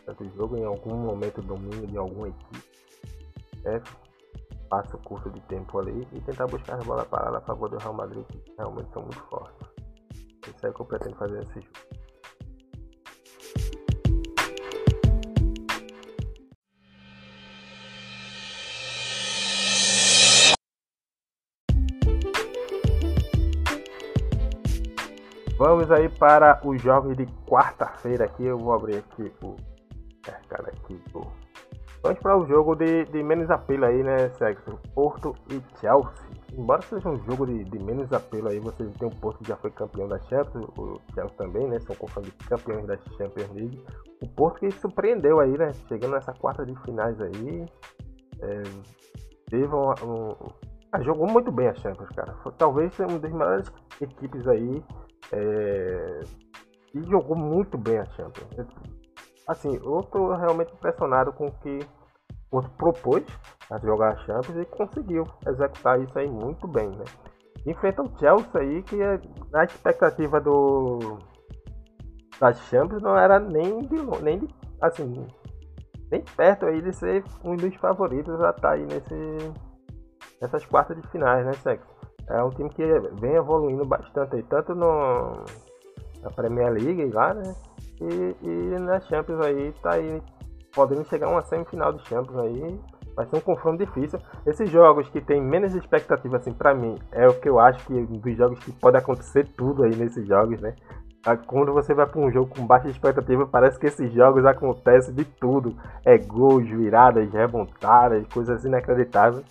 durante 0.00 0.24
o 0.24 0.36
jogo, 0.36 0.56
em 0.56 0.64
algum 0.64 0.96
momento 0.96 1.42
domínio 1.42 1.86
de 1.86 1.96
alguma 1.96 2.28
equipe. 2.28 2.62
É, 3.64 3.80
passa 4.68 4.96
o 4.96 5.00
curso 5.00 5.30
de 5.30 5.40
tempo 5.42 5.78
ali 5.78 6.06
e 6.12 6.20
tentar 6.20 6.46
buscar 6.46 6.76
as 6.76 6.84
bolas 6.84 7.06
paradas 7.06 7.36
a 7.36 7.40
favor 7.40 7.68
do 7.68 7.78
Real 7.78 7.94
Madrid, 7.94 8.24
que 8.26 8.54
realmente 8.58 8.92
são 8.92 9.02
muito 9.02 9.20
fortes. 9.24 9.68
Isso 10.46 10.66
é 10.66 10.70
o 10.70 10.74
que 10.74 10.80
eu 10.80 10.86
pretendo 10.86 11.16
fazer 11.16 11.38
nesse 11.38 11.54
jogo. 11.54 12.04
Vamos 25.56 25.90
aí 25.90 26.08
para 26.08 26.60
os 26.62 26.82
jogos 26.82 27.16
de 27.16 27.26
quarta-feira 27.46 28.24
aqui. 28.24 28.44
Eu 28.44 28.58
vou 28.58 28.72
abrir 28.72 28.96
aqui 28.96 29.32
o 29.40 29.56
mercado 30.26 30.68
aqui 30.68 30.94
do 31.12 31.26
Vamos 32.04 32.18
para 32.18 32.36
o 32.36 32.46
jogo 32.46 32.74
de, 32.74 33.06
de 33.06 33.22
menos 33.22 33.50
apelo 33.50 33.86
aí, 33.86 34.02
né, 34.02 34.28
Sexo? 34.34 34.78
Porto 34.94 35.34
e 35.48 35.54
Chelsea. 35.80 36.28
Embora 36.52 36.82
seja 36.82 37.08
um 37.08 37.16
jogo 37.24 37.46
de, 37.46 37.64
de 37.64 37.78
menos 37.78 38.12
apelo 38.12 38.48
aí, 38.48 38.60
vocês 38.60 38.92
têm 38.98 39.08
o 39.08 39.10
Porto 39.10 39.38
que 39.38 39.48
já 39.48 39.56
foi 39.56 39.70
campeão 39.70 40.06
da 40.06 40.18
Champions, 40.20 40.66
o 40.76 41.00
Chelsea 41.14 41.36
também, 41.38 41.66
né? 41.66 41.80
São 41.80 41.96
campeões 42.46 42.86
da 42.86 42.98
Champions 43.16 43.50
League. 43.54 43.82
O 44.22 44.28
Porto 44.28 44.60
que 44.60 44.70
surpreendeu 44.72 45.40
aí, 45.40 45.56
né? 45.56 45.72
Chegando 45.88 46.12
nessa 46.12 46.34
quarta 46.34 46.66
de 46.66 46.78
finais 46.82 47.18
aí. 47.22 47.64
É, 48.42 48.62
teve 49.48 49.74
um, 49.74 49.88
um 50.04 50.36
ah, 50.92 51.00
jogou 51.00 51.26
muito 51.26 51.50
bem 51.50 51.68
a 51.68 51.74
Champions, 51.74 52.10
cara. 52.10 52.34
Foi, 52.42 52.52
talvez 52.52 52.98
uma 52.98 53.18
das 53.18 53.32
maiores 53.32 53.72
equipes 53.98 54.46
aí. 54.46 54.84
É, 55.32 56.20
e 56.94 57.02
jogou 57.04 57.34
muito 57.34 57.78
bem 57.78 57.98
a 57.98 58.04
Champions 58.04 58.46
assim, 59.46 59.74
eu 59.76 60.02
tô 60.02 60.34
realmente 60.34 60.72
impressionado 60.72 61.32
com 61.32 61.46
o 61.46 61.52
que 61.52 61.80
o 62.50 62.56
outro 62.56 62.70
propôs 62.72 63.24
a 63.70 63.78
jogar 63.78 64.12
a 64.12 64.16
Champions 64.18 64.56
e 64.56 64.64
conseguiu 64.66 65.24
executar 65.46 66.00
isso 66.00 66.18
aí 66.18 66.30
muito 66.30 66.66
bem, 66.68 66.88
né? 66.90 67.04
Enfrenta 67.66 68.02
o 68.02 68.18
Chelsea 68.18 68.60
aí, 68.60 68.82
que 68.82 69.00
é, 69.00 69.20
a 69.54 69.64
expectativa 69.64 70.40
do 70.40 71.18
da 72.38 72.52
Champions 72.52 73.02
não 73.02 73.16
era 73.16 73.38
nem 73.38 73.80
de, 73.80 73.96
nem 74.22 74.38
de, 74.40 74.48
assim, 74.80 75.26
nem 76.10 76.22
perto 76.36 76.66
aí 76.66 76.82
de 76.82 76.92
ser 76.92 77.24
um 77.44 77.56
dos 77.56 77.74
favoritos 77.76 78.34
a 78.42 78.50
estar 78.50 78.60
tá 78.60 78.70
aí 78.72 78.84
nesse, 78.84 79.52
nessas 80.40 80.64
quartas 80.66 81.00
de 81.00 81.08
finais, 81.08 81.44
né, 81.46 81.52
Sexo? 81.54 81.94
É 82.28 82.42
um 82.42 82.50
time 82.50 82.70
que 82.70 82.82
vem 83.20 83.34
evoluindo 83.34 83.84
bastante 83.84 84.36
aí, 84.36 84.42
tanto 84.44 84.74
no, 84.74 85.44
na 86.22 86.30
Premier 86.30 86.72
League 86.72 87.10
lá, 87.12 87.34
né? 87.34 87.54
E, 88.10 88.36
e 88.46 88.78
na 88.80 89.00
Champions 89.00 89.40
aí 89.40 89.72
tá 89.82 89.94
aí 89.94 90.22
podendo 90.74 91.04
chegar 91.04 91.28
a 91.28 91.30
uma 91.30 91.42
semifinal 91.42 91.92
de 91.92 92.06
Champions 92.06 92.38
aí. 92.38 92.80
Vai 93.14 93.26
ser 93.26 93.36
um 93.36 93.40
confronto 93.40 93.84
difícil. 93.84 94.18
Esses 94.44 94.68
jogos 94.70 95.08
que 95.08 95.20
tem 95.20 95.40
menos 95.40 95.74
expectativa, 95.74 96.36
assim, 96.36 96.52
para 96.52 96.74
mim, 96.74 96.98
é 97.12 97.28
o 97.28 97.34
que 97.34 97.48
eu 97.48 97.60
acho 97.60 97.84
que 97.86 97.94
dos 97.94 98.36
jogos 98.36 98.58
que 98.58 98.72
pode 98.72 98.96
acontecer 98.96 99.46
tudo 99.56 99.84
aí 99.84 99.94
nesses 99.94 100.26
jogos, 100.26 100.60
né? 100.60 100.74
Quando 101.46 101.72
você 101.72 101.94
vai 101.94 102.06
para 102.06 102.20
um 102.20 102.30
jogo 102.30 102.54
com 102.54 102.66
baixa 102.66 102.88
expectativa, 102.88 103.46
parece 103.46 103.78
que 103.78 103.86
esses 103.86 104.12
jogos 104.12 104.44
acontecem 104.44 105.14
de 105.14 105.24
tudo. 105.24 105.74
É 106.04 106.18
gols, 106.18 106.68
viradas, 106.68 107.32
remontadas, 107.32 108.26
coisas 108.26 108.64
inacreditáveis. 108.64 109.42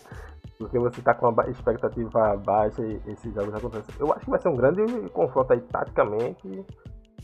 Porque 0.57 0.77
você 0.77 1.01
tá 1.01 1.15
com 1.15 1.29
uma 1.29 1.49
expectativa 1.49 2.37
baixa 2.37 2.83
e 2.83 3.01
esses 3.07 3.33
jogos 3.33 3.55
acontecem. 3.55 3.95
Eu 3.97 4.11
acho 4.13 4.23
que 4.23 4.29
vai 4.29 4.39
ser 4.39 4.49
um 4.49 4.55
grande 4.55 5.09
confronto 5.09 5.51
aí 5.51 5.61
taticamente 5.61 6.63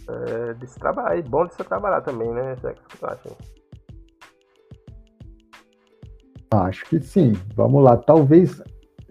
é, 0.08 0.54
de 0.54 0.68
se 0.68 0.80
trabalhar. 0.80 1.18
E 1.18 1.22
bom 1.22 1.46
de 1.46 1.54
se 1.54 1.64
trabalhar 1.64 2.02
também, 2.02 2.32
né? 2.32 2.54
O 2.54 2.58
que? 2.58 3.36
Acho 6.52 6.86
que 6.86 7.00
sim. 7.00 7.34
Vamos 7.56 7.84
lá. 7.84 7.96
Talvez, 7.96 8.62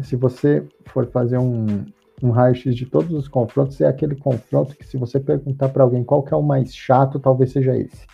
se 0.00 0.16
você 0.16 0.66
for 0.86 1.06
fazer 1.06 1.38
um, 1.38 1.84
um 2.22 2.30
raio-x 2.30 2.74
de 2.74 2.86
todos 2.86 3.12
os 3.12 3.28
confrontos, 3.28 3.80
é 3.80 3.86
aquele 3.86 4.16
confronto 4.16 4.76
que, 4.76 4.86
se 4.86 4.96
você 4.96 5.20
perguntar 5.20 5.68
para 5.68 5.84
alguém 5.84 6.02
qual 6.02 6.22
que 6.22 6.34
é 6.34 6.36
o 6.36 6.42
mais 6.42 6.74
chato, 6.74 7.20
talvez 7.20 7.52
seja 7.52 7.76
esse. 7.76 8.06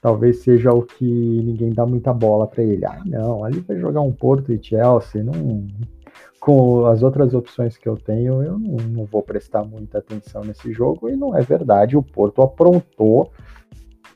Talvez 0.00 0.42
seja 0.42 0.72
o 0.72 0.82
que 0.82 1.04
ninguém 1.04 1.70
dá 1.70 1.84
muita 1.84 2.12
bola 2.12 2.46
para 2.46 2.62
ele. 2.62 2.86
Ah, 2.86 3.02
não, 3.04 3.44
ali 3.44 3.60
vai 3.60 3.76
jogar 3.76 4.00
um 4.00 4.12
Porto 4.12 4.52
e 4.52 4.62
Chelsea. 4.62 5.22
Não, 5.22 5.66
com 6.40 6.86
as 6.86 7.02
outras 7.02 7.34
opções 7.34 7.76
que 7.76 7.86
eu 7.86 7.98
tenho, 7.98 8.42
eu 8.42 8.58
não, 8.58 8.76
não, 8.88 9.04
vou 9.04 9.22
prestar 9.22 9.62
muita 9.62 9.98
atenção 9.98 10.42
nesse 10.42 10.72
jogo, 10.72 11.10
e 11.10 11.14
não 11.14 11.36
é 11.36 11.42
verdade. 11.42 11.98
O 11.98 12.02
Porto 12.02 12.40
aprontou. 12.40 13.30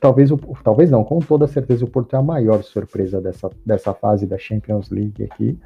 Talvez, 0.01 0.31
talvez 0.63 0.89
não, 0.89 1.03
com 1.03 1.19
toda 1.19 1.47
certeza, 1.47 1.85
o 1.85 1.87
Porto 1.87 2.15
é 2.15 2.19
a 2.19 2.23
maior 2.23 2.63
surpresa 2.63 3.21
dessa, 3.21 3.49
dessa 3.63 3.93
fase 3.93 4.25
da 4.25 4.39
Champions 4.39 4.89
League 4.89 5.23
aqui. 5.23 5.57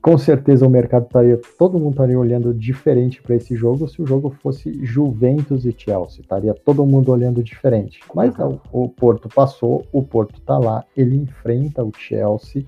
Com 0.00 0.16
certeza 0.16 0.66
o 0.66 0.70
mercado 0.70 1.06
estaria, 1.06 1.38
todo 1.58 1.78
mundo 1.78 1.90
estaria 1.90 2.18
olhando 2.18 2.54
diferente 2.54 3.20
para 3.20 3.34
esse 3.34 3.54
jogo 3.54 3.86
se 3.86 4.00
o 4.00 4.06
jogo 4.06 4.30
fosse 4.30 4.72
Juventus 4.82 5.66
e 5.66 5.74
Chelsea. 5.76 6.22
Estaria 6.22 6.54
todo 6.54 6.86
mundo 6.86 7.12
olhando 7.12 7.42
diferente. 7.42 8.00
Mas 8.14 8.32
o 8.72 8.88
Porto 8.88 9.28
passou, 9.28 9.84
o 9.92 10.02
Porto 10.02 10.38
está 10.38 10.56
lá, 10.56 10.84
ele 10.96 11.16
enfrenta 11.16 11.84
o 11.84 11.92
Chelsea 11.94 12.64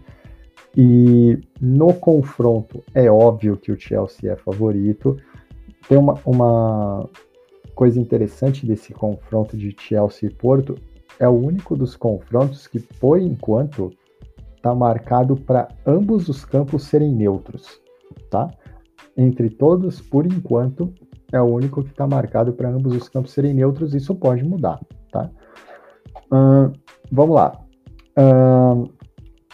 e 0.77 1.39
no 1.61 1.93
confronto, 1.95 2.83
é 2.95 3.11
óbvio 3.11 3.57
que 3.57 3.71
o 3.71 3.79
Chelsea 3.79 4.33
é 4.33 4.37
favorito. 4.37 5.17
Tem 5.89 5.99
uma, 5.99 6.19
uma 6.25 7.09
coisa 7.75 8.01
interessante 8.01 8.67
desse 8.67 8.93
confronto 8.93 9.57
de 9.57 9.75
Chelsea 9.79 10.29
e 10.29 10.33
Porto: 10.33 10.77
é 11.19 11.29
o 11.29 11.33
único 11.33 11.77
dos 11.77 11.95
confrontos 11.97 12.67
que, 12.67 12.81
por 12.81 13.21
enquanto, 13.21 13.93
está 14.57 14.75
marcado 14.75 15.37
para 15.37 15.69
ambos 15.87 16.29
os 16.29 16.45
campos 16.45 16.85
serem 16.85 17.13
neutros, 17.13 17.81
tá? 18.31 18.51
Entre 19.17 19.51
todos, 19.51 20.01
por 20.01 20.25
enquanto, 20.25 20.93
é 21.33 21.41
o 21.41 21.47
único 21.47 21.83
que 21.83 21.91
está 21.91 22.07
marcado 22.07 22.53
para 22.53 22.71
ambos 22.71 22.95
os 22.95 23.09
campos 23.09 23.33
serem 23.33 23.53
neutros. 23.53 23.95
Isso 23.95 24.15
pode 24.15 24.43
mudar, 24.43 24.81
tá? 25.11 25.31
Vamos 27.11 27.35
lá. 27.35 27.61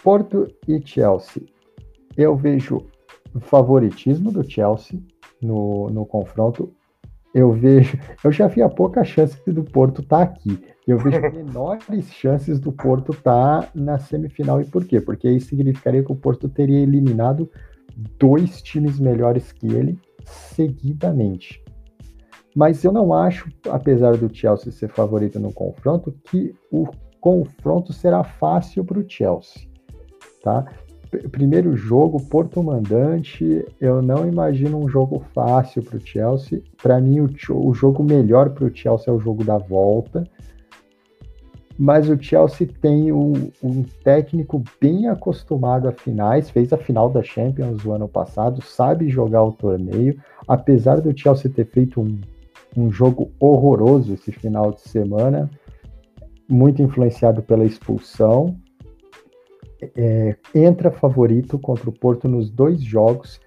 Porto 0.03 0.47
e 0.67 0.81
Chelsea. 0.85 1.45
Eu 2.17 2.37
vejo 2.37 2.87
favoritismo 3.41 4.31
do 4.31 4.49
Chelsea 4.49 5.01
no, 5.43 5.89
no 5.91 6.07
confronto. 6.07 6.73
Eu 7.35 7.53
vejo, 7.53 7.99
eu 8.23 8.33
já 8.33 8.47
vi 8.47 8.63
a 8.63 8.69
pouca 8.69 9.05
chance 9.05 9.39
do 9.51 9.65
Porto 9.65 10.01
estar 10.03 10.19
tá 10.19 10.23
aqui. 10.23 10.61
Eu 10.87 10.99
vejo 10.99 11.21
menores 11.35 12.13
chances 12.13 12.59
do 12.59 12.73
Porto 12.73 13.13
estar 13.13 13.63
tá 13.63 13.69
na 13.75 13.99
semifinal. 13.99 14.61
E 14.61 14.65
por 14.65 14.85
quê? 14.85 15.01
Porque 15.01 15.29
aí 15.29 15.41
significaria 15.41 16.03
que 16.03 16.13
o 16.13 16.17
Porto 16.17 16.49
teria 16.49 16.81
eliminado 16.81 17.51
dois 18.19 18.63
times 18.63 18.99
melhores 18.99 19.53
que 19.53 19.67
ele 19.67 19.99
seguidamente. 20.25 21.63
Mas 22.55 22.83
eu 22.83 22.93
não 22.93 23.13
acho, 23.13 23.49
apesar 23.69 24.17
do 24.17 24.35
Chelsea 24.35 24.73
ser 24.73 24.89
favorito 24.89 25.39
no 25.39 25.53
confronto, 25.53 26.13
que 26.25 26.55
o 26.73 26.89
confronto 27.21 27.93
será 27.93 28.25
fácil 28.25 28.85
para 28.85 28.99
o 28.99 29.09
Chelsea 29.09 29.69
tá? 30.43 30.67
Primeiro 31.31 31.75
jogo, 31.75 32.23
Porto 32.23 32.63
Mandante, 32.63 33.65
eu 33.81 34.03
não 34.03 34.29
imagino 34.29 34.79
um 34.79 34.89
jogo 34.89 35.25
fácil 35.35 35.83
para 35.83 35.97
o 35.97 36.01
Chelsea. 36.01 36.63
Para 36.83 37.01
mim, 37.01 37.21
o, 37.21 37.29
o 37.55 37.73
jogo 37.73 38.05
melhor 38.05 38.51
para 38.51 38.67
o 38.67 38.75
Chelsea 38.75 39.11
é 39.11 39.17
o 39.17 39.21
jogo 39.21 39.43
da 39.43 39.57
volta. 39.57 40.25
Mas 41.79 42.09
o 42.09 42.21
Chelsea 42.21 42.69
tem 42.81 43.13
um, 43.13 43.51
um, 43.63 43.85
técnico 44.03 44.63
bem 44.81 45.09
acostumado 45.09 45.89
a 45.89 45.93
finais, 45.93 46.51
fez 46.51 46.73
a 46.73 46.77
final 46.77 47.09
da 47.09 47.23
Champions 47.23 47.85
o 47.85 47.93
ano 47.93 48.09
passado, 48.09 48.61
sabe 48.61 49.09
jogar 49.09 49.45
o 49.45 49.53
torneio. 49.53 50.21
Apesar 50.47 51.01
do 51.01 51.17
Chelsea 51.17 51.51
ter 51.51 51.67
feito 51.67 52.01
um, 52.01 52.19
um 52.77 52.91
jogo 52.91 53.31
horroroso 53.39 54.13
esse 54.13 54.33
final 54.33 54.73
de 54.73 54.81
semana, 54.83 55.49
muito 56.49 56.83
influenciado 56.83 57.43
pela 57.43 57.65
expulsão, 57.65 58.57
é, 59.81 60.37
entra 60.55 60.91
favorito 60.91 61.59
contra 61.59 61.89
o 61.89 61.93
Porto 61.93 62.29
nos 62.29 62.51
dois 62.51 62.83
jogos, 62.83 63.41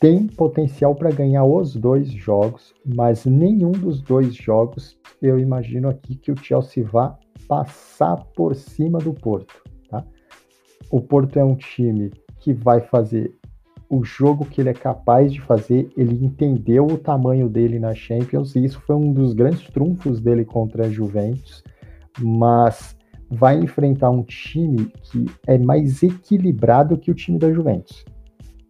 tem 0.00 0.26
potencial 0.26 0.94
para 0.94 1.10
ganhar 1.10 1.44
os 1.44 1.74
dois 1.74 2.08
jogos, 2.08 2.72
mas 2.84 3.24
nenhum 3.24 3.72
dos 3.72 4.00
dois 4.00 4.34
jogos 4.34 4.96
eu 5.20 5.38
imagino 5.38 5.88
aqui 5.88 6.14
que 6.14 6.30
o 6.30 6.36
Chelsea 6.36 6.84
vá 6.84 7.18
passar 7.48 8.16
por 8.36 8.54
cima 8.54 8.98
do 8.98 9.12
Porto. 9.12 9.62
Tá? 9.90 10.04
O 10.90 11.00
Porto 11.00 11.38
é 11.38 11.44
um 11.44 11.56
time 11.56 12.12
que 12.38 12.52
vai 12.52 12.80
fazer 12.80 13.34
o 13.90 14.04
jogo 14.04 14.44
que 14.44 14.60
ele 14.60 14.68
é 14.68 14.74
capaz 14.74 15.32
de 15.32 15.40
fazer, 15.40 15.90
ele 15.96 16.24
entendeu 16.24 16.86
o 16.86 16.98
tamanho 16.98 17.48
dele 17.48 17.78
na 17.78 17.94
Champions, 17.94 18.54
e 18.54 18.64
isso 18.64 18.80
foi 18.82 18.94
um 18.94 19.12
dos 19.12 19.32
grandes 19.32 19.66
trunfos 19.70 20.20
dele 20.20 20.44
contra 20.44 20.86
a 20.86 20.90
Juventus, 20.90 21.64
mas 22.20 22.97
vai 23.30 23.58
enfrentar 23.58 24.10
um 24.10 24.22
time 24.22 24.90
que 25.02 25.26
é 25.46 25.58
mais 25.58 26.02
equilibrado 26.02 26.96
que 26.96 27.10
o 27.10 27.14
time 27.14 27.38
da 27.38 27.52
Juventus. 27.52 28.04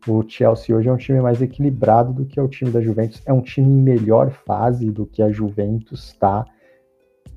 O 0.06 0.22
Chelsea 0.26 0.74
hoje 0.74 0.88
é 0.88 0.92
um 0.92 0.96
time 0.96 1.20
mais 1.20 1.42
equilibrado 1.42 2.12
do 2.12 2.24
que 2.24 2.40
o 2.40 2.48
time 2.48 2.70
da 2.70 2.80
Juventus. 2.80 3.20
É 3.26 3.32
um 3.32 3.42
time 3.42 3.68
em 3.68 3.82
melhor 3.82 4.30
fase 4.30 4.90
do 4.90 5.04
que 5.04 5.22
a 5.22 5.30
Juventus 5.30 6.08
está. 6.08 6.44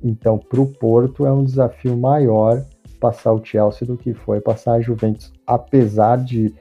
Então, 0.01 0.37
para 0.37 0.61
o 0.61 0.65
Porto 0.65 1.25
é 1.25 1.31
um 1.31 1.43
desafio 1.43 1.97
maior 1.97 2.63
passar 2.99 3.33
o 3.33 3.43
Chelsea 3.43 3.87
do 3.87 3.97
que 3.97 4.13
foi 4.13 4.39
passar 4.39 4.73
a 4.73 4.81
Juventus. 4.81 5.33
Apesar 5.45 6.17
de 6.17 6.53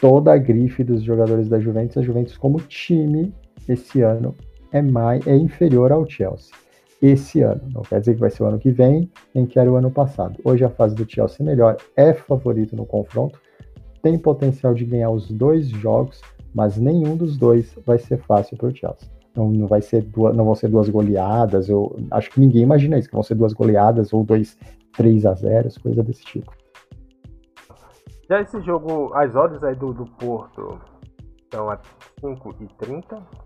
toda 0.00 0.32
a 0.32 0.38
grife 0.38 0.84
dos 0.84 1.02
jogadores 1.02 1.48
da 1.48 1.58
Juventus, 1.58 1.96
a 1.96 2.02
Juventus 2.02 2.36
como 2.36 2.60
time 2.60 3.32
esse 3.68 4.02
ano 4.02 4.34
é 4.70 4.82
mais 4.82 5.26
é 5.26 5.34
inferior 5.34 5.90
ao 5.90 6.08
Chelsea 6.08 6.65
esse 7.06 7.42
ano. 7.42 7.60
Não 7.72 7.82
quer 7.82 8.00
dizer 8.00 8.14
que 8.14 8.20
vai 8.20 8.30
ser 8.30 8.42
o 8.42 8.46
ano 8.46 8.58
que 8.58 8.70
vem, 8.70 9.10
nem 9.34 9.46
que 9.46 9.58
era 9.58 9.70
o 9.70 9.76
ano 9.76 9.90
passado. 9.90 10.38
Hoje 10.44 10.64
a 10.64 10.70
fase 10.70 10.94
do 10.94 11.10
Chelsea 11.10 11.38
é 11.40 11.44
melhor, 11.44 11.76
é 11.96 12.12
favorito 12.12 12.74
no 12.76 12.86
confronto, 12.86 13.40
tem 14.02 14.18
potencial 14.18 14.74
de 14.74 14.84
ganhar 14.84 15.10
os 15.10 15.30
dois 15.30 15.68
jogos, 15.68 16.20
mas 16.54 16.76
nenhum 16.76 17.16
dos 17.16 17.36
dois 17.36 17.76
vai 17.84 17.98
ser 17.98 18.18
fácil 18.18 18.56
para 18.56 18.68
o 18.68 18.74
Chelsea. 18.74 19.08
Não, 19.34 19.50
não, 19.50 19.66
vai 19.66 19.82
ser 19.82 20.02
duas, 20.02 20.34
não 20.34 20.44
vão 20.44 20.54
ser 20.54 20.68
duas 20.68 20.88
goleadas, 20.88 21.68
eu 21.68 21.94
acho 22.10 22.30
que 22.30 22.40
ninguém 22.40 22.62
imagina 22.62 22.98
isso, 22.98 23.08
que 23.08 23.14
vão 23.14 23.22
ser 23.22 23.34
duas 23.34 23.52
goleadas 23.52 24.12
ou 24.12 24.24
dois 24.24 24.56
3 24.96 25.26
a 25.26 25.34
0 25.34 25.68
coisa 25.82 26.02
desse 26.02 26.24
tipo. 26.24 26.52
Já 28.28 28.40
esse 28.40 28.60
jogo, 28.62 29.12
as 29.14 29.34
odds 29.36 29.62
aí 29.62 29.76
do, 29.76 29.92
do 29.92 30.06
Porto 30.06 30.80
estão 31.44 31.70
a 31.70 31.78
5,30 32.20 33.22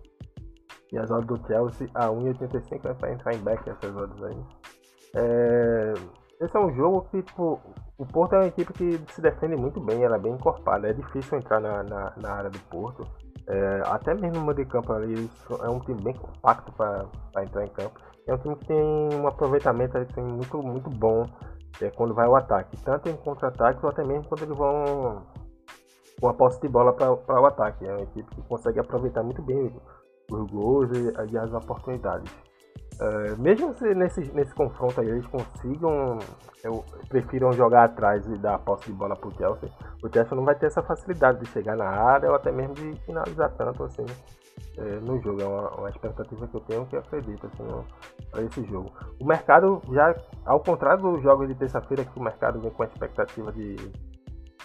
as 0.97 1.09
odds 1.09 1.27
do 1.27 1.47
Chelsea 1.47 1.87
a 1.93 2.07
1,85 2.07 2.85
é 2.85 2.93
para 2.93 3.13
entrar 3.13 3.33
em 3.33 3.39
back 3.39 3.69
essas 3.69 3.95
odds 3.95 4.23
aí. 4.23 4.37
É, 5.15 5.93
esse 6.41 6.57
é 6.57 6.59
um 6.59 6.73
jogo 6.73 7.07
que, 7.11 7.21
tipo, 7.21 7.59
o 7.97 8.05
Porto 8.05 8.33
é 8.33 8.39
uma 8.39 8.47
equipe 8.47 8.73
que 8.73 9.13
se 9.13 9.21
defende 9.21 9.55
muito 9.55 9.79
bem, 9.79 10.03
ela 10.03 10.15
é 10.15 10.19
bem 10.19 10.33
encorpada, 10.33 10.89
é 10.89 10.93
difícil 10.93 11.37
entrar 11.37 11.59
na, 11.59 11.83
na, 11.83 12.13
na 12.17 12.31
área 12.31 12.49
do 12.49 12.59
Porto. 12.61 13.05
É, 13.47 13.81
até 13.85 14.13
mesmo 14.13 14.39
no 14.39 14.45
meio 14.45 14.55
de 14.55 14.65
campo 14.65 14.91
ali, 14.91 15.29
é 15.61 15.69
um 15.69 15.79
time 15.79 16.01
bem 16.01 16.13
compacto 16.13 16.71
para 16.71 17.43
entrar 17.43 17.63
em 17.63 17.69
campo. 17.69 17.99
É 18.27 18.33
um 18.33 18.37
time 18.37 18.55
que 18.55 18.65
tem 18.65 19.09
um 19.13 19.27
aproveitamento 19.27 19.97
assim, 19.97 20.21
muito, 20.21 20.57
muito 20.63 20.89
bom 20.89 21.25
é, 21.81 21.89
quando 21.91 22.13
vai 22.13 22.25
ao 22.25 22.35
ataque, 22.35 22.75
tanto 22.83 23.09
em 23.09 23.15
contra-ataques 23.17 23.83
ou 23.83 23.89
até 23.89 24.03
mesmo 24.03 24.27
quando 24.27 24.43
eles 24.43 24.57
vão 24.57 25.21
com 26.19 26.27
a 26.27 26.33
posse 26.33 26.59
de 26.61 26.67
bola 26.67 26.93
para 26.93 27.41
o 27.41 27.45
ataque. 27.45 27.85
É 27.85 27.91
uma 27.91 28.01
equipe 28.01 28.35
que 28.35 28.41
consegue 28.43 28.79
aproveitar 28.79 29.21
muito 29.23 29.41
bem 29.41 29.71
os 30.31 30.51
gols 30.51 30.89
e, 30.91 31.31
e 31.31 31.37
as 31.37 31.53
oportunidades. 31.53 32.31
Uh, 33.01 33.39
mesmo 33.41 33.73
se 33.73 33.95
nesse, 33.95 34.21
nesse 34.33 34.53
confronto 34.53 35.01
aí 35.01 35.09
eles 35.09 35.25
consigam, 35.25 36.19
eu, 36.63 36.85
prefiram 37.09 37.51
jogar 37.51 37.85
atrás 37.85 38.23
e 38.27 38.37
dar 38.37 38.55
a 38.55 38.59
posse 38.59 38.85
de 38.85 38.93
bola 38.93 39.15
para 39.15 39.27
o 39.27 39.33
Chelsea, 39.33 39.69
o 40.03 40.09
Chelsea 40.13 40.35
não 40.35 40.45
vai 40.45 40.53
ter 40.53 40.67
essa 40.67 40.83
facilidade 40.83 41.39
de 41.39 41.47
chegar 41.47 41.75
na 41.75 41.87
área 41.87 42.29
ou 42.29 42.35
até 42.35 42.51
mesmo 42.51 42.75
de 42.75 42.93
finalizar 43.01 43.49
tanto 43.53 43.83
assim 43.85 44.05
é, 44.77 44.99
no 44.99 45.19
jogo. 45.19 45.41
É 45.41 45.45
uma, 45.45 45.69
uma, 45.71 45.89
expectativa 45.89 46.47
que 46.47 46.55
eu 46.55 46.61
tenho 46.61 46.85
que 46.85 46.95
acredito 46.95 47.47
assim, 47.47 48.45
esse 48.45 48.63
jogo. 48.65 48.91
O 49.19 49.25
mercado 49.25 49.81
já, 49.91 50.15
ao 50.45 50.59
contrário 50.59 51.01
dos 51.01 51.23
jogos 51.23 51.47
de 51.47 51.55
terça-feira, 51.55 52.05
que 52.05 52.19
o 52.19 52.21
mercado 52.21 52.59
vem 52.59 52.69
com 52.71 52.83
a 52.83 52.85
expectativa 52.85 53.51
de 53.51 53.77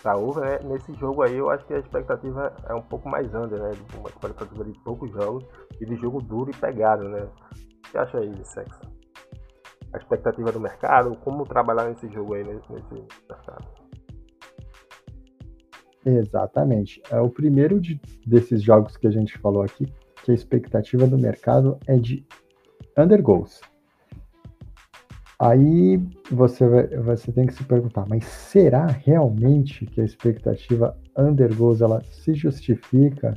da 0.03 0.17
né? 0.17 0.59
Nesse 0.65 0.93
jogo 0.95 1.23
aí 1.23 1.37
eu 1.37 1.51
acho 1.51 1.67
que 1.67 1.75
a 1.75 1.79
expectativa 1.79 2.53
é 2.69 2.75
um 2.75 2.83
pouco 2.83 3.09
mais 3.09 3.27
under, 3.35 3.59
né? 3.59 3.73
Uma 3.99 4.09
expectativa 4.09 4.65
de 4.65 4.73
poucos 4.81 5.11
jogos 5.11 5.45
e 5.81 5.87
de 5.87 5.97
jogo 5.97 6.21
duro 6.23 6.51
e 6.51 6.57
pegado, 6.57 7.09
né? 7.09 7.23
O 7.23 7.91
que 7.91 7.99
acha 7.99 8.19
aí, 8.19 8.33
Sexo? 8.45 8.81
A 9.93 9.99
expectativa 9.99 10.53
do 10.53 10.61
mercado, 10.61 11.17
como 11.17 11.45
trabalhar 11.45 11.89
nesse 11.89 12.09
jogo 12.09 12.35
aí, 12.35 12.45
nesse, 12.45 12.73
nesse 12.73 12.95
mercado? 13.29 13.67
Exatamente. 16.05 17.03
É 17.11 17.21
o 17.21 17.29
primeiro 17.29 17.81
de, 17.81 18.01
desses 18.27 18.63
jogos 18.63 18.97
que 18.97 19.07
a 19.07 19.11
gente 19.11 19.37
falou 19.39 19.63
aqui, 19.63 19.87
que 20.23 20.31
a 20.31 20.35
expectativa 20.35 21.07
do 21.07 21.19
mercado 21.19 21.79
é 21.87 21.97
de 21.97 22.25
undergoals. 22.97 23.61
Aí 25.39 26.01
você, 26.31 26.67
vai, 26.67 26.87
você 26.87 27.31
tem 27.31 27.47
que 27.47 27.53
se 27.53 27.63
perguntar, 27.65 28.07
mas 28.09 28.25
será 28.25 28.87
realmente 28.87 29.85
que 29.85 30.01
a 30.01 30.05
expectativa 30.05 30.97
undergoals 31.17 31.83
ela 31.83 32.03
se 32.11 32.35
justifica 32.35 33.35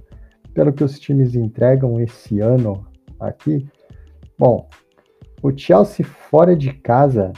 pelo 0.53 0.71
que 0.71 0.83
os 0.83 0.97
times 0.97 1.35
entregam 1.35 1.99
esse 1.99 2.39
ano 2.39 2.85
aqui? 3.19 3.67
Bom, 4.37 4.69
o 5.43 5.51
Chelsea 5.55 6.05
fora 6.05 6.55
de 6.55 6.71
casa 6.71 7.33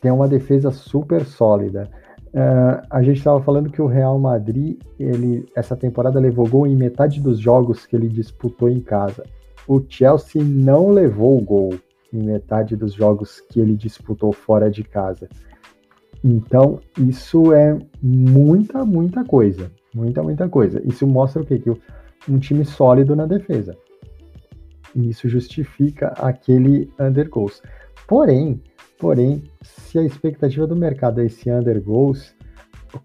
tem 0.00 0.10
uma 0.10 0.26
defesa 0.26 0.70
super 0.70 1.26
sólida. 1.26 1.90
Uh, 2.28 2.80
a 2.88 3.02
gente 3.02 3.18
estava 3.18 3.42
falando 3.42 3.70
que 3.70 3.82
o 3.82 3.86
Real 3.86 4.18
Madrid, 4.18 4.78
ele, 4.98 5.44
essa 5.54 5.76
temporada 5.76 6.18
levou 6.18 6.48
gol 6.48 6.66
em 6.66 6.76
metade 6.76 7.20
dos 7.20 7.38
jogos 7.38 7.84
que 7.84 7.96
ele 7.96 8.08
disputou 8.08 8.70
em 8.70 8.80
casa. 8.80 9.24
O 9.68 9.82
Chelsea 9.86 10.42
não 10.42 10.88
levou 10.88 11.38
gol 11.42 11.74
em 12.12 12.22
metade 12.22 12.76
dos 12.76 12.92
jogos 12.92 13.40
que 13.40 13.60
ele 13.60 13.76
disputou 13.76 14.32
fora 14.32 14.70
de 14.70 14.82
casa. 14.82 15.28
Então, 16.22 16.80
isso 16.98 17.52
é 17.52 17.78
muita, 18.02 18.84
muita 18.84 19.24
coisa. 19.24 19.70
Muita, 19.94 20.22
muita 20.22 20.48
coisa. 20.48 20.82
Isso 20.84 21.06
mostra 21.06 21.42
o 21.42 21.46
quê? 21.46 21.58
Que 21.58 21.70
um 22.30 22.38
time 22.38 22.64
sólido 22.64 23.16
na 23.16 23.26
defesa. 23.26 23.76
E 24.94 25.08
isso 25.10 25.28
justifica 25.28 26.08
aquele 26.18 26.90
under 26.98 27.28
goals. 27.28 27.62
Porém, 28.06 28.60
Porém, 29.00 29.42
se 29.62 29.98
a 29.98 30.02
expectativa 30.02 30.66
do 30.66 30.76
mercado 30.76 31.22
é 31.22 31.24
esse 31.24 31.50
under 31.50 31.82
goals, 31.82 32.34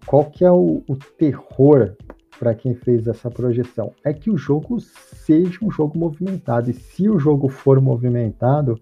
qual 0.04 0.26
que 0.26 0.44
é 0.44 0.50
o, 0.50 0.82
o 0.86 0.94
terror 1.18 1.96
para 2.38 2.54
quem 2.54 2.74
fez 2.74 3.06
essa 3.06 3.30
projeção? 3.30 3.92
É 4.04 4.12
que 4.12 4.30
o 4.30 4.36
jogo 4.36 4.78
seja 4.80 5.58
um 5.62 5.70
jogo 5.70 5.98
movimentado. 5.98 6.70
E 6.70 6.74
se 6.74 7.08
o 7.08 7.18
jogo 7.18 7.48
for 7.48 7.80
movimentado, 7.80 8.78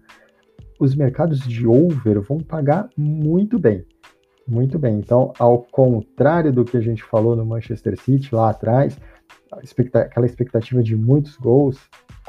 os 0.79 0.95
mercados 0.95 1.39
de 1.39 1.65
over 1.65 2.21
vão 2.21 2.37
pagar 2.39 2.89
muito 2.97 3.57
bem. 3.57 3.85
Muito 4.47 4.77
bem. 4.77 4.99
Então, 4.99 5.33
ao 5.39 5.59
contrário 5.63 6.53
do 6.53 6.63
que 6.63 6.77
a 6.77 6.81
gente 6.81 7.03
falou 7.03 7.35
no 7.35 7.45
Manchester 7.45 7.99
City 7.99 8.35
lá 8.35 8.51
atrás, 8.51 8.97
aquela 9.51 10.25
expectativa 10.25 10.83
de 10.83 10.95
muitos 10.95 11.35
gols, 11.37 11.79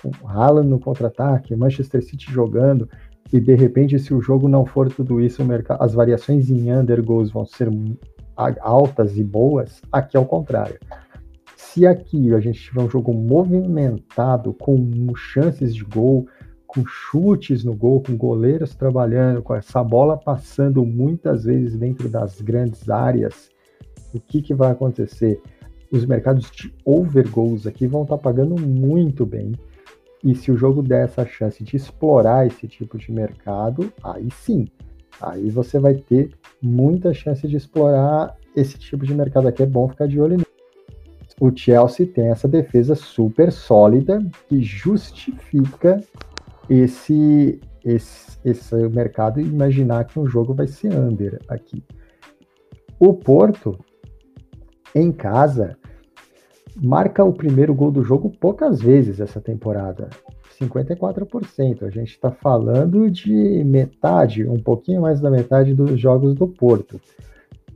com 0.00 0.10
Haaland 0.26 0.68
no 0.68 0.78
contra-ataque, 0.78 1.54
Manchester 1.54 2.02
City 2.02 2.32
jogando, 2.32 2.88
e 3.32 3.40
de 3.40 3.54
repente, 3.54 3.98
se 3.98 4.14
o 4.14 4.20
jogo 4.20 4.48
não 4.48 4.64
for 4.64 4.90
tudo 4.90 5.20
isso, 5.20 5.42
as 5.80 5.92
variações 5.92 6.48
em 6.48 6.72
undergoals 6.72 7.30
vão 7.30 7.44
ser 7.44 7.68
altas 8.60 9.18
e 9.18 9.24
boas, 9.24 9.82
aqui 9.90 10.16
é 10.16 10.20
o 10.20 10.24
contrário. 10.24 10.78
Se 11.76 11.86
aqui 11.86 12.32
a 12.32 12.40
gente 12.40 12.58
tiver 12.58 12.80
um 12.80 12.88
jogo 12.88 13.12
movimentado, 13.12 14.54
com 14.54 15.14
chances 15.14 15.74
de 15.74 15.84
gol, 15.84 16.26
com 16.66 16.82
chutes 16.86 17.64
no 17.64 17.74
gol, 17.76 18.02
com 18.02 18.16
goleiros 18.16 18.74
trabalhando, 18.74 19.42
com 19.42 19.54
essa 19.54 19.84
bola 19.84 20.16
passando 20.16 20.86
muitas 20.86 21.44
vezes 21.44 21.76
dentro 21.76 22.08
das 22.08 22.40
grandes 22.40 22.88
áreas, 22.88 23.50
o 24.14 24.18
que, 24.18 24.40
que 24.40 24.54
vai 24.54 24.70
acontecer? 24.70 25.38
Os 25.92 26.06
mercados 26.06 26.50
de 26.50 26.72
over 26.82 27.28
goals 27.28 27.66
aqui 27.66 27.86
vão 27.86 28.04
estar 28.04 28.16
pagando 28.16 28.58
muito 28.58 29.26
bem 29.26 29.52
e 30.24 30.34
se 30.34 30.50
o 30.50 30.56
jogo 30.56 30.82
der 30.82 31.04
essa 31.04 31.26
chance 31.26 31.62
de 31.62 31.76
explorar 31.76 32.46
esse 32.46 32.66
tipo 32.66 32.96
de 32.96 33.12
mercado, 33.12 33.92
aí 34.02 34.30
sim, 34.30 34.66
aí 35.20 35.50
você 35.50 35.78
vai 35.78 35.92
ter 35.92 36.30
muita 36.62 37.12
chance 37.12 37.46
de 37.46 37.58
explorar 37.58 38.34
esse 38.56 38.78
tipo 38.78 39.04
de 39.04 39.12
mercado 39.12 39.46
aqui. 39.46 39.62
É 39.62 39.66
bom 39.66 39.86
ficar 39.90 40.08
de 40.08 40.18
olho 40.18 40.38
nisso. 40.38 40.55
O 41.40 41.54
Chelsea 41.54 42.06
tem 42.06 42.28
essa 42.28 42.48
defesa 42.48 42.94
super 42.94 43.52
sólida 43.52 44.24
que 44.48 44.62
justifica 44.62 46.00
esse, 46.68 47.60
esse, 47.84 48.38
esse 48.44 48.74
mercado 48.88 49.40
e 49.40 49.44
imaginar 49.44 50.04
que 50.04 50.18
um 50.18 50.26
jogo 50.26 50.54
vai 50.54 50.66
ser 50.66 50.94
under 50.94 51.38
aqui. 51.48 51.84
O 52.98 53.12
Porto, 53.12 53.78
em 54.94 55.12
casa, 55.12 55.76
marca 56.82 57.22
o 57.22 57.32
primeiro 57.32 57.74
gol 57.74 57.90
do 57.90 58.02
jogo 58.02 58.30
poucas 58.30 58.80
vezes 58.80 59.20
essa 59.20 59.40
temporada. 59.40 60.08
54%. 60.58 61.82
A 61.82 61.90
gente 61.90 62.12
está 62.12 62.30
falando 62.30 63.10
de 63.10 63.62
metade, 63.62 64.48
um 64.48 64.58
pouquinho 64.58 65.02
mais 65.02 65.20
da 65.20 65.30
metade 65.30 65.74
dos 65.74 66.00
jogos 66.00 66.34
do 66.34 66.48
Porto. 66.48 66.98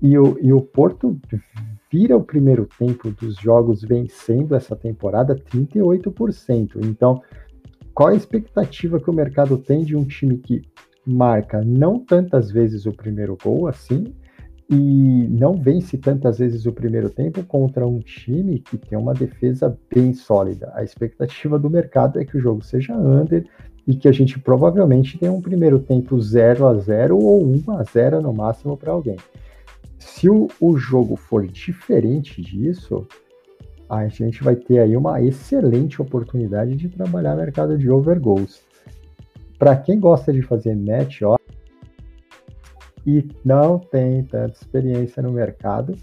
E 0.00 0.18
o, 0.18 0.38
e 0.40 0.50
o 0.50 0.62
Porto 0.62 1.20
vira 1.90 2.16
o 2.16 2.22
primeiro 2.22 2.68
tempo 2.78 3.10
dos 3.10 3.36
jogos 3.36 3.82
vencendo 3.82 4.54
essa 4.54 4.76
temporada 4.76 5.34
38%. 5.34 6.84
Então, 6.84 7.20
qual 7.92 8.10
a 8.10 8.14
expectativa 8.14 9.00
que 9.00 9.10
o 9.10 9.14
mercado 9.14 9.58
tem 9.58 9.84
de 9.84 9.96
um 9.96 10.04
time 10.04 10.38
que 10.38 10.62
marca 11.04 11.62
não 11.64 11.98
tantas 11.98 12.50
vezes 12.50 12.86
o 12.86 12.92
primeiro 12.92 13.36
gol 13.42 13.66
assim, 13.66 14.14
e 14.72 15.26
não 15.28 15.54
vence 15.54 15.98
tantas 15.98 16.38
vezes 16.38 16.64
o 16.64 16.72
primeiro 16.72 17.10
tempo 17.10 17.42
contra 17.42 17.84
um 17.84 17.98
time 17.98 18.60
que 18.60 18.78
tem 18.78 18.96
uma 18.96 19.12
defesa 19.12 19.76
bem 19.92 20.14
sólida. 20.14 20.70
A 20.74 20.84
expectativa 20.84 21.58
do 21.58 21.68
mercado 21.68 22.20
é 22.20 22.24
que 22.24 22.36
o 22.36 22.40
jogo 22.40 22.64
seja 22.64 22.96
under 22.96 23.44
e 23.84 23.96
que 23.96 24.06
a 24.06 24.12
gente 24.12 24.38
provavelmente 24.38 25.18
tenha 25.18 25.32
um 25.32 25.40
primeiro 25.40 25.80
tempo 25.80 26.20
0 26.20 26.68
a 26.68 26.74
0 26.74 27.18
ou 27.18 27.44
1 27.44 27.72
a 27.72 27.82
0 27.82 28.22
no 28.22 28.32
máximo 28.32 28.76
para 28.76 28.92
alguém. 28.92 29.16
Se 30.00 30.28
o, 30.28 30.48
o 30.58 30.76
jogo 30.76 31.14
for 31.14 31.46
diferente 31.46 32.40
disso, 32.40 33.06
a 33.88 34.08
gente 34.08 34.42
vai 34.42 34.56
ter 34.56 34.78
aí 34.80 34.96
uma 34.96 35.22
excelente 35.22 36.00
oportunidade 36.00 36.74
de 36.74 36.88
trabalhar 36.88 37.36
mercado 37.36 37.76
de 37.76 37.88
over 37.90 38.18
goals. 38.18 38.62
Para 39.58 39.76
quem 39.76 40.00
gosta 40.00 40.32
de 40.32 40.40
fazer 40.42 40.74
match, 40.74 41.20
ó, 41.22 41.36
e 43.06 43.28
não 43.44 43.78
tem 43.78 44.24
tanta 44.24 44.52
experiência 44.52 45.22
no 45.22 45.32
mercado, 45.32 45.94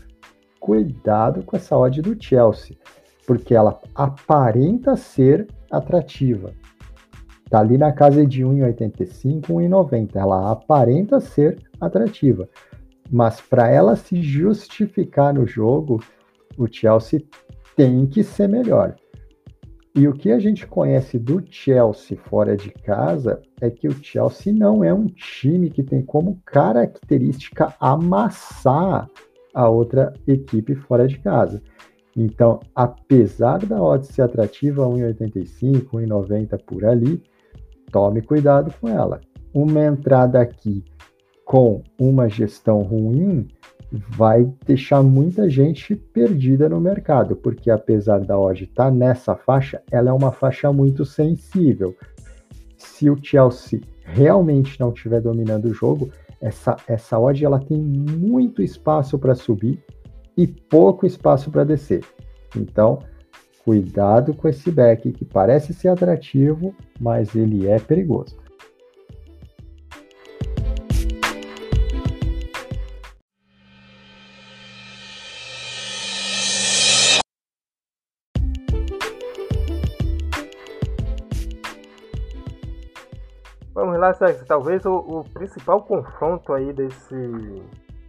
cuidado 0.60 1.43
com 1.43 1.58
essa 1.58 1.76
odd 1.76 2.02
do 2.02 2.16
Chelsea, 2.22 2.78
porque 3.26 3.56
ela 3.56 3.82
aparenta 3.95 4.95
ser 4.95 5.48
atrativa. 5.72 6.52
Tá 7.50 7.60
ali 7.60 7.78
na 7.78 7.91
casa 7.91 8.26
de 8.26 8.43
1,85, 8.43 9.48
1,90. 9.48 10.16
Ela 10.16 10.52
aparenta 10.52 11.20
ser 11.20 11.58
atrativa. 11.80 12.48
Mas 13.12 13.39
para 13.41 13.70
ela 13.70 13.95
se 13.95 14.22
justificar 14.22 15.34
no 15.34 15.45
jogo, 15.45 16.01
o 16.58 16.68
Chelsea 16.68 17.22
tem 17.76 18.05
que 18.05 18.24
ser 18.24 18.47
melhor. 18.47 18.95
E 19.95 20.08
o 20.08 20.14
que 20.14 20.32
a 20.32 20.38
gente 20.38 20.68
conhece 20.68 21.18
do 21.18 21.43
Chelsea 21.49 22.18
fora 22.18 22.55
de 22.55 22.70
casa 22.70 23.41
é 23.60 23.70
que 23.70 23.88
o 23.88 24.03
Chelsea 24.03 24.53
não 24.53 24.84
é 24.84 24.93
um 24.93 25.08
time 25.08 25.72
que 25.72 25.82
tem 25.82 26.03
como 26.03 26.39
característica 26.45 27.74
amassar 27.80 29.10
a 29.55 29.68
outra 29.68 30.14
equipe 30.28 30.76
fora 30.76 31.08
de 31.08 31.18
casa. 31.18 31.64
Então, 32.16 32.60
apesar 32.76 33.66
da 33.66 33.82
odd 33.82 34.05
ser 34.05 34.22
atrativa, 34.22 34.86
1,85, 34.86 35.89
1,90 35.91 36.64
por 36.64 36.86
ali, 36.86 37.22
tome 37.91 38.22
cuidado 38.22 38.72
com 38.80 38.88
ela. 38.88 39.20
Uma 39.51 39.86
entrada 39.86 40.39
aqui 40.39 40.84
com 41.48 41.82
uma 41.98 42.28
gestão 42.28 42.82
ruim 42.82 43.48
vai 43.89 44.52
deixar 44.66 45.02
muita 45.02 45.50
gente 45.50 45.95
perdida 45.95 46.68
no 46.68 46.78
mercado, 46.78 47.38
porque 47.38 47.72
apesar 47.72 48.20
da 48.20 48.38
odd 48.38 48.66
estar 48.66 48.86
tá 48.86 48.91
nessa 48.91 49.34
faixa, 49.34 49.82
ela 49.89 50.10
é 50.10 50.14
uma 50.14 50.34
faixa 50.34 50.74
muito 50.74 51.06
sensível. 51.06 51.95
Se 52.78 53.10
o 53.10 53.18
Chelsea 53.24 53.80
realmente 54.04 54.78
não 54.78 54.89
estiver 54.89 55.22
dominando 55.22 55.66
o 55.70 55.74
jogo, 55.74 56.12
essa, 56.41 56.76
essa 56.86 57.18
odd 57.18 57.45
ela 57.45 57.60
tem 57.60 57.78
muito 57.78 58.62
espaço 58.62 59.18
para 59.18 59.34
subir 59.34 59.82
e 60.36 60.45
pouco 60.45 61.06
espaço 61.06 61.50
para 61.50 61.64
descer. 61.64 62.04
Então, 62.58 63.00
cuidado 63.64 64.34
com 64.34 64.50
esse 64.50 64.70
back 64.70 65.14
que 65.14 65.24
parece 65.24 65.74
ser 65.74 65.88
atrativo, 65.88 66.76
mas 67.00 67.34
ele 67.36 67.68
é 67.68 67.80
perigoso. 67.80 68.36
Lá, 84.08 84.14
Sérgio. 84.14 84.45
Talvez 84.45 84.86
o, 84.86 84.95
o, 84.95 85.24
principal 85.32 85.84
confronto 85.84 86.53
aí 86.53 86.72
desse 86.72 87.16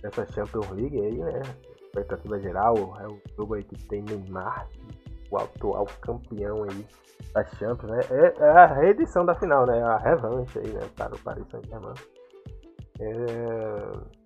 dessa 0.01 0.24
Champions 0.32 0.70
League 0.70 0.96
aí, 0.96 1.18
né? 1.18 1.42
Expectativa 1.82 2.38
geral 2.38 2.74
é 3.01 3.09
o 3.09 3.20
jogo 3.36 3.55
aí 3.55 3.64
que 3.64 3.76
tem 3.88 4.03
Neymar, 4.03 4.68
o 5.30 5.38
atual 5.38 5.86
campeão 6.01 6.62
aí 6.62 6.86
da 7.32 7.44
Champions, 7.46 7.90
né? 7.90 8.01
É, 8.11 8.44
é 8.44 8.49
a 8.49 8.66
reedição 8.66 9.26
da 9.26 9.34
final, 9.34 9.66
né? 9.66 9.82
A 9.82 9.96
revanche 9.96 10.59
aí, 10.61 10.68
né? 10.68 10.88
Para 10.96 11.16
o 11.16 11.18
Paris 11.18 11.44
Saint-Germain. 11.51 11.94
É... 13.01 14.18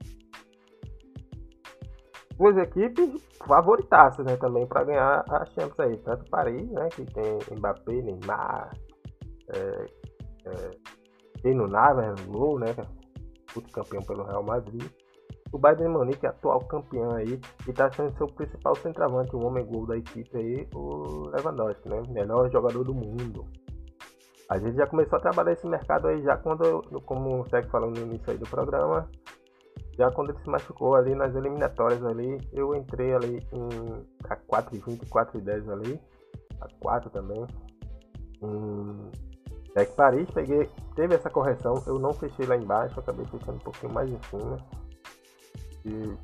Duas 2.37 2.57
equipes 2.59 3.23
favoritaças, 3.47 4.27
né? 4.27 4.37
Também 4.37 4.67
para 4.67 4.85
ganhar 4.85 5.25
a 5.27 5.47
Champions 5.47 5.81
aí. 5.81 5.97
Tanto 5.99 6.29
Paris, 6.29 6.71
né? 6.71 6.89
Que 6.91 7.07
tem 7.07 7.39
Mbappé, 7.57 7.93
Neymar, 7.93 8.77
é, 9.55 9.87
é 10.45 10.71
no 11.45 11.67
Navas 11.67 12.21
no 12.21 12.33
gol, 12.33 12.59
né? 12.59 12.75
Outro 13.55 13.73
campeão 13.73 14.03
pelo 14.03 14.25
Real 14.25 14.43
Madrid. 14.43 14.91
O 15.53 15.59
Bayern 15.59 15.89
Munique, 15.89 16.27
atual 16.27 16.61
campeão 16.61 17.11
aí, 17.13 17.39
e 17.67 17.71
está 17.71 17.93
sendo 17.93 18.17
seu 18.17 18.27
principal 18.27 18.75
centroavante, 18.77 19.37
o 19.37 19.45
homem 19.45 19.67
gol 19.67 19.87
da 19.87 19.99
equipe 19.99 20.35
aí, 20.35 20.67
o 20.75 21.29
Lewandowski, 21.29 21.89
né? 21.91 22.03
Melhor 22.09 22.51
jogador 22.51 22.83
do 22.85 22.95
mundo. 22.95 23.45
A 24.49 24.59
gente 24.59 24.77
já 24.77 24.87
começou 24.87 25.19
a 25.19 25.21
trabalhar 25.21 25.53
esse 25.53 25.67
mercado 25.67 26.09
aí 26.09 26.23
já 26.23 26.37
quando, 26.39 26.83
como 27.05 27.41
o 27.41 27.49
Sérgio 27.49 27.71
falou 27.71 27.91
no 27.91 27.99
início 27.99 28.31
aí 28.31 28.39
do 28.39 28.49
programa, 28.49 29.09
já 29.97 30.11
quando 30.11 30.31
ele 30.31 30.39
se 30.41 30.49
machucou 30.49 30.95
ali 30.95 31.15
nas 31.15 31.35
eliminatórias 31.35 32.03
ali, 32.05 32.39
eu 32.53 32.75
entrei 32.75 33.15
ali 33.15 33.47
em 33.53 34.07
a 34.29 34.37
4,20, 34.37 35.07
4,10 35.09 35.71
ali, 35.71 36.01
a 36.61 36.69
4 36.81 37.11
também. 37.11 37.47
Em 38.43 39.11
é 39.75 39.85
que 39.85 39.93
Paris 39.93 40.29
peguei, 40.31 40.69
teve 40.95 41.15
essa 41.15 41.31
correção, 41.31 41.83
eu 41.87 41.99
não 41.99 42.13
fechei 42.13 42.45
lá 42.47 42.57
embaixo, 42.57 43.01
acabei 43.01 43.25
fechando 43.27 43.55
um 43.55 43.59
pouquinho 43.59 43.93
mais 43.93 44.11
em 44.11 44.19
cima. 44.29 44.57
E 45.85 46.15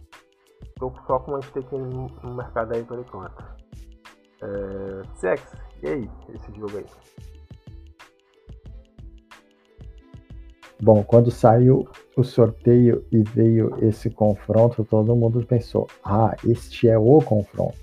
tô 0.78 0.92
só 1.06 1.18
com 1.18 1.32
uma 1.32 1.42
stake 1.42 1.76
no, 1.76 2.34
mercado 2.34 2.74
aí 2.74 2.84
por 2.84 2.98
enquanto. 2.98 3.44
É, 4.42 5.02
Sex, 5.16 5.52
e 5.82 5.88
aí, 5.88 6.10
esse 6.34 6.52
jogo 6.58 6.76
aí? 6.76 6.86
Bom, 10.80 11.02
quando 11.02 11.30
saiu 11.30 11.88
o 12.16 12.22
sorteio 12.22 13.04
e 13.10 13.22
veio 13.22 13.74
esse 13.84 14.10
confronto, 14.10 14.84
todo 14.84 15.16
mundo 15.16 15.44
pensou: 15.44 15.88
ah, 16.04 16.36
este 16.46 16.88
é 16.88 16.96
o 16.96 17.18
confronto. 17.18 17.76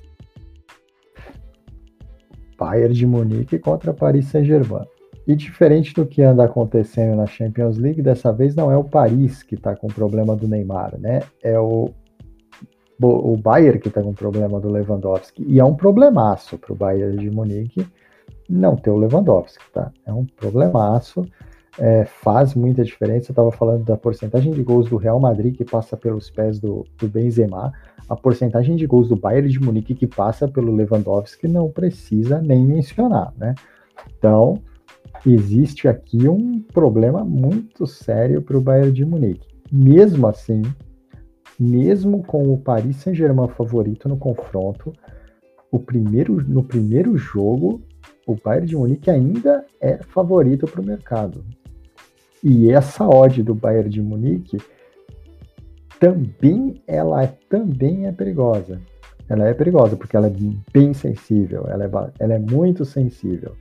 Bayern 2.58 2.94
de 2.94 3.06
Munique 3.06 3.60
contra 3.60 3.94
Paris 3.94 4.28
Saint-Germain. 4.30 4.86
E 5.28 5.36
diferente 5.36 5.94
do 5.94 6.06
que 6.06 6.22
anda 6.22 6.44
acontecendo 6.44 7.16
na 7.16 7.26
Champions 7.26 7.78
League, 7.78 8.02
dessa 8.02 8.32
vez 8.32 8.56
não 8.56 8.72
é 8.72 8.78
o 8.78 8.84
Paris 8.84 9.42
que 9.42 9.56
está 9.56 9.76
com 9.76 9.88
problema 9.88 10.36
do 10.36 10.48
Neymar, 10.48 11.00
né? 11.00 11.22
É 11.42 11.60
o, 11.60 11.90
o 13.02 13.36
Bayern 13.36 13.80
que 13.80 13.88
está 13.88 14.04
com 14.04 14.14
problema 14.14 14.60
do 14.60 14.70
Lewandowski. 14.70 15.44
E 15.48 15.60
é 15.60 15.66
um 15.66 15.76
problemaço 15.76 16.58
para 16.60 16.74
o 16.74 16.76
Bayern 16.76 17.18
de 17.18 17.32
Munique 17.32 17.86
não 18.48 18.76
ter 18.76 18.92
o 18.92 18.98
Lewandowski, 18.98 19.64
tá? 19.74 19.92
É 20.06 20.14
um 20.14 20.26
problemaço. 20.26 21.26
É, 21.78 22.06
faz 22.06 22.54
muita 22.54 22.84
diferença. 22.84 23.32
Eu 23.32 23.34
estava 23.34 23.52
falando 23.52 23.84
da 23.84 23.98
porcentagem 23.98 24.54
de 24.54 24.64
gols 24.64 24.90
do 24.90 24.96
Real 24.96 25.20
Madrid 25.20 25.58
que 25.58 25.66
passa 25.66 25.98
pelos 25.98 26.30
pés 26.30 26.60
do, 26.60 26.86
do 26.98 27.08
Benzema, 27.08 27.74
a 28.08 28.16
porcentagem 28.16 28.76
de 28.76 28.86
gols 28.86 29.10
do 29.10 29.16
Bayern 29.16 29.50
de 29.50 29.60
Munique 29.60 29.96
que 29.96 30.08
passa 30.08 30.48
pelo 30.48 30.74
Lewandowski 30.74 31.48
não 31.48 31.70
precisa 31.70 32.40
nem 32.40 32.64
mencionar, 32.64 33.34
né? 33.36 33.56
Então, 34.18 34.62
existe 35.26 35.88
aqui 35.88 36.28
um 36.28 36.62
problema 36.62 37.24
muito 37.24 37.86
sério 37.86 38.42
para 38.42 38.58
o 38.58 38.62
Bayern 38.62 38.92
de 38.92 39.06
Munique. 39.06 39.48
Mesmo 39.72 40.28
assim, 40.28 40.62
mesmo 41.60 42.24
com 42.24 42.54
o 42.54 42.58
Paris 42.58 42.98
Saint-Germain 42.98 43.48
favorito 43.50 44.10
no 44.10 44.18
confronto, 44.18 44.94
o 45.72 45.80
primeiro, 45.80 46.42
no 46.48 46.64
primeiro 46.64 47.18
jogo, 47.18 47.82
o 48.26 48.36
Bayern 48.36 48.68
de 48.68 48.76
Munique 48.76 49.10
ainda 49.10 49.66
é 49.80 49.98
favorito 49.98 50.66
para 50.66 50.82
o 50.82 50.86
mercado. 50.86 51.44
E 52.44 52.72
essa 52.72 53.08
odd 53.08 53.42
do 53.42 53.56
Bayern 53.56 53.90
de 53.90 54.02
Munique 54.02 54.58
também 56.00 56.82
ela 56.86 57.24
é, 57.24 57.28
também 57.50 58.06
é 58.08 58.12
perigosa. 58.12 58.80
Ela 59.28 59.48
é 59.48 59.54
perigosa 59.54 59.96
porque 59.96 60.16
ela 60.16 60.28
é 60.28 60.34
bem 60.72 60.94
sensível, 60.94 61.66
ela 61.68 61.86
é, 61.86 61.90
ela 62.20 62.34
é 62.34 62.40
muito 62.40 62.86
sensível. 62.86 63.54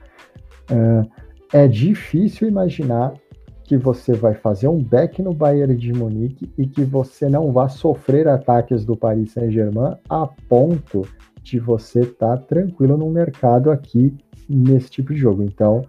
Uh, 0.71 1.09
é 1.55 1.69
difícil 1.69 2.49
imaginar 2.49 3.15
que 3.63 3.77
você 3.77 4.13
vai 4.13 4.35
fazer 4.35 4.67
um 4.67 4.83
back 4.83 5.23
no 5.23 5.33
Bayern 5.33 5.77
de 5.77 5.93
Munique 5.93 6.53
e 6.59 6.67
que 6.67 6.83
você 6.83 7.29
não 7.29 7.53
vá 7.53 7.69
sofrer 7.69 8.27
ataques 8.27 8.85
do 8.85 8.97
Paris 8.97 9.31
Saint-Germain 9.31 9.95
a 10.11 10.27
ponto 10.49 11.03
de 11.45 11.61
você 11.61 12.01
estar 12.01 12.39
tá 12.39 12.43
tranquilo 12.43 12.97
no 12.97 13.09
mercado 13.09 13.71
aqui 13.71 14.13
nesse 14.49 14.91
tipo 14.91 15.15
de 15.15 15.21
jogo. 15.21 15.45
Então, 15.45 15.83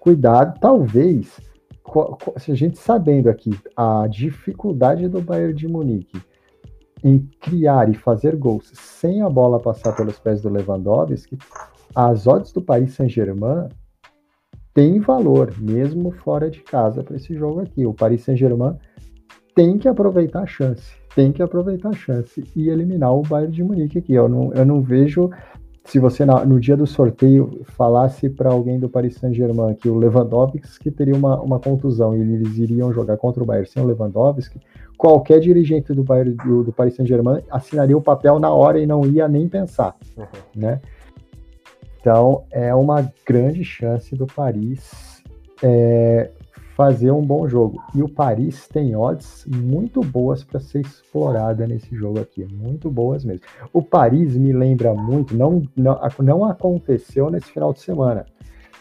cuidado, 0.00 0.58
talvez, 0.58 1.40
se 2.36 2.50
a 2.50 2.56
gente 2.56 2.76
sabendo 2.76 3.30
aqui 3.30 3.56
a 3.76 4.08
dificuldade 4.08 5.08
do 5.08 5.22
Bayern 5.22 5.54
de 5.54 5.68
Munique 5.68 6.20
em 7.04 7.20
criar 7.40 7.88
e 7.88 7.94
fazer 7.94 8.34
gols 8.34 8.72
sem 8.74 9.22
a 9.22 9.30
bola 9.30 9.60
passar 9.60 9.94
pelos 9.94 10.18
pés 10.18 10.42
do 10.42 10.48
Lewandowski, 10.48 11.38
as 11.94 12.26
odds 12.26 12.50
do 12.50 12.60
Paris 12.60 12.94
Saint-Germain 12.94 13.68
tem 14.74 14.98
valor, 14.98 15.54
mesmo 15.58 16.10
fora 16.10 16.50
de 16.50 16.60
casa, 16.60 17.02
para 17.02 17.14
esse 17.14 17.32
jogo 17.32 17.60
aqui. 17.60 17.86
O 17.86 17.94
Paris 17.94 18.22
Saint-Germain 18.22 18.74
tem 19.54 19.78
que 19.78 19.88
aproveitar 19.88 20.42
a 20.42 20.46
chance, 20.46 20.92
tem 21.14 21.30
que 21.30 21.40
aproveitar 21.40 21.90
a 21.90 21.92
chance 21.92 22.44
e 22.56 22.68
eliminar 22.68 23.14
o 23.14 23.22
Bayern 23.22 23.54
de 23.54 23.62
Munique 23.62 23.98
aqui. 23.98 24.12
Eu 24.12 24.28
não, 24.28 24.52
eu 24.52 24.66
não 24.66 24.82
vejo, 24.82 25.30
se 25.84 26.00
você 26.00 26.24
no 26.24 26.58
dia 26.58 26.76
do 26.76 26.88
sorteio 26.88 27.60
falasse 27.76 28.28
para 28.28 28.50
alguém 28.50 28.80
do 28.80 28.88
Paris 28.88 29.14
Saint-Germain 29.14 29.74
que 29.76 29.88
o 29.88 29.96
Lewandowski 29.96 30.90
teria 30.90 31.14
uma, 31.14 31.40
uma 31.40 31.60
contusão 31.60 32.16
e 32.16 32.20
eles 32.20 32.58
iriam 32.58 32.92
jogar 32.92 33.16
contra 33.16 33.44
o 33.44 33.46
Bayern 33.46 33.68
sem 33.68 33.80
o 33.80 33.86
Lewandowski, 33.86 34.58
qualquer 34.98 35.38
dirigente 35.38 35.92
do, 35.92 36.02
Bayern, 36.02 36.34
do, 36.34 36.64
do 36.64 36.72
Paris 36.72 36.96
Saint-Germain 36.96 37.42
assinaria 37.48 37.96
o 37.96 38.02
papel 38.02 38.40
na 38.40 38.52
hora 38.52 38.80
e 38.80 38.86
não 38.86 39.06
ia 39.06 39.28
nem 39.28 39.48
pensar, 39.48 39.94
uhum. 40.16 40.24
né? 40.56 40.80
Então, 42.04 42.44
é 42.50 42.74
uma 42.74 43.10
grande 43.26 43.64
chance 43.64 44.14
do 44.14 44.26
Paris 44.26 45.22
é, 45.62 46.30
fazer 46.76 47.10
um 47.10 47.22
bom 47.22 47.48
jogo. 47.48 47.82
E 47.94 48.02
o 48.02 48.08
Paris 48.10 48.68
tem 48.68 48.94
odds 48.94 49.46
muito 49.46 50.02
boas 50.02 50.44
para 50.44 50.60
ser 50.60 50.80
explorada 50.80 51.66
nesse 51.66 51.96
jogo 51.96 52.20
aqui, 52.20 52.46
muito 52.52 52.90
boas 52.90 53.24
mesmo. 53.24 53.46
O 53.72 53.80
Paris 53.80 54.36
me 54.36 54.52
lembra 54.52 54.92
muito, 54.92 55.34
não, 55.34 55.62
não, 55.74 55.98
não 56.18 56.44
aconteceu 56.44 57.30
nesse 57.30 57.50
final 57.50 57.72
de 57.72 57.80
semana, 57.80 58.26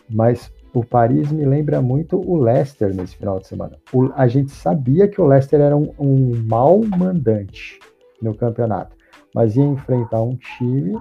mas 0.09 0.51
o 0.73 0.83
Paris 0.83 1.31
me 1.31 1.45
lembra 1.45 1.81
muito 1.81 2.19
o 2.29 2.35
Leicester 2.35 2.93
nesse 2.93 3.15
final 3.15 3.39
de 3.39 3.47
semana. 3.47 3.77
O, 3.93 4.11
a 4.15 4.27
gente 4.27 4.51
sabia 4.51 5.07
que 5.07 5.21
o 5.21 5.25
Leicester 5.25 5.61
era 5.61 5.77
um, 5.77 5.93
um 5.97 6.43
mau 6.43 6.81
mandante 6.83 7.79
no 8.21 8.35
campeonato, 8.35 8.97
mas 9.33 9.55
ia 9.55 9.63
enfrentar 9.63 10.21
um 10.21 10.35
time 10.35 10.99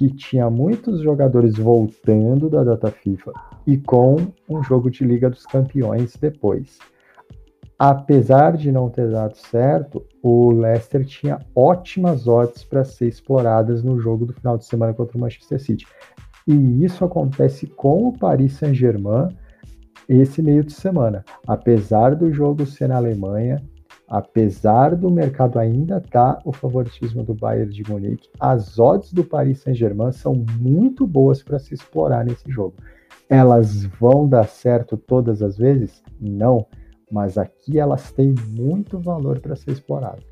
que 0.00 0.08
tinha 0.08 0.48
muitos 0.48 1.02
jogadores 1.02 1.58
voltando 1.58 2.48
da 2.48 2.64
data 2.64 2.90
FIFA 2.90 3.32
e 3.66 3.76
com 3.76 4.16
um 4.48 4.62
jogo 4.62 4.90
de 4.90 5.04
Liga 5.04 5.28
dos 5.28 5.44
Campeões 5.44 6.16
depois. 6.16 6.78
apesar 7.78 8.56
de 8.56 8.72
não 8.72 8.88
ter 8.88 9.10
dado 9.10 9.36
certo, 9.36 10.02
o 10.22 10.52
Leicester 10.52 11.04
tinha 11.04 11.38
ótimas 11.54 12.26
odds 12.26 12.64
para 12.64 12.82
ser 12.82 13.08
exploradas 13.08 13.82
no 13.82 14.00
jogo 14.00 14.24
do 14.24 14.32
final 14.32 14.56
de 14.56 14.64
semana 14.64 14.94
contra 14.94 15.18
o 15.18 15.20
Manchester 15.20 15.60
City. 15.60 15.86
E 16.46 16.82
isso 16.82 17.04
acontece 17.04 17.66
com 17.66 18.08
o 18.08 18.18
Paris 18.18 18.54
Saint-Germain 18.54 19.28
esse 20.08 20.40
meio 20.40 20.64
de 20.64 20.72
semana. 20.72 21.22
Apesar 21.46 22.16
do 22.16 22.32
jogo 22.32 22.64
ser 22.64 22.88
na 22.88 22.96
Alemanha, 22.96 23.62
apesar 24.10 24.96
do 24.96 25.08
mercado 25.08 25.56
ainda 25.56 25.98
estar 25.98 26.34
tá 26.34 26.42
o 26.44 26.52
favoritismo 26.52 27.22
do 27.22 27.32
Bayern 27.32 27.72
de 27.72 27.88
Munique, 27.88 28.28
as 28.40 28.76
odds 28.76 29.12
do 29.12 29.22
Paris 29.22 29.60
Saint-Germain 29.60 30.10
são 30.10 30.34
muito 30.58 31.06
boas 31.06 31.40
para 31.44 31.60
se 31.60 31.72
explorar 31.72 32.24
nesse 32.24 32.50
jogo. 32.50 32.74
Elas 33.28 33.84
vão 33.84 34.28
dar 34.28 34.48
certo 34.48 34.96
todas 34.96 35.40
as 35.40 35.56
vezes? 35.56 36.02
Não, 36.20 36.66
mas 37.10 37.38
aqui 37.38 37.78
elas 37.78 38.10
têm 38.10 38.34
muito 38.48 38.98
valor 38.98 39.38
para 39.38 39.54
ser 39.54 39.70
explorado. 39.70 40.22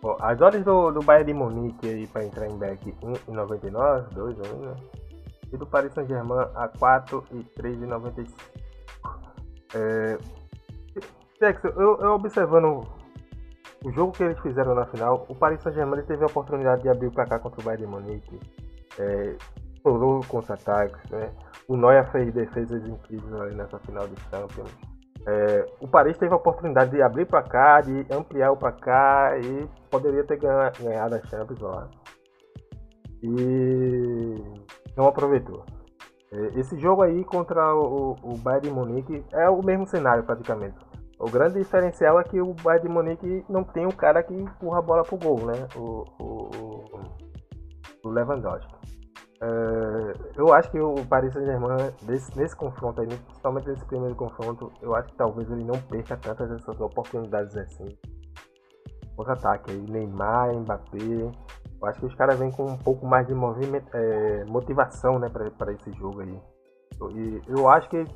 Bom, 0.00 0.16
as 0.20 0.40
odds 0.40 0.64
do, 0.64 0.92
do 0.92 1.00
Bayern 1.00 1.32
de 1.32 1.34
Munique 1.36 1.88
aí 1.88 2.06
para 2.06 2.24
entrar 2.24 2.46
em 2.48 2.56
back 2.56 2.94
1,99, 3.02 4.08
2 4.14 4.36
ainda. 4.40 4.76
E 5.52 5.56
do 5.56 5.66
Paris 5.66 5.92
Saint-Germain 5.92 6.46
a 6.54 6.68
4 6.68 7.24
e 7.32 7.60
3,95. 7.60 8.28
É, 9.74 10.18
Tex, 11.40 11.64
eu, 11.64 11.98
eu 11.98 12.12
observando 12.12 12.86
o 13.82 13.90
jogo 13.90 14.12
que 14.12 14.22
eles 14.22 14.38
fizeram 14.40 14.74
na 14.74 14.84
final, 14.84 15.24
o 15.26 15.34
Paris 15.34 15.62
Saint-Germain 15.62 16.02
teve 16.02 16.22
a 16.22 16.26
oportunidade 16.26 16.82
de 16.82 16.90
abrir 16.90 17.06
o 17.06 17.10
placar 17.10 17.40
contra 17.40 17.58
o 17.62 17.64
Bayern 17.64 17.86
de 17.86 17.90
Munique. 17.90 18.38
É, 18.98 19.36
explorou 19.74 20.20
contra-ataques, 20.28 21.02
né? 21.10 21.32
O 21.66 21.78
Neuer 21.78 22.06
fez 22.12 22.34
defesas 22.34 22.86
incríveis 22.86 23.32
ali 23.40 23.54
nessa 23.54 23.78
final 23.78 24.06
de 24.06 24.20
Champions. 24.24 24.70
É, 25.26 25.64
o 25.80 25.88
Paris 25.88 26.18
teve 26.18 26.30
a 26.34 26.36
oportunidade 26.36 26.90
de 26.90 27.00
abrir 27.00 27.24
para 27.24 27.42
cá, 27.42 27.80
de 27.80 28.06
ampliar 28.10 28.52
o 28.52 28.56
cá 28.58 29.38
e 29.38 29.66
poderia 29.90 30.24
ter 30.24 30.36
ganhado 30.36 31.14
a 31.14 31.22
Champions 31.26 31.60
lá. 31.60 31.88
E 33.22 34.34
não 34.94 35.06
aproveitou. 35.06 35.64
É, 36.32 36.60
esse 36.60 36.78
jogo 36.78 37.00
aí 37.00 37.24
contra 37.24 37.74
o, 37.74 38.14
o 38.22 38.36
Bayern 38.36 38.68
de 38.68 38.74
Munique 38.74 39.24
é 39.32 39.48
o 39.48 39.62
mesmo 39.62 39.86
cenário 39.86 40.22
praticamente. 40.22 40.89
O 41.20 41.30
grande 41.30 41.58
diferencial 41.58 42.18
é 42.18 42.24
que 42.24 42.40
o 42.40 42.54
Bayern 42.54 42.88
de 42.88 42.94
Munique 42.94 43.44
não 43.46 43.62
tem 43.62 43.84
um 43.84 43.90
cara 43.90 44.22
que 44.22 44.32
empurra 44.32 44.78
a 44.78 44.82
bola 44.82 45.02
pro 45.02 45.18
gol, 45.18 45.44
né? 45.44 45.68
O, 45.76 46.06
o, 46.18 46.80
o 48.02 48.08
Lewandowski. 48.08 48.74
Uh, 49.42 50.12
eu 50.34 50.52
acho 50.52 50.70
que 50.70 50.80
o 50.80 50.94
Paris 51.06 51.34
Saint-Germain, 51.34 51.92
nesse, 52.06 52.36
nesse, 52.38 52.56
confronto 52.56 53.02
aí, 53.02 53.06
principalmente 53.06 53.68
nesse 53.68 53.84
primeiro 53.84 54.14
confronto, 54.14 54.72
eu 54.80 54.94
acho 54.94 55.08
que 55.08 55.16
talvez 55.16 55.50
ele 55.50 55.64
não 55.64 55.78
perca 55.78 56.16
tantas 56.16 56.50
essas 56.52 56.80
oportunidades 56.80 57.54
assim. 57.54 57.86
Contra-ataque 59.14 59.72
aí, 59.72 59.90
Neymar, 59.90 60.54
Mbappé. 60.54 60.98
Eu 61.82 61.86
acho 61.88 62.00
que 62.00 62.06
os 62.06 62.14
caras 62.14 62.38
vêm 62.38 62.50
com 62.50 62.64
um 62.64 62.78
pouco 62.78 63.06
mais 63.06 63.26
de 63.26 63.34
movimento, 63.34 63.94
é, 63.94 64.44
motivação 64.46 65.18
né, 65.18 65.28
para 65.28 65.72
esse 65.72 65.92
jogo 65.92 66.20
aí. 66.22 66.40
E 67.14 67.42
eu 67.48 67.68
acho 67.68 67.88
que 67.90 68.06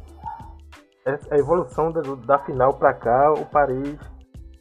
a 1.07 1.39
evolução 1.39 1.93
da, 1.93 2.01
da 2.01 2.39
final 2.41 2.73
para 2.75 2.95
cá, 2.95 3.33
o 3.33 3.45
Paris 3.47 3.99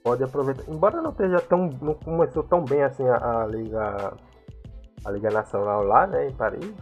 pode 0.03 0.23
aproveitar. 0.23 0.63
Embora 0.69 1.01
não 1.01 1.11
esteja 1.11 1.39
tão. 1.41 1.69
não 1.81 1.93
começou 1.93 2.43
tão 2.43 2.63
bem 2.63 2.83
assim 2.83 3.07
a, 3.07 3.43
a 3.43 3.47
Liga 3.47 4.13
a 5.05 5.11
Liga 5.11 5.29
Nacional 5.29 5.83
lá, 5.83 6.07
né, 6.07 6.27
em 6.27 6.33
Paris. 6.33 6.73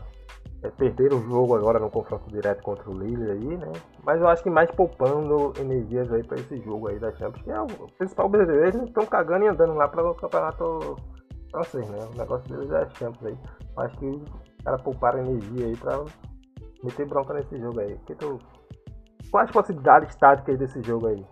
É, 0.63 0.69
perderam 0.69 1.17
o 1.17 1.21
jogo 1.21 1.55
agora 1.55 1.79
no 1.79 1.89
confronto 1.89 2.29
direto 2.29 2.61
contra 2.61 2.87
o 2.87 2.93
Lille 2.93 3.31
aí, 3.31 3.57
né? 3.57 3.71
Mas 4.03 4.21
eu 4.21 4.27
acho 4.27 4.43
que 4.43 4.49
mais 4.49 4.69
poupando 4.69 5.53
energias 5.59 6.11
aí 6.13 6.23
para 6.23 6.39
esse 6.39 6.59
jogo 6.59 6.87
aí 6.87 6.99
da 6.99 7.11
Champions, 7.13 7.43
que 7.43 7.49
é 7.49 7.59
o 7.59 7.65
principal 7.97 8.29
brasileiro, 8.29 8.77
eles 8.77 8.87
estão 8.87 9.03
cagando 9.07 9.45
e 9.45 9.47
andando 9.47 9.73
lá 9.73 9.87
para 9.87 10.07
o 10.07 10.13
campeonato 10.13 10.95
francês, 11.49 11.89
né? 11.89 11.97
O 12.13 12.15
negócio 12.15 12.47
deles 12.47 12.69
é 12.69 12.83
a 12.83 12.89
Champions 12.91 13.25
aí. 13.25 13.37
Eu 13.75 13.83
acho 13.83 13.97
que 13.97 14.05
os 14.05 14.63
caras 14.63 14.81
pouparam 14.83 15.19
energia 15.19 15.65
aí 15.65 15.75
para 15.77 16.05
meter 16.83 17.07
bronca 17.07 17.33
nesse 17.33 17.57
jogo 17.57 17.79
aí. 17.79 17.97
Que 18.05 18.13
tu... 18.13 18.37
Quais 19.31 19.49
possibilidades 19.49 20.13
táticas 20.15 20.59
desse 20.59 20.81
jogo 20.83 21.07
aí? 21.07 21.25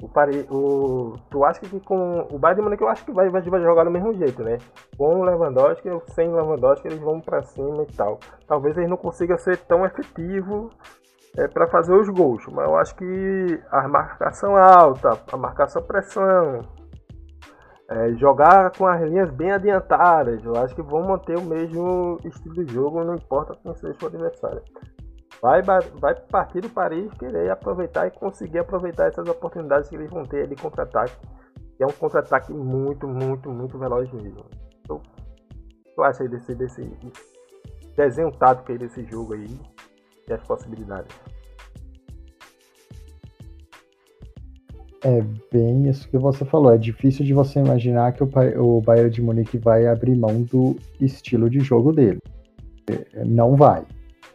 o, 0.00 0.54
o 0.54 1.14
tu 1.30 1.44
acha 1.44 1.60
que 1.60 1.80
com 1.80 2.26
o 2.30 2.38
Bayern 2.38 2.60
de 2.60 2.64
Munique 2.64 2.82
eu 2.82 2.88
acho 2.88 3.04
que 3.04 3.12
vai, 3.12 3.28
vai, 3.28 3.42
jogar 3.42 3.84
do 3.84 3.90
mesmo 3.90 4.14
jeito, 4.14 4.42
né? 4.42 4.58
Com 4.96 5.20
o 5.20 5.24
Lewandowski 5.24 5.88
ou 5.90 6.02
sem 6.08 6.32
Lewandowski 6.32 6.86
eles 6.86 7.00
vão 7.00 7.20
para 7.20 7.42
cima 7.42 7.82
e 7.82 7.92
tal. 7.94 8.20
Talvez 8.46 8.76
eles 8.76 8.88
não 8.88 8.96
consigam 8.96 9.36
ser 9.38 9.56
tão 9.56 9.84
efetivo 9.84 10.70
é, 11.36 11.48
para 11.48 11.66
fazer 11.66 11.94
os 11.94 12.08
gols, 12.08 12.46
mas 12.52 12.66
eu 12.66 12.76
acho 12.76 12.94
que 12.94 13.60
a 13.70 13.88
marcação 13.88 14.56
alta, 14.56 15.18
a 15.32 15.36
marcação 15.36 15.82
pressão, 15.82 16.60
é, 17.90 18.12
jogar 18.14 18.70
com 18.76 18.86
as 18.86 19.00
linhas 19.02 19.30
bem 19.30 19.50
adiantadas, 19.50 20.44
eu 20.44 20.54
acho 20.56 20.74
que 20.74 20.82
vão 20.82 21.02
manter 21.02 21.36
o 21.38 21.42
mesmo 21.42 22.18
estilo 22.24 22.64
de 22.64 22.72
jogo, 22.72 23.02
não 23.02 23.14
importa 23.14 23.58
quem 23.62 23.74
seja 23.74 23.96
o 24.02 24.06
adversário 24.06 24.62
vai, 25.40 25.62
vai 25.62 26.14
partir 26.14 26.60
do 26.60 26.68
Paris 26.68 27.12
querer 27.14 27.50
aproveitar 27.50 28.06
e 28.06 28.10
conseguir 28.10 28.58
aproveitar 28.58 29.08
essas 29.08 29.28
oportunidades 29.28 29.88
que 29.88 29.96
eles 29.96 30.10
vão 30.10 30.24
ter 30.24 30.48
de 30.48 30.56
contra-ataque. 30.56 31.16
Que 31.76 31.84
é 31.84 31.86
um 31.86 31.92
contra-ataque 31.92 32.52
muito, 32.52 33.06
muito, 33.06 33.50
muito 33.50 33.78
veloz 33.78 34.10
mesmo. 34.12 34.44
Então, 34.80 34.96
o 34.96 35.94
que 35.94 36.02
acha 36.02 36.24
aí 36.24 36.28
desse, 36.28 36.54
desse 36.54 36.90
desenho 37.96 38.32
tático 38.32 38.72
aí 38.72 38.78
desse 38.78 39.04
jogo 39.04 39.34
aí 39.34 39.60
e 40.28 40.32
as 40.32 40.42
possibilidades? 40.42 41.14
É 45.04 45.22
bem 45.52 45.88
isso 45.88 46.08
que 46.08 46.18
você 46.18 46.44
falou. 46.44 46.74
É 46.74 46.78
difícil 46.78 47.24
de 47.24 47.32
você 47.32 47.60
imaginar 47.60 48.12
que 48.12 48.24
o, 48.24 48.28
o 48.56 48.80
Bayern 48.80 49.10
de 49.10 49.22
Munique 49.22 49.56
vai 49.56 49.86
abrir 49.86 50.16
mão 50.16 50.42
do 50.42 50.76
estilo 51.00 51.48
de 51.48 51.60
jogo 51.60 51.92
dele. 51.92 52.18
Não 53.24 53.54
vai 53.54 53.86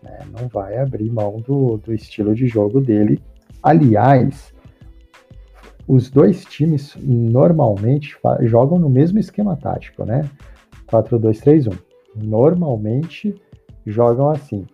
né? 0.03 0.19
Não 0.37 0.47
vai 0.47 0.77
abrir 0.77 1.09
mão 1.11 1.39
do, 1.39 1.77
do 1.77 1.93
estilo 1.93 2.35
de 2.35 2.47
jogo 2.47 2.81
dele. 2.81 3.21
Aliás, 3.61 4.53
os 5.87 6.09
dois 6.09 6.45
times 6.45 6.95
normalmente 7.01 8.15
jogam 8.41 8.77
no 8.77 8.89
mesmo 8.89 9.19
esquema 9.19 9.55
tático, 9.55 10.05
né? 10.05 10.29
4-2-3-1. 10.87 11.77
Normalmente 12.15 13.35
jogam 13.85 14.29
assim. 14.29 14.65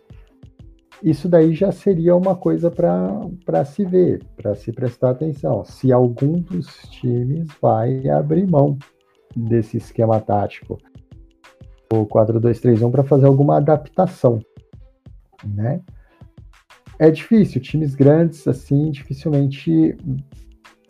Isso 1.01 1.29
daí 1.29 1.53
já 1.53 1.71
seria 1.71 2.15
uma 2.15 2.35
coisa 2.35 2.69
para 2.69 3.65
se 3.65 3.85
ver, 3.85 4.21
para 4.35 4.53
se 4.53 4.71
prestar 4.71 5.11
atenção. 5.11 5.63
Se 5.63 5.93
algum 5.93 6.41
dos 6.41 6.67
times 6.89 7.47
vai 7.61 8.09
abrir 8.09 8.45
mão 8.45 8.77
desse 9.33 9.77
esquema 9.77 10.19
tático, 10.19 10.77
o 11.91 12.05
4-2-3-1, 12.05 12.91
para 12.91 13.03
fazer 13.03 13.27
alguma 13.27 13.57
adaptação 13.57 14.39
né? 15.45 15.81
É 16.97 17.09
difícil, 17.09 17.61
times 17.61 17.95
grandes 17.95 18.47
assim 18.47 18.91
dificilmente 18.91 19.95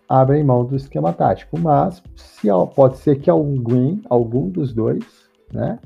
abrem 0.08 0.44
mão 0.44 0.66
do 0.66 0.76
esquema 0.76 1.14
tático, 1.14 1.60
mas 1.60 2.02
se, 2.16 2.48
pode 2.74 2.98
ser 2.98 3.20
que 3.20 3.30
algum, 3.30 4.00
algum 4.10 4.50
dos 4.50 4.74
dois, 4.74 5.04
né, 5.54 5.78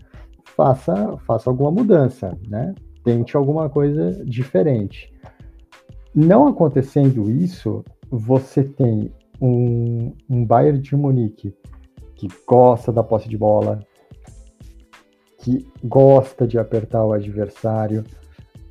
faça, 0.56 1.18
faça 1.28 1.50
alguma 1.50 1.70
mudança, 1.70 2.38
né? 2.48 2.74
Tente 3.04 3.36
alguma 3.36 3.70
coisa 3.70 4.24
diferente. 4.24 5.14
Não 6.16 6.48
acontecendo 6.48 7.30
isso, 7.30 7.84
você 8.10 8.64
tem 8.64 9.12
um, 9.42 10.14
um 10.30 10.46
Bayern 10.46 10.80
de 10.80 10.96
Munique 10.96 11.54
que 12.16 12.28
gosta 12.48 12.94
da 12.94 13.04
posse 13.04 13.28
de 13.28 13.38
bola, 13.38 13.80
que 15.40 15.68
gosta 15.84 16.48
de 16.48 16.58
apertar 16.58 17.04
o 17.04 17.12
adversário, 17.12 18.06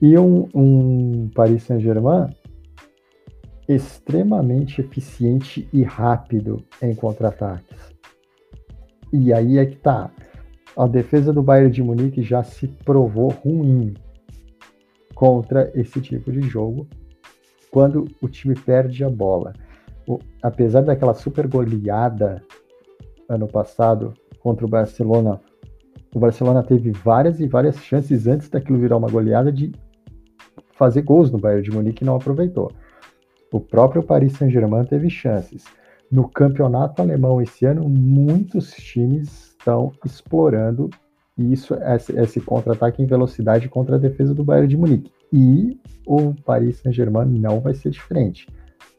e 0.02 0.18
um, 0.18 0.48
um 0.52 1.30
Paris 1.32 1.62
Saint-Germain 1.62 2.28
extremamente 3.68 4.80
eficiente 4.80 5.68
e 5.72 5.84
rápido 5.84 6.60
em 6.82 6.92
contra-ataques. 6.92 7.94
E 9.12 9.32
aí 9.32 9.58
é 9.58 9.64
que 9.64 9.76
tá. 9.76 10.10
A 10.76 10.88
defesa 10.88 11.32
do 11.32 11.42
Bayern 11.42 11.70
de 11.70 11.82
Munique 11.82 12.20
já 12.20 12.42
se 12.42 12.66
provou 12.66 13.28
ruim 13.28 13.94
contra 15.14 15.70
esse 15.72 16.00
tipo 16.00 16.32
de 16.32 16.42
jogo 16.42 16.88
quando 17.70 18.08
o 18.20 18.28
time 18.28 18.56
perde 18.56 19.04
a 19.04 19.08
bola. 19.08 19.52
O, 20.08 20.18
apesar 20.42 20.80
daquela 20.80 21.14
super 21.14 21.46
goleada 21.46 22.42
ano 23.28 23.46
passado 23.46 24.14
contra 24.40 24.66
o 24.66 24.68
Barcelona, 24.68 25.40
o 26.12 26.18
Barcelona 26.18 26.62
teve 26.64 26.90
várias 26.90 27.38
e 27.38 27.46
várias 27.46 27.76
chances 27.76 28.26
antes 28.26 28.48
daquilo 28.48 28.80
virar 28.80 28.96
uma 28.96 29.08
goleada 29.08 29.52
de 29.52 29.70
fazer 30.82 31.02
gols 31.02 31.30
no 31.30 31.38
Bayern 31.38 31.62
de 31.62 31.70
Munique 31.70 32.02
e 32.02 32.04
não 32.04 32.16
aproveitou. 32.16 32.72
O 33.52 33.60
próprio 33.60 34.02
Paris 34.02 34.32
Saint-Germain 34.32 34.84
teve 34.84 35.08
chances. 35.08 35.64
No 36.10 36.28
campeonato 36.28 37.00
alemão 37.00 37.40
esse 37.40 37.64
ano, 37.64 37.88
muitos 37.88 38.72
times 38.72 39.50
estão 39.50 39.92
explorando 40.04 40.90
isso, 41.38 41.72
esse, 41.74 42.18
esse 42.18 42.40
contra-ataque 42.40 43.00
em 43.00 43.06
velocidade 43.06 43.68
contra 43.68 43.94
a 43.94 43.98
defesa 43.98 44.34
do 44.34 44.42
Bayern 44.42 44.66
de 44.66 44.76
Munique. 44.76 45.12
E 45.32 45.78
o 46.04 46.34
Paris 46.44 46.78
Saint-Germain 46.78 47.28
não 47.28 47.60
vai 47.60 47.74
ser 47.74 47.90
diferente. 47.90 48.48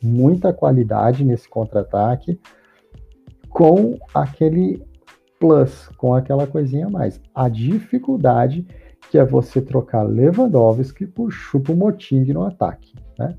muita 0.02 0.54
qualidade 0.54 1.26
nesse 1.26 1.50
contra-ataque, 1.50 2.40
com 3.50 3.98
aquele 4.14 4.82
plus, 5.38 5.90
com 5.98 6.14
aquela 6.16 6.48
coisinha 6.48 6.88
a 6.88 6.90
mais. 6.90 7.20
A 7.36 7.50
dificuldade 7.50 8.66
que 9.14 9.20
é 9.20 9.24
você 9.24 9.62
trocar 9.62 10.02
Lewandowski 10.02 11.06
por 11.06 11.32
Choupo-Moting 11.32 12.34
no 12.34 12.46
ataque, 12.46 12.96
né? 13.20 13.38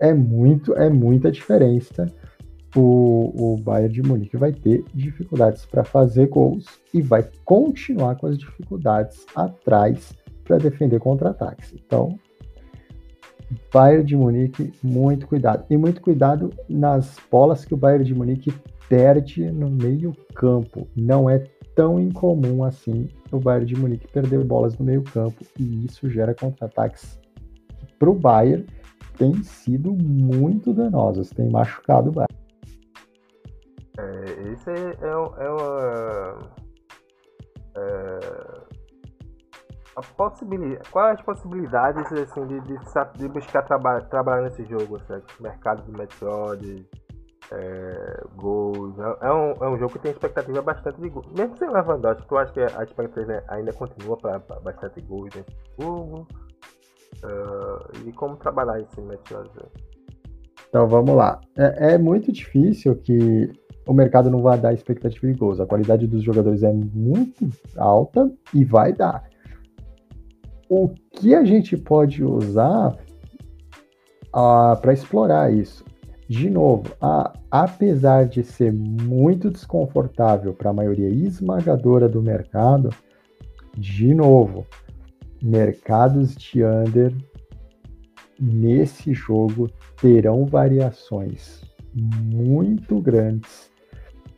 É 0.00 0.14
muito, 0.14 0.72
é 0.74 0.88
muita 0.88 1.32
diferença. 1.32 2.06
O, 2.76 3.54
o 3.54 3.56
Bayern 3.56 3.92
de 3.92 4.02
Munique 4.04 4.36
vai 4.36 4.52
ter 4.52 4.84
dificuldades 4.94 5.66
para 5.66 5.82
fazer 5.82 6.28
gols 6.28 6.66
e 6.92 7.02
vai 7.02 7.28
continuar 7.44 8.14
com 8.14 8.28
as 8.28 8.38
dificuldades 8.38 9.26
atrás 9.34 10.14
para 10.44 10.58
defender 10.58 11.00
contra-ataques. 11.00 11.74
Então, 11.74 12.16
Bayern 13.72 14.04
de 14.04 14.16
Munique, 14.16 14.72
muito 14.80 15.26
cuidado. 15.26 15.64
E 15.68 15.76
muito 15.76 16.00
cuidado 16.00 16.50
nas 16.68 17.16
bolas 17.28 17.64
que 17.64 17.74
o 17.74 17.76
Bayern 17.76 18.04
de 18.04 18.14
Munique 18.14 18.54
perde 18.88 19.50
no 19.50 19.68
meio 19.68 20.14
campo. 20.36 20.86
Não 20.94 21.28
é 21.28 21.40
tão 21.74 21.98
incomum 21.98 22.64
assim 22.64 23.08
o 23.32 23.38
Bayern 23.38 23.66
de 23.66 23.76
Munique 23.76 24.08
perder 24.08 24.44
bolas 24.44 24.78
no 24.78 24.84
meio 24.84 25.02
campo 25.02 25.44
e 25.58 25.84
isso 25.84 26.08
gera 26.08 26.34
contra-ataques 26.34 27.18
que 27.86 27.94
para 27.94 28.10
o 28.10 28.14
Bayern 28.14 28.66
têm 29.16 29.42
sido 29.42 29.92
muito 29.92 30.72
danosos, 30.72 31.30
tem 31.30 31.50
machucado 31.50 32.10
o 32.10 32.12
Bayern. 32.12 32.34
É, 33.98 34.52
esse 34.52 34.70
é, 34.70 34.96
é, 35.02 35.44
é 35.44 35.50
uma 35.50 36.38
é, 37.76 38.64
a 39.96 40.02
possibilidade, 40.02 40.90
quais 40.90 41.18
as 41.18 41.24
possibilidades 41.24 42.12
assim, 42.12 42.46
de, 42.46 42.60
de, 42.62 42.78
de 43.16 43.28
buscar 43.28 43.62
traba 43.62 44.00
trabalhar 44.02 44.42
nesse 44.42 44.64
jogo, 44.64 44.98
certo? 45.06 45.40
mercado 45.40 45.82
de 45.84 45.92
Metroid, 45.92 46.88
é, 47.52 48.24
gols. 48.36 48.98
É, 48.98 49.26
é, 49.26 49.32
um, 49.32 49.50
é 49.52 49.68
um 49.68 49.78
jogo 49.78 49.92
que 49.92 49.98
tem 49.98 50.12
expectativa 50.12 50.62
bastante 50.62 51.00
de 51.00 51.08
gols. 51.08 51.26
Mesmo 51.36 51.56
sem 51.56 51.68
Lewandowski, 51.68 52.26
tu 52.28 52.36
acha 52.36 52.52
que 52.52 52.60
a 52.60 52.82
expectativa 52.82 53.42
ainda 53.48 53.72
continua 53.72 54.16
para 54.16 54.38
bastante 54.38 55.00
gols 55.02 55.30
nesse 55.34 55.56
jogo? 55.80 56.26
Uh, 57.22 58.08
e 58.08 58.12
como 58.12 58.36
trabalhar 58.36 58.80
esse 58.80 59.00
Metroid? 59.00 59.50
Então 60.68 60.88
vamos 60.88 61.14
lá. 61.14 61.40
É, 61.56 61.94
é 61.94 61.98
muito 61.98 62.32
difícil 62.32 62.96
que 62.96 63.50
o 63.86 63.92
mercado 63.92 64.30
não 64.30 64.42
vai 64.42 64.58
dar 64.58 64.72
expectativa 64.72 65.26
de 65.26 65.38
gols. 65.38 65.60
A 65.60 65.66
qualidade 65.66 66.06
dos 66.06 66.22
jogadores 66.22 66.62
é 66.62 66.72
muito 66.72 67.48
alta 67.76 68.30
e 68.52 68.64
vai 68.64 68.92
dar 68.92 69.24
o 70.68 70.88
que 71.12 71.34
a 71.34 71.44
gente 71.44 71.76
pode 71.76 72.24
usar 72.24 72.96
ah, 74.32 74.76
para 74.80 74.92
explorar 74.92 75.52
isso? 75.52 75.84
De 76.28 76.48
novo, 76.48 76.84
apesar 77.50 78.26
de 78.26 78.42
ser 78.42 78.72
muito 78.72 79.50
desconfortável 79.50 80.54
para 80.54 80.70
a 80.70 80.74
maioria 80.74 81.08
esmagadora 81.08 82.08
do 82.08 82.22
mercado, 82.22 82.88
de 83.76 84.14
novo, 84.14 84.66
mercados 85.42 86.34
de 86.34 86.64
under 86.64 87.12
nesse 88.40 89.12
jogo 89.12 89.70
terão 90.00 90.46
variações 90.46 91.62
muito 91.94 93.00
grandes 93.00 93.70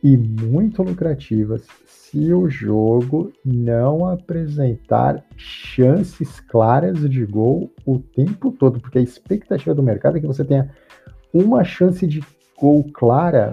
e 0.03 0.15
muito 0.15 0.83
lucrativas 0.83 1.65
se 1.85 2.33
o 2.33 2.49
jogo 2.49 3.31
não 3.43 4.05
apresentar 4.05 5.23
chances 5.35 6.39
claras 6.39 7.09
de 7.09 7.25
gol 7.25 7.71
o 7.85 7.99
tempo 7.99 8.51
todo, 8.51 8.79
porque 8.79 8.99
a 8.99 9.01
expectativa 9.01 9.73
do 9.73 9.83
mercado 9.83 10.17
é 10.17 10.21
que 10.21 10.27
você 10.27 10.43
tenha 10.43 10.69
uma 11.33 11.63
chance 11.63 12.05
de 12.05 12.21
gol 12.59 12.85
clara 12.93 13.51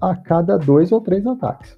a 0.00 0.14
cada 0.14 0.56
dois 0.58 0.92
ou 0.92 1.00
três 1.00 1.26
ataques. 1.26 1.76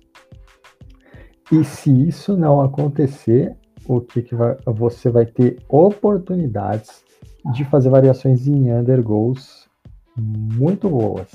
E 1.52 1.62
se 1.62 2.08
isso 2.08 2.36
não 2.36 2.60
acontecer, 2.60 3.56
o 3.88 4.00
que, 4.00 4.22
que 4.22 4.34
vai, 4.34 4.56
você 4.66 5.08
vai 5.08 5.26
ter 5.26 5.58
oportunidades 5.68 7.04
de 7.52 7.64
fazer 7.64 7.88
variações 7.88 8.48
em 8.48 8.72
under 8.72 9.02
goals 9.02 9.68
muito 10.16 10.88
boas. 10.88 11.28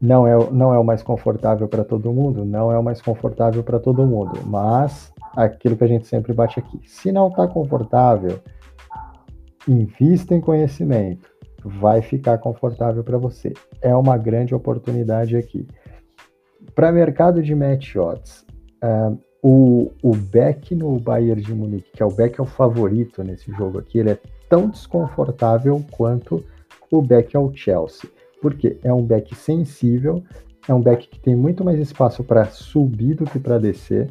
Não 0.00 0.26
é, 0.26 0.50
não 0.50 0.72
é 0.72 0.78
o 0.78 0.84
mais 0.84 1.02
confortável 1.02 1.68
para 1.68 1.84
todo 1.84 2.12
mundo? 2.12 2.44
Não 2.44 2.70
é 2.70 2.78
o 2.78 2.82
mais 2.82 3.00
confortável 3.02 3.62
para 3.62 3.78
todo 3.78 4.06
mundo, 4.06 4.40
mas 4.46 5.12
aquilo 5.34 5.76
que 5.76 5.84
a 5.84 5.88
gente 5.88 6.06
sempre 6.06 6.32
bate 6.32 6.58
aqui. 6.58 6.80
Se 6.86 7.10
não 7.10 7.28
está 7.28 7.46
confortável, 7.48 8.38
invista 9.66 10.34
em 10.34 10.40
conhecimento, 10.40 11.28
vai 11.66 12.02
ficar 12.02 12.38
confortável 12.38 13.02
para 13.02 13.18
você. 13.18 13.52
É 13.80 13.94
uma 13.94 14.16
grande 14.16 14.54
oportunidade 14.54 15.36
aqui. 15.36 15.66
Para 16.74 16.92
mercado 16.92 17.42
de 17.42 17.54
match 17.54 17.96
odds, 17.96 18.44
uh, 18.82 19.18
o, 19.42 19.92
o 20.02 20.14
Beck 20.14 20.74
no 20.74 20.98
Bayern 20.98 21.42
de 21.42 21.54
Munique, 21.54 21.92
que 21.92 22.02
é 22.02 22.06
o 22.06 22.10
Beck 22.10 22.38
é 22.38 22.42
o 22.42 22.46
favorito 22.46 23.22
nesse 23.22 23.50
jogo 23.52 23.78
aqui, 23.78 23.98
ele 23.98 24.10
é 24.10 24.18
tão 24.48 24.68
desconfortável 24.68 25.84
quanto 25.90 26.44
o 26.90 27.02
Beck 27.02 27.36
ao 27.36 27.54
Chelsea 27.54 28.10
porque 28.40 28.78
é 28.82 28.92
um 28.92 29.02
back 29.02 29.34
sensível, 29.34 30.22
é 30.68 30.74
um 30.74 30.80
back 30.80 31.08
que 31.08 31.18
tem 31.18 31.34
muito 31.34 31.64
mais 31.64 31.78
espaço 31.80 32.22
para 32.22 32.44
subir 32.46 33.14
do 33.14 33.24
que 33.24 33.38
para 33.38 33.58
descer. 33.58 34.08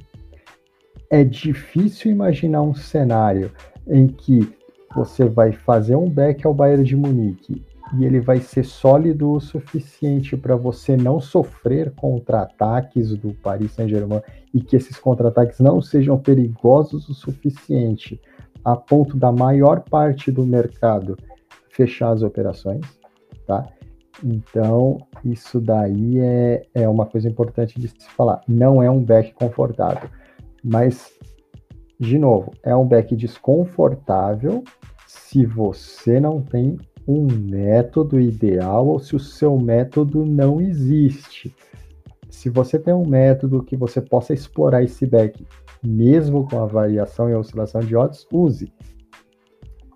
É 1.10 1.24
difícil 1.24 2.12
imaginar 2.12 2.62
um 2.62 2.74
cenário 2.74 3.52
em 3.88 4.08
que 4.08 4.54
você 4.96 5.26
vai 5.26 5.52
fazer 5.52 5.96
um 5.96 6.10
back 6.10 6.46
ao 6.48 6.54
Bayern 6.54 6.84
de 6.84 6.96
Munique 6.96 7.66
e 7.98 8.06
ele 8.06 8.20
vai 8.20 8.40
ser 8.40 8.64
sólido 8.64 9.32
o 9.32 9.40
suficiente 9.40 10.36
para 10.36 10.56
você 10.56 10.98
não 10.98 11.20
sofrer 11.20 11.92
contra-ataques 11.92 13.16
do 13.16 13.34
Paris 13.34 13.74
Saint-Germain 13.74 14.22
e 14.54 14.62
que 14.62 14.76
esses 14.76 14.98
contra-ataques 14.98 15.60
não 15.60 15.82
sejam 15.82 16.18
perigosos 16.18 17.08
o 17.10 17.14
suficiente 17.14 18.20
a 18.64 18.76
ponto 18.76 19.16
da 19.16 19.32
maior 19.32 19.82
parte 19.82 20.32
do 20.32 20.44
mercado 20.44 21.16
fechar 21.70 22.12
as 22.12 22.24
operações, 22.24 22.82
tá? 23.46 23.68
Então, 24.24 24.98
isso 25.24 25.60
daí 25.60 26.20
é, 26.20 26.66
é 26.74 26.90
uma 26.90 27.06
coisa 27.06 27.28
importante 27.30 27.80
de 27.80 27.90
se 27.90 28.10
falar. 28.16 28.42
Não 28.48 28.82
é 28.82 28.90
um 28.90 29.04
back 29.04 29.34
confortável, 29.34 30.10
mas, 30.64 31.12
de 32.00 32.18
novo, 32.18 32.52
é 32.64 32.76
um 32.76 32.86
back 32.86 33.16
desconfortável 33.16 34.64
se 35.08 35.46
você 35.46 36.20
não 36.20 36.42
tem 36.42 36.78
um 37.08 37.26
método 37.26 38.20
ideal 38.20 38.88
ou 38.88 39.00
se 39.00 39.16
o 39.16 39.20
seu 39.20 39.58
método 39.58 40.26
não 40.26 40.60
existe. 40.60 41.56
Se 42.30 42.50
você 42.50 42.78
tem 42.78 42.94
um 42.94 43.08
método 43.08 43.64
que 43.64 43.78
você 43.78 44.02
possa 44.02 44.34
explorar 44.34 44.84
esse 44.84 45.06
back, 45.06 45.46
mesmo 45.84 46.48
com 46.50 46.60
a 46.60 46.66
variação 46.66 47.30
e 47.30 47.34
a 47.34 47.40
oscilação 47.40 47.82
de 47.82 47.96
odds, 47.96 48.28
use. 48.32 48.72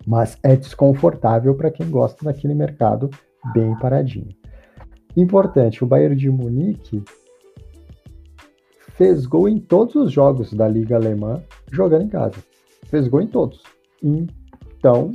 Mas 0.06 0.38
é 0.42 0.56
desconfortável 0.56 1.54
para 1.54 1.70
quem 1.70 1.90
gosta 1.90 2.24
daquele 2.24 2.54
mercado 2.54 3.10
bem 3.52 3.76
paradinho. 3.78 4.34
Importante, 5.16 5.82
o 5.82 5.86
Bayern 5.86 6.16
de 6.16 6.30
Munique 6.30 7.02
fez 9.00 9.26
gol 9.26 9.48
em 9.48 9.58
todos 9.58 9.94
os 9.96 10.12
jogos 10.12 10.52
da 10.52 10.68
Liga 10.68 10.96
Alemã 10.96 11.42
jogando 11.70 12.02
em 12.02 12.08
casa. 12.08 12.36
Fez 12.86 13.08
gol 13.08 13.20
em 13.20 13.26
todos. 13.26 13.62
Então, 14.02 15.12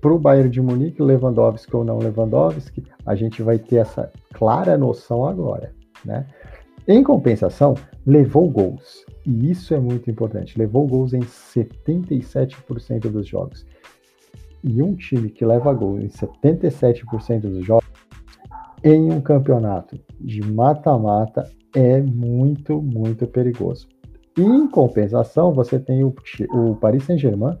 para 0.00 0.12
o 0.12 0.18
Bayern 0.18 0.50
de 0.50 0.60
Munique, 0.60 1.02
Lewandowski 1.02 1.76
ou 1.76 1.84
não 1.84 1.98
Lewandowski, 1.98 2.82
a 3.06 3.14
gente 3.14 3.42
vai 3.42 3.58
ter 3.58 3.76
essa 3.76 4.10
clara 4.32 4.76
noção 4.76 5.26
agora, 5.26 5.72
né? 6.04 6.26
Em 6.88 7.02
compensação, 7.04 7.74
levou 8.04 8.50
gols. 8.50 9.04
E 9.24 9.50
isso 9.50 9.72
é 9.72 9.78
muito 9.78 10.10
importante. 10.10 10.58
Levou 10.58 10.86
gols 10.86 11.12
em 11.12 11.20
77% 11.20 13.08
dos 13.08 13.28
jogos. 13.28 13.64
E 14.64 14.82
um 14.82 14.94
time 14.94 15.30
que 15.30 15.44
leva 15.44 15.72
gol 15.72 16.00
em 16.00 16.08
77% 16.08 17.40
dos 17.42 17.64
jogos 17.64 17.86
em 18.82 19.12
um 19.12 19.20
campeonato 19.20 19.98
de 20.20 20.42
mata-mata 20.42 21.48
é 21.74 22.00
muito, 22.00 22.82
muito 22.82 23.26
perigoso. 23.26 23.88
Em 24.36 24.66
compensação, 24.68 25.52
você 25.52 25.78
tem 25.78 26.04
o, 26.04 26.14
o 26.50 26.74
Paris 26.76 27.04
Saint-Germain 27.04 27.58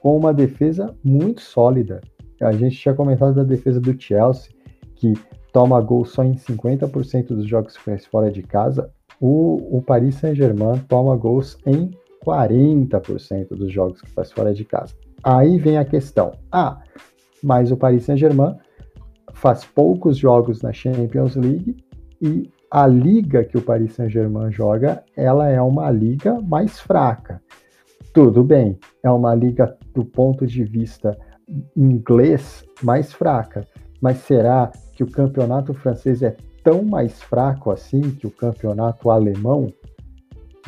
com 0.00 0.16
uma 0.16 0.32
defesa 0.32 0.94
muito 1.04 1.40
sólida. 1.40 2.00
A 2.40 2.52
gente 2.52 2.76
tinha 2.76 2.94
comentado 2.94 3.34
da 3.34 3.42
defesa 3.42 3.80
do 3.80 4.00
Chelsea, 4.00 4.52
que 4.94 5.12
toma 5.52 5.80
gol 5.80 6.04
só 6.04 6.24
em 6.24 6.34
50% 6.34 7.28
dos 7.28 7.46
jogos 7.46 7.76
que 7.76 7.82
faz 7.82 8.06
fora 8.06 8.30
de 8.30 8.42
casa. 8.42 8.90
O, 9.20 9.78
o 9.78 9.82
Paris 9.82 10.14
Saint-Germain 10.16 10.78
toma 10.88 11.16
gols 11.16 11.58
em 11.66 11.90
40% 12.24 13.48
dos 13.48 13.72
jogos 13.72 14.00
que 14.00 14.10
faz 14.10 14.32
fora 14.32 14.54
de 14.54 14.64
casa. 14.64 14.94
Aí 15.22 15.58
vem 15.58 15.76
a 15.76 15.84
questão. 15.84 16.32
Ah, 16.50 16.80
mas 17.42 17.70
o 17.70 17.76
Paris 17.76 18.04
Saint-Germain 18.04 18.56
faz 19.34 19.64
poucos 19.64 20.16
jogos 20.16 20.62
na 20.62 20.72
Champions 20.72 21.36
League 21.36 21.76
e 22.20 22.50
a 22.70 22.86
liga 22.86 23.44
que 23.44 23.58
o 23.58 23.62
Paris 23.62 23.94
Saint-Germain 23.94 24.52
joga, 24.52 25.02
ela 25.16 25.48
é 25.48 25.60
uma 25.60 25.90
liga 25.90 26.40
mais 26.40 26.78
fraca. 26.78 27.42
Tudo 28.14 28.44
bem, 28.44 28.78
é 29.02 29.10
uma 29.10 29.34
liga 29.34 29.76
do 29.92 30.04
ponto 30.04 30.46
de 30.46 30.62
vista 30.62 31.18
inglês 31.76 32.64
mais 32.82 33.12
fraca. 33.12 33.66
Mas 34.00 34.18
será 34.18 34.70
que 34.94 35.02
o 35.02 35.10
campeonato 35.10 35.74
francês 35.74 36.22
é 36.22 36.36
tão 36.62 36.84
mais 36.84 37.20
fraco 37.20 37.70
assim 37.70 38.00
que 38.00 38.26
o 38.26 38.30
campeonato 38.30 39.10
alemão? 39.10 39.72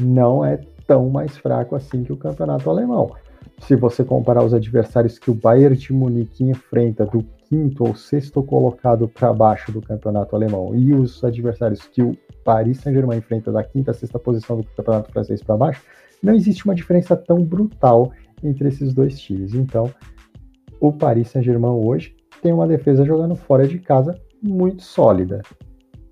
Não 0.00 0.44
é 0.44 0.60
tão 0.86 1.08
mais 1.08 1.36
fraco 1.36 1.76
assim 1.76 2.02
que 2.02 2.12
o 2.12 2.16
campeonato 2.16 2.68
alemão. 2.68 3.12
Se 3.60 3.76
você 3.76 4.02
comparar 4.02 4.42
os 4.42 4.52
adversários 4.52 5.18
que 5.18 5.30
o 5.30 5.34
Bayern 5.34 5.76
de 5.76 5.92
Munique 5.92 6.42
enfrenta 6.42 7.06
do 7.06 7.24
quinto 7.52 7.84
ou 7.84 7.94
sexto 7.94 8.42
colocado 8.42 9.06
para 9.06 9.30
baixo 9.30 9.70
do 9.70 9.82
campeonato 9.82 10.34
alemão 10.34 10.74
e 10.74 10.94
os 10.94 11.22
adversários 11.22 11.84
que 11.84 12.00
o 12.00 12.16
Paris 12.42 12.78
Saint-Germain 12.78 13.18
enfrenta 13.18 13.52
da 13.52 13.62
quinta 13.62 13.90
a 13.90 13.94
sexta 13.94 14.18
posição 14.18 14.56
do 14.56 14.64
campeonato 14.64 15.12
francês 15.12 15.42
para 15.42 15.58
baixo, 15.58 15.82
não 16.22 16.32
existe 16.32 16.64
uma 16.64 16.74
diferença 16.74 17.14
tão 17.14 17.44
brutal 17.44 18.10
entre 18.42 18.68
esses 18.68 18.94
dois 18.94 19.20
times. 19.20 19.52
Então, 19.52 19.92
o 20.80 20.94
Paris 20.94 21.28
Saint-Germain 21.28 21.72
hoje 21.72 22.16
tem 22.40 22.54
uma 22.54 22.66
defesa 22.66 23.04
jogando 23.04 23.36
fora 23.36 23.68
de 23.68 23.78
casa 23.78 24.18
muito 24.42 24.82
sólida 24.82 25.42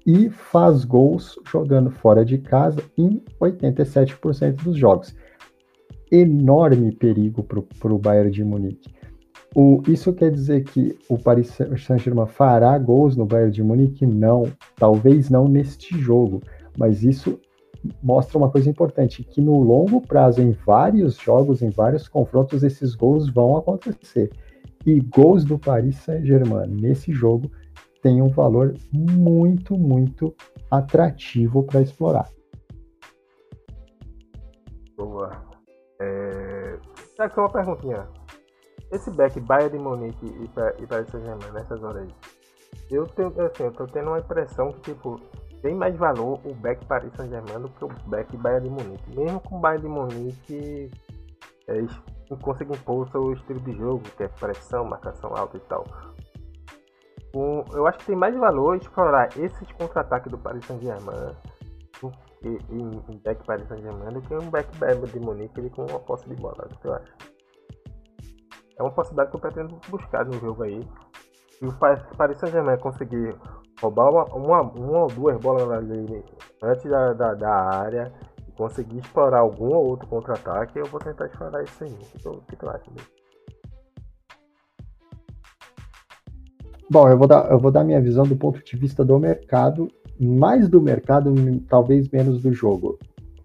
e 0.06 0.28
faz 0.28 0.84
gols 0.84 1.38
jogando 1.50 1.90
fora 1.90 2.22
de 2.22 2.36
casa 2.36 2.82
em 2.98 3.22
87% 3.40 4.62
dos 4.62 4.76
jogos. 4.76 5.16
Enorme 6.12 6.92
perigo 6.92 7.42
para 7.42 7.94
o 7.94 7.98
Bayern 7.98 8.30
de 8.30 8.44
Munique. 8.44 8.99
O, 9.54 9.82
isso 9.88 10.12
quer 10.12 10.30
dizer 10.30 10.62
que 10.64 10.96
o 11.08 11.18
Paris 11.18 11.48
Saint-Germain 11.48 12.26
fará 12.26 12.78
gols 12.78 13.16
no 13.16 13.26
Bayern 13.26 13.50
de 13.50 13.62
Munique? 13.62 14.06
Não, 14.06 14.44
talvez 14.76 15.28
não 15.28 15.48
neste 15.48 15.98
jogo, 15.98 16.40
mas 16.78 17.02
isso 17.02 17.40
mostra 18.02 18.38
uma 18.38 18.50
coisa 18.50 18.70
importante, 18.70 19.24
que 19.24 19.40
no 19.40 19.58
longo 19.58 20.00
prazo, 20.00 20.40
em 20.40 20.52
vários 20.52 21.16
jogos, 21.16 21.62
em 21.62 21.70
vários 21.70 22.06
confrontos, 22.06 22.62
esses 22.62 22.94
gols 22.94 23.28
vão 23.28 23.56
acontecer. 23.56 24.30
E 24.86 25.00
gols 25.00 25.44
do 25.44 25.58
Paris 25.58 25.96
Saint-Germain 25.96 26.68
nesse 26.68 27.12
jogo 27.12 27.50
tem 28.02 28.22
um 28.22 28.28
valor 28.28 28.74
muito, 28.92 29.76
muito 29.76 30.34
atrativo 30.70 31.64
para 31.64 31.82
explorar. 31.82 32.28
Boa. 34.96 35.42
É... 36.00 36.78
Aqui 37.18 37.38
uma 37.38 37.50
perguntinha. 37.50 38.19
Esse 38.90 39.10
back 39.10 39.38
Bayern 39.40 39.70
de 39.70 39.78
Munique 39.78 40.26
e, 40.26 40.44
e 40.82 40.86
Paris 40.86 41.08
Saint-Germain 41.10 41.52
nessas 41.52 41.82
horas 41.82 42.02
aí, 42.02 42.14
eu 42.90 43.06
tenho, 43.06 43.28
assim, 43.40 43.64
eu 43.64 43.72
tô 43.72 43.86
tendo 43.86 44.08
uma 44.08 44.18
impressão 44.18 44.72
que, 44.72 44.94
tipo, 44.94 45.20
tem 45.62 45.74
mais 45.74 45.96
valor 45.96 46.40
o 46.44 46.54
back 46.54 46.84
Paris 46.86 47.12
Saint-Germain 47.14 47.60
do 47.60 47.68
que 47.68 47.84
o 47.84 47.88
back 48.08 48.36
Bayern 48.36 48.68
de 48.68 48.74
Munique. 48.74 49.16
Mesmo 49.16 49.40
com 49.40 49.58
o 49.58 49.60
Bayern 49.60 49.82
de 49.82 49.88
Munique 49.88 50.90
é, 51.68 52.36
consegue 52.42 52.72
impor 52.72 53.06
o 53.06 53.10
seu 53.10 53.32
estilo 53.32 53.60
de 53.60 53.72
jogo, 53.72 54.02
que 54.16 54.22
é 54.24 54.28
pressão, 54.28 54.84
marcação 54.84 55.34
alta 55.36 55.56
e 55.56 55.60
tal. 55.60 55.84
Um, 57.34 57.62
eu 57.72 57.86
acho 57.86 57.98
que 57.98 58.06
tem 58.06 58.16
mais 58.16 58.36
valor 58.36 58.76
explorar 58.76 59.28
esses 59.38 59.70
contra-ataques 59.72 60.30
do 60.32 60.38
Paris 60.38 60.64
Saint-Germain 60.66 61.36
em, 62.42 62.58
em 63.08 63.18
back 63.18 63.44
Paris 63.46 63.68
Saint-Germain 63.68 64.12
do 64.12 64.22
que 64.22 64.34
um 64.34 64.50
back 64.50 64.76
Bayern 64.78 65.06
de 65.06 65.20
Munique 65.20 65.60
ele 65.60 65.70
com 65.70 65.84
uma 65.86 66.00
posse 66.00 66.28
de 66.28 66.34
bola. 66.34 66.66
O 66.72 66.78
que 66.78 66.88
eu 66.88 66.94
acho? 66.94 67.12
É 68.80 68.82
uma 68.82 68.90
possibilidade 68.90 69.28
que 69.28 69.36
eu 69.36 69.40
pretendo 69.40 69.78
buscar 69.90 70.24
no 70.24 70.32
jogo 70.40 70.62
aí. 70.62 70.82
Se 71.50 71.66
o 71.66 71.72
Paris 72.16 72.38
Saint-Germain 72.38 72.78
conseguir 72.78 73.36
roubar 73.78 74.10
uma, 74.10 74.24
uma, 74.34 74.62
uma, 74.62 74.98
ou 75.00 75.08
duas 75.08 75.36
bolas 75.36 75.70
ali 75.70 76.24
antes 76.62 76.90
da, 76.90 77.12
da, 77.12 77.34
da 77.34 77.50
área 77.50 78.10
e 78.48 78.52
conseguir 78.52 79.00
explorar 79.00 79.40
algum 79.40 79.74
ou 79.74 79.86
outro 79.86 80.08
contra-ataque, 80.08 80.78
eu 80.78 80.86
vou 80.86 80.98
tentar 80.98 81.26
explorar 81.26 81.62
isso 81.62 81.84
aí. 81.84 81.92
O 82.24 82.40
que, 82.40 82.56
tu, 82.56 82.70
acha 82.70 82.90
disso? 82.90 83.10
Bom, 86.90 87.06
eu 87.06 87.18
vou, 87.18 87.28
dar, 87.28 87.50
eu 87.50 87.58
vou 87.58 87.70
dar 87.70 87.84
minha 87.84 88.00
visão 88.00 88.24
do 88.24 88.34
ponto 88.34 88.64
de 88.64 88.76
vista 88.78 89.04
do 89.04 89.18
mercado, 89.18 89.88
mais 90.18 90.70
do 90.70 90.80
mercado, 90.80 91.34
talvez 91.68 92.08
menos 92.08 92.40
do 92.40 92.50
jogo. 92.50 92.98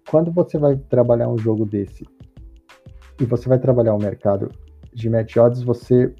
Quando 0.08 0.32
você 0.32 0.56
vai 0.56 0.76
trabalhar 0.76 1.28
um 1.28 1.36
jogo 1.36 1.66
desse 1.66 2.08
e 3.20 3.26
você 3.26 3.50
vai 3.50 3.58
trabalhar 3.58 3.92
o 3.92 3.96
um 3.96 4.02
mercado 4.02 4.50
de 4.96 5.10
match 5.10 5.36
odds, 5.36 5.62
você 5.62 6.12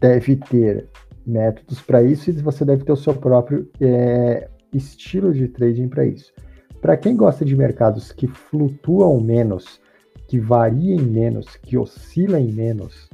deve 0.00 0.36
ter 0.36 0.88
métodos 1.24 1.80
para 1.80 2.02
isso 2.02 2.28
e 2.28 2.32
você 2.34 2.64
deve 2.64 2.84
ter 2.84 2.92
o 2.92 2.96
seu 2.96 3.14
próprio 3.14 3.70
é, 3.80 4.48
estilo 4.72 5.32
de 5.32 5.46
trading 5.48 5.88
para 5.88 6.04
isso. 6.04 6.32
Para 6.80 6.96
quem 6.96 7.16
gosta 7.16 7.44
de 7.44 7.56
mercados 7.56 8.10
que 8.10 8.26
flutuam 8.26 9.20
menos, 9.20 9.80
que 10.28 10.40
variem 10.40 11.00
menos, 11.00 11.56
que 11.56 11.78
oscilem 11.78 12.52
menos, 12.52 13.08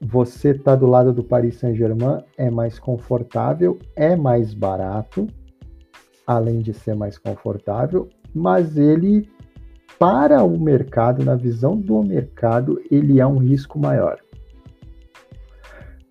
você 0.00 0.50
está 0.50 0.76
do 0.76 0.86
lado 0.86 1.12
do 1.12 1.24
Paris 1.24 1.56
Saint-Germain, 1.56 2.22
é 2.36 2.50
mais 2.50 2.78
confortável, 2.78 3.78
é 3.96 4.14
mais 4.14 4.52
barato, 4.52 5.26
além 6.26 6.60
de 6.60 6.74
ser 6.74 6.94
mais 6.94 7.16
confortável, 7.16 8.08
mas 8.34 8.76
ele, 8.76 9.30
para 9.98 10.42
o 10.42 10.58
mercado, 10.58 11.24
na 11.24 11.34
visão 11.34 11.78
do 11.78 12.02
mercado, 12.02 12.80
ele 12.90 13.20
é 13.20 13.26
um 13.26 13.38
risco 13.38 13.78
maior. 13.78 14.18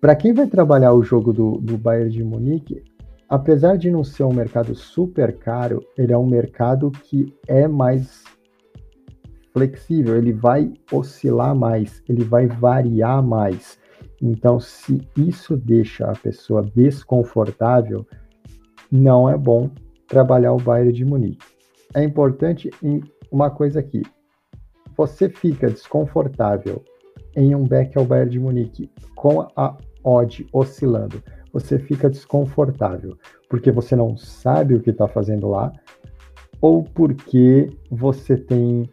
Para 0.00 0.14
quem 0.14 0.32
vai 0.32 0.46
trabalhar 0.46 0.92
o 0.92 1.02
jogo 1.02 1.32
do, 1.32 1.52
do 1.52 1.78
Bayern 1.78 2.10
de 2.10 2.22
Munique, 2.22 2.82
apesar 3.28 3.76
de 3.76 3.90
não 3.90 4.04
ser 4.04 4.24
um 4.24 4.32
mercado 4.32 4.74
super 4.74 5.36
caro, 5.38 5.82
ele 5.96 6.12
é 6.12 6.18
um 6.18 6.26
mercado 6.26 6.90
que 6.90 7.34
é 7.46 7.66
mais 7.66 8.22
flexível, 9.52 10.16
ele 10.16 10.32
vai 10.32 10.72
oscilar 10.92 11.54
mais, 11.54 12.02
ele 12.08 12.24
vai 12.24 12.46
variar 12.46 13.22
mais. 13.22 13.78
Então, 14.20 14.58
se 14.58 15.00
isso 15.16 15.56
deixa 15.56 16.06
a 16.06 16.12
pessoa 16.12 16.62
desconfortável, 16.74 18.06
não 18.90 19.28
é 19.28 19.38
bom 19.38 19.70
trabalhar 20.06 20.52
o 20.52 20.58
Bayern 20.58 20.92
de 20.92 21.04
Munique. 21.04 21.46
É 21.94 22.02
importante 22.02 22.70
uma 23.34 23.50
coisa 23.50 23.80
aqui. 23.80 24.02
Você 24.96 25.28
fica 25.28 25.68
desconfortável 25.68 26.84
em 27.34 27.52
um 27.52 27.64
back 27.64 27.98
ao 27.98 28.04
Bayern 28.04 28.30
de 28.30 28.38
Munique 28.38 28.88
com 29.16 29.48
a 29.56 29.76
odd 30.04 30.46
oscilando. 30.52 31.20
Você 31.52 31.80
fica 31.80 32.08
desconfortável 32.08 33.18
porque 33.48 33.72
você 33.72 33.96
não 33.96 34.16
sabe 34.16 34.74
o 34.74 34.80
que 34.80 34.90
está 34.90 35.08
fazendo 35.08 35.48
lá 35.48 35.72
ou 36.60 36.84
porque 36.84 37.68
você 37.90 38.36
tem 38.36 38.88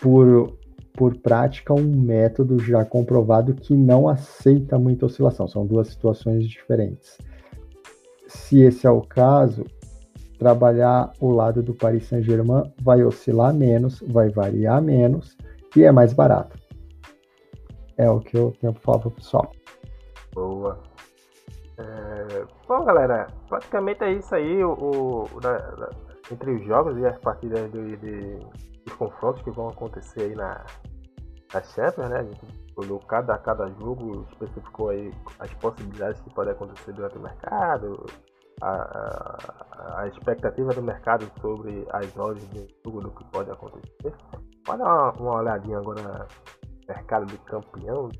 por 0.00 0.52
por 0.92 1.16
prática 1.16 1.72
um 1.72 1.94
método 1.96 2.58
já 2.58 2.84
comprovado 2.84 3.54
que 3.54 3.72
não 3.72 4.08
aceita 4.08 4.76
muita 4.80 5.06
oscilação. 5.06 5.46
São 5.46 5.64
duas 5.64 5.88
situações 5.88 6.44
diferentes. 6.44 7.16
Se 8.26 8.58
esse 8.62 8.84
é 8.84 8.90
o 8.90 9.00
caso, 9.00 9.64
trabalhar 10.38 11.12
o 11.20 11.30
lado 11.30 11.62
do 11.62 11.74
Paris 11.74 12.06
Saint-Germain 12.06 12.72
vai 12.80 13.02
oscilar 13.02 13.52
menos, 13.52 14.00
vai 14.08 14.30
variar 14.30 14.80
menos 14.80 15.36
e 15.76 15.84
é 15.84 15.92
mais 15.92 16.12
barato. 16.12 16.56
É 17.96 18.08
o 18.08 18.20
que 18.20 18.36
eu 18.36 18.52
tenho 18.60 18.72
para 18.72 18.82
falar 18.82 18.98
para 19.00 19.08
o 19.08 19.10
pessoal. 19.10 19.52
Boa. 20.32 20.78
É... 21.78 22.44
Bom, 22.66 22.84
galera, 22.84 23.26
praticamente 23.48 24.04
é 24.04 24.12
isso 24.12 24.34
aí. 24.34 24.62
O, 24.62 25.26
o 25.32 25.40
da, 25.40 25.58
da, 25.58 25.90
entre 26.30 26.52
os 26.52 26.64
jogos 26.64 26.96
e 26.98 27.06
as 27.06 27.18
partidas 27.18 27.70
de, 27.72 27.96
de, 27.96 28.38
confrontos 28.96 29.42
que 29.42 29.50
vão 29.50 29.68
acontecer 29.68 30.22
aí 30.22 30.34
na, 30.34 30.64
a 31.52 31.60
Champions, 31.60 32.08
né? 32.08 32.20
A 32.20 32.22
gente 32.22 32.40
olhou 32.76 32.98
cada, 33.00 33.36
cada 33.38 33.68
jogo, 33.80 34.26
especificou 34.30 34.90
aí 34.90 35.12
as 35.38 35.52
possibilidades 35.54 36.20
que 36.20 36.30
podem 36.30 36.52
acontecer 36.52 36.92
durante 36.92 37.18
o 37.18 37.20
mercado, 37.20 38.06
a, 38.60 40.00
a, 40.00 40.08
expectativa 40.08 40.72
do 40.72 40.82
mercado 40.82 41.30
sobre 41.40 41.86
as 41.90 42.16
odds 42.16 42.48
de 42.50 42.66
jogo 42.84 43.00
do 43.00 43.10
que 43.10 43.24
pode 43.30 43.50
acontecer. 43.50 44.14
Olha 44.68 44.84
uma, 44.84 45.12
uma 45.12 45.36
olhadinha 45.36 45.78
agora 45.78 46.02
no 46.02 46.94
mercado 46.94 47.26
de 47.26 47.38
campeão. 47.38 48.10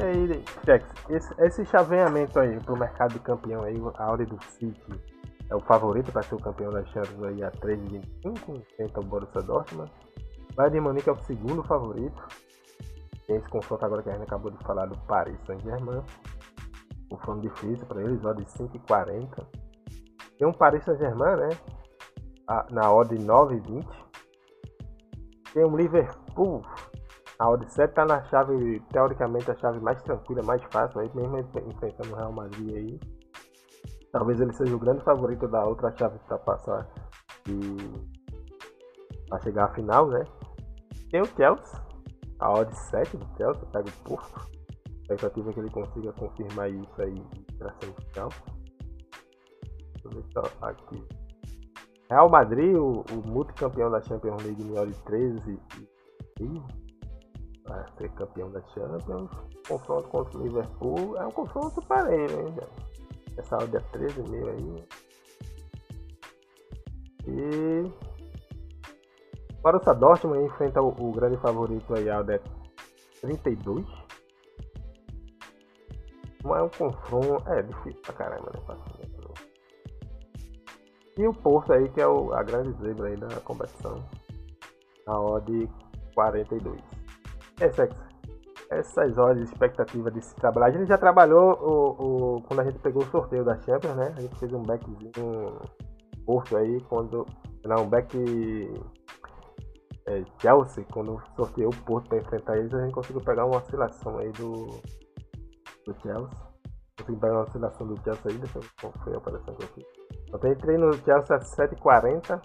aí, 0.00 0.42
Tex, 0.64 0.86
esse, 1.10 1.34
esse 1.42 1.66
chaveamento 1.66 2.38
aí 2.38 2.58
pro 2.60 2.76
mercado 2.76 3.12
de 3.12 3.20
campeão 3.20 3.62
aí, 3.62 3.76
a 3.96 4.04
Audi 4.04 4.24
do 4.26 4.42
City 4.44 5.17
é 5.50 5.54
o 5.54 5.60
favorito 5.60 6.12
para 6.12 6.22
ser 6.22 6.34
o 6.34 6.40
campeão 6.40 6.70
da 6.70 6.84
Champions 6.86 7.22
aí 7.22 7.42
a 7.42 7.50
3,25, 7.50 8.58
enfrenta 8.58 9.00
o 9.00 9.04
Borussia 9.04 9.42
Dortmund. 9.42 9.90
Bayern 10.54 10.74
de 10.74 10.80
Munique 10.80 11.08
é 11.08 11.12
o 11.12 11.18
segundo 11.20 11.62
favorito. 11.62 12.22
Tem 13.26 13.36
esse 13.36 13.48
confronto 13.48 13.84
agora 13.84 14.02
que 14.02 14.10
a 14.10 14.12
gente 14.12 14.24
acabou 14.24 14.50
de 14.50 14.58
falar 14.64 14.86
do 14.86 14.98
Paris 15.06 15.38
Saint-Germain. 15.46 16.02
Confronto 17.10 17.42
difícil 17.42 17.86
para 17.86 18.02
eles, 18.02 18.24
odd 18.24 18.44
5,40. 18.44 19.46
Tem 20.38 20.46
um 20.46 20.52
Paris 20.52 20.84
Saint-Germain, 20.84 21.36
né? 21.36 21.48
na 22.70 22.92
odd 22.92 23.14
9,20. 23.14 23.86
Tem 25.52 25.64
um 25.64 25.76
Liverpool 25.76 26.62
A 27.38 27.50
odd 27.50 27.72
7 27.72 27.94
tá 27.94 28.04
na 28.04 28.22
chave, 28.24 28.80
teoricamente, 28.92 29.50
a 29.50 29.56
chave 29.56 29.78
mais 29.80 30.02
tranquila, 30.02 30.42
mais 30.42 30.62
fácil, 30.72 31.00
aí 31.00 31.10
mesmo 31.14 31.38
enfrentando 31.38 32.12
o 32.12 32.16
Real 32.16 32.32
Madrid 32.32 32.76
aí. 32.76 33.17
Talvez 34.18 34.40
ele 34.40 34.52
seja 34.52 34.74
o 34.74 34.80
grande 34.80 35.00
favorito 35.04 35.46
da 35.46 35.64
outra 35.64 35.96
chave 35.96 36.18
para 36.26 36.38
passar 36.38 36.88
e 37.48 37.76
para 39.28 39.40
chegar 39.42 39.66
à 39.66 39.74
final, 39.74 40.08
né? 40.08 40.24
Tem 41.08 41.20
o 41.20 41.24
Chelsea, 41.24 41.80
a 42.40 42.52
odd 42.52 42.76
7 42.76 43.16
do 43.16 43.36
Chelsea, 43.36 43.64
pega 43.66 43.88
o 43.88 44.08
Porto. 44.08 44.40
A 44.40 45.14
expectativa 45.14 45.50
é 45.50 45.52
que 45.52 45.60
ele 45.60 45.70
consiga 45.70 46.12
confirmar 46.14 46.68
isso 46.68 47.00
aí 47.00 47.14
para 47.58 47.72
semifinal. 47.74 48.28
Deixa 49.92 50.08
eu 50.08 50.10
ver 50.10 50.24
só 50.32 50.42
aqui. 50.62 51.06
Real 52.10 52.28
Madrid, 52.28 52.74
o, 52.74 53.04
o 53.12 53.24
multicampeão 53.24 53.88
da 53.88 54.02
Champions 54.02 54.42
League 54.42 54.64
em 54.64 54.76
odd 54.76 54.92
13 55.04 55.60
e 56.40 56.62
para 57.62 57.86
ser 57.96 58.10
campeão 58.14 58.50
da 58.50 58.62
Champions. 58.74 59.30
Confronto 59.68 60.08
contra 60.08 60.38
o 60.38 60.42
Liverpool 60.42 61.16
é 61.18 61.24
um 61.24 61.30
confronto 61.30 61.80
parelho, 61.82 62.48
hein, 62.48 62.54
Essa 63.38 63.56
odd 63.56 63.76
é 63.76 63.80
13 63.80 64.22
mil 64.22 64.48
aí. 64.48 64.84
E 67.26 67.92
Borussia 69.62 69.94
Dortmund 69.94 70.44
enfrenta 70.44 70.82
o, 70.82 70.88
o 70.88 71.12
grande 71.12 71.36
favorito 71.38 71.94
aí, 71.94 72.10
a 72.10 72.22
32. 73.20 73.86
Mas 76.44 76.58
é 76.58 76.62
um 76.62 76.68
confronto. 76.68 77.48
É 77.48 77.62
difícil 77.62 78.02
pra 78.02 78.14
caramba, 78.14 78.52
né? 78.52 78.58
E 81.18 81.26
o 81.26 81.34
Porto 81.34 81.72
aí, 81.72 81.88
que 81.88 82.00
é 82.00 82.06
o, 82.06 82.32
a 82.32 82.44
grande 82.44 82.72
zebra 82.80 83.08
aí 83.08 83.16
da 83.16 83.28
competição. 83.40 84.08
A 85.06 85.20
odd 85.20 85.68
42. 86.14 86.80
É, 87.60 87.72
sexo. 87.72 88.07
Essas 88.70 89.16
horas 89.16 89.38
de 89.38 89.44
expectativa 89.44 90.10
de 90.10 90.22
se 90.22 90.34
trabalhar. 90.36 90.66
A 90.66 90.70
gente 90.70 90.88
já 90.88 90.98
trabalhou 90.98 91.52
o, 91.54 92.36
o, 92.36 92.42
quando 92.42 92.60
a 92.60 92.64
gente 92.64 92.78
pegou 92.80 93.02
o 93.02 93.06
sorteio 93.06 93.44
da 93.44 93.56
Champions, 93.60 93.96
né? 93.96 94.14
A 94.16 94.20
gente 94.20 94.38
fez 94.38 94.52
um 94.52 94.62
backzinho 94.62 95.12
Porto 96.26 96.56
aí, 96.58 96.78
quando. 96.82 97.24
Não, 97.64 97.88
back 97.88 98.14
é, 100.08 100.24
Chelsea, 100.40 100.84
quando 100.92 101.20
sorteou 101.36 101.70
o 101.70 101.84
Porto 101.84 102.08
para 102.08 102.18
enfrentar 102.18 102.56
eles, 102.56 102.72
a 102.74 102.82
gente 102.82 102.92
conseguiu 102.92 103.20
pegar 103.20 103.44
uma 103.44 103.58
oscilação 103.58 104.18
aí 104.18 104.30
do, 104.32 104.66
do 105.86 106.00
Chelsea. 106.02 106.48
Consegui 106.98 107.20
pegar 107.20 107.32
uma 107.34 107.42
oscilação 107.42 107.86
do 107.86 108.02
Chelsea 108.02 108.22
aí, 108.30 108.38
deixa 108.38 108.58
eu 108.58 108.62
ver 108.62 108.70
qual 108.80 108.92
foi 109.04 109.14
a 109.14 109.18
operação 109.18 109.54
que 109.54 109.64
eu 109.64 109.68
fiz. 109.68 109.84
Então 110.28 110.52
entrei 110.52 110.78
no 110.78 110.92
Chelsea 110.94 111.36
a 111.36 111.40
7h40, 111.40 112.42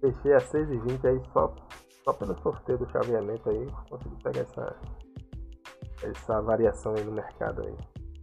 fechei 0.00 0.32
a 0.34 0.38
6h20 0.38 1.04
aí 1.04 1.22
só, 1.32 1.54
só 2.04 2.12
pelo 2.12 2.38
sorteio 2.42 2.78
do 2.78 2.90
chaveamento 2.90 3.48
aí, 3.48 3.66
consegui 3.90 4.22
pegar 4.22 4.40
essa, 4.40 4.76
essa 6.02 6.40
variação 6.40 6.94
aí 6.94 7.04
no 7.04 7.12
mercado 7.12 7.62
aí. 7.62 7.74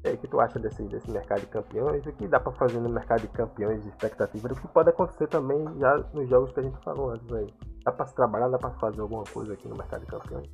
Aí, 0.05 0.13
o 0.13 0.17
que 0.17 0.27
tu 0.27 0.39
acha 0.39 0.57
desse, 0.57 0.82
desse 0.84 1.11
mercado 1.11 1.41
de 1.41 1.47
campeões? 1.47 2.05
O 2.05 2.13
que 2.13 2.27
dá 2.27 2.39
para 2.39 2.53
fazer 2.53 2.80
no 2.80 2.89
mercado 2.89 3.21
de 3.21 3.27
campeões 3.27 3.84
de 3.84 3.89
expectativa? 3.89 4.47
O 4.47 4.55
que 4.55 4.67
pode 4.69 4.89
acontecer 4.89 5.27
também 5.27 5.59
já 5.77 5.97
nos 6.13 6.30
jogos 6.30 6.53
que 6.53 6.61
a 6.61 6.63
gente 6.63 6.77
falou 6.84 7.11
antes 7.11 7.32
aí? 7.34 7.47
Dá 7.84 7.91
para 7.91 8.05
se 8.05 8.15
trabalhar, 8.15 8.47
dá 8.47 8.57
para 8.57 8.71
fazer 8.71 9.01
alguma 9.01 9.25
coisa 9.25 9.53
aqui 9.53 9.67
no 9.67 9.75
mercado 9.75 10.01
de 10.01 10.07
campeões? 10.07 10.47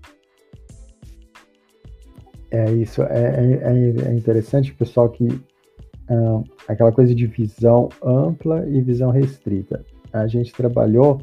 É 2.49 2.71
isso, 2.71 3.03
é, 3.03 3.59
é, 3.61 4.07
é 4.07 4.13
interessante, 4.13 4.73
pessoal, 4.73 5.09
que 5.09 5.27
uh, 5.27 6.43
aquela 6.67 6.91
coisa 6.91 7.13
de 7.13 7.27
visão 7.27 7.89
ampla 8.03 8.67
e 8.67 8.81
visão 8.81 9.11
restrita. 9.11 9.85
A 10.13 10.25
gente 10.25 10.53
trabalhou, 10.53 11.21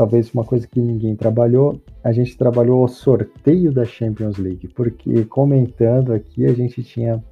talvez 0.00 0.32
uma 0.32 0.44
coisa 0.46 0.66
que 0.66 0.80
ninguém 0.80 1.14
trabalhou, 1.14 1.78
a 2.02 2.10
gente 2.10 2.34
trabalhou 2.34 2.82
o 2.82 2.88
sorteio 2.88 3.70
da 3.70 3.84
Champions 3.84 4.38
League, 4.38 4.66
porque 4.68 5.26
comentando 5.26 6.14
aqui, 6.14 6.46
a 6.46 6.54
gente 6.54 6.82
tinha 6.82 7.22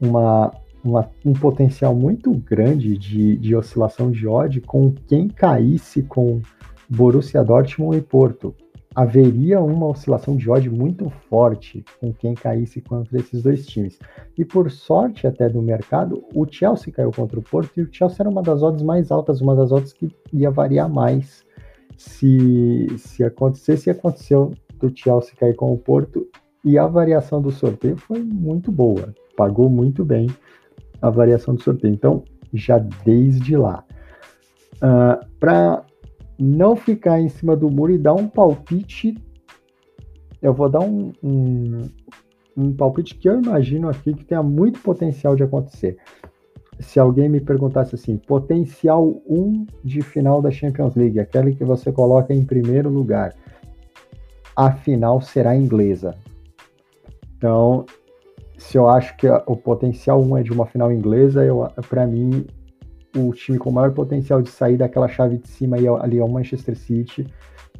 uma, 0.00 0.50
uma, 0.82 1.06
um 1.22 1.34
potencial 1.34 1.94
muito 1.94 2.32
grande 2.32 2.96
de, 2.96 3.36
de 3.36 3.54
oscilação 3.54 4.10
de 4.10 4.26
odd 4.26 4.62
com 4.62 4.90
quem 5.06 5.28
caísse 5.28 6.02
com 6.02 6.40
Borussia 6.88 7.44
Dortmund 7.44 7.98
e 7.98 8.00
Porto. 8.00 8.54
Haveria 8.94 9.60
uma 9.60 9.88
oscilação 9.88 10.34
de 10.34 10.48
odd 10.48 10.70
muito 10.70 11.10
forte 11.28 11.84
com 12.00 12.10
quem 12.10 12.32
caísse 12.32 12.80
contra 12.80 13.18
esses 13.18 13.42
dois 13.42 13.66
times. 13.66 13.98
E 14.38 14.46
por 14.46 14.70
sorte 14.70 15.26
até 15.26 15.46
do 15.46 15.60
mercado, 15.60 16.24
o 16.34 16.46
Chelsea 16.50 16.90
caiu 16.90 17.10
contra 17.10 17.38
o 17.38 17.42
Porto 17.42 17.70
e 17.76 17.82
o 17.82 17.88
Chelsea 17.92 18.16
era 18.20 18.30
uma 18.30 18.40
das 18.40 18.62
odds 18.62 18.82
mais 18.82 19.10
altas, 19.10 19.42
uma 19.42 19.54
das 19.54 19.70
odds 19.70 19.92
que 19.92 20.08
ia 20.32 20.50
variar 20.50 20.88
mais 20.88 21.44
se, 21.96 22.86
se 22.98 23.24
acontecesse. 23.24 23.88
E 23.88 23.92
aconteceu 23.92 24.52
do 24.78 24.92
Chelsea 24.94 25.34
cair 25.36 25.54
com 25.54 25.72
o 25.72 25.78
Porto 25.78 26.26
e 26.64 26.78
a 26.78 26.86
variação 26.86 27.40
do 27.40 27.50
sorteio 27.50 27.96
foi 27.96 28.22
muito 28.22 28.72
boa 28.72 29.14
pagou 29.36 29.68
muito 29.68 30.04
bem 30.04 30.28
a 31.00 31.10
variação 31.10 31.54
do 31.54 31.62
sorteio. 31.62 31.94
Então, 31.94 32.24
já 32.52 32.78
desde 32.78 33.56
lá. 33.56 33.84
Uh, 34.76 34.82
ah, 34.82 35.20
Para 35.38 35.84
não 36.38 36.74
ficar 36.74 37.20
em 37.20 37.28
cima 37.28 37.56
do 37.56 37.70
muro 37.70 37.92
e 37.92 37.98
dar 37.98 38.14
um 38.14 38.28
palpite, 38.28 39.14
eu 40.40 40.52
vou 40.52 40.68
dar 40.68 40.80
um, 40.80 41.12
um, 41.22 41.82
um 42.56 42.72
palpite 42.72 43.14
que 43.14 43.28
eu 43.28 43.40
imagino 43.40 43.88
aqui 43.88 44.14
que 44.14 44.24
tenha 44.24 44.42
muito 44.42 44.80
potencial 44.80 45.36
de 45.36 45.42
acontecer. 45.42 45.96
Se 46.80 46.98
alguém 46.98 47.28
me 47.28 47.40
perguntasse 47.40 47.94
assim, 47.94 48.16
potencial 48.16 49.22
1 49.26 49.66
de 49.84 50.02
final 50.02 50.42
da 50.42 50.50
Champions 50.50 50.94
League, 50.94 51.20
aquele 51.20 51.54
que 51.54 51.64
você 51.64 51.92
coloca 51.92 52.34
em 52.34 52.44
primeiro 52.44 52.88
lugar, 52.88 53.34
a 54.56 54.72
final 54.72 55.20
será 55.20 55.56
inglesa. 55.56 56.14
Então, 57.36 57.84
se 58.56 58.78
eu 58.78 58.88
acho 58.88 59.16
que 59.16 59.28
o 59.28 59.56
potencial 59.56 60.22
um 60.22 60.36
é 60.36 60.42
de 60.42 60.52
uma 60.52 60.66
final 60.66 60.92
inglesa, 60.92 61.42
para 61.88 62.06
mim 62.06 62.46
o 63.16 63.32
time 63.32 63.58
com 63.58 63.70
maior 63.70 63.92
potencial 63.92 64.42
de 64.42 64.50
sair 64.50 64.76
daquela 64.76 65.08
chave 65.08 65.38
de 65.38 65.48
cima 65.48 65.76
ali 65.76 66.18
é 66.18 66.24
o 66.24 66.28
Manchester 66.28 66.76
City 66.76 67.26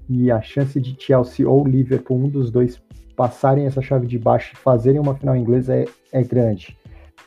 e 0.08 0.30
a 0.30 0.40
chance 0.40 0.80
de 0.80 0.96
Chelsea 0.98 1.48
ou 1.48 1.66
Liverpool, 1.66 2.18
um 2.18 2.28
dos 2.28 2.50
dois, 2.50 2.80
passarem 3.16 3.66
essa 3.66 3.80
chave 3.80 4.06
de 4.06 4.18
baixo 4.18 4.52
e 4.52 4.56
fazerem 4.56 5.00
uma 5.00 5.14
final 5.14 5.34
inglesa 5.34 5.74
é, 5.74 5.84
é 6.12 6.22
grande. 6.22 6.76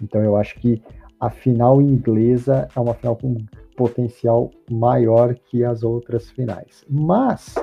Então 0.01 0.21
eu 0.21 0.35
acho 0.35 0.59
que 0.59 0.81
a 1.19 1.29
final 1.29 1.81
inglesa 1.81 2.67
é 2.75 2.79
uma 2.79 2.93
final 2.93 3.15
com 3.15 3.37
potencial 3.75 4.51
maior 4.69 5.35
que 5.35 5.63
as 5.63 5.83
outras 5.83 6.29
finais. 6.29 6.83
Mas 6.89 7.55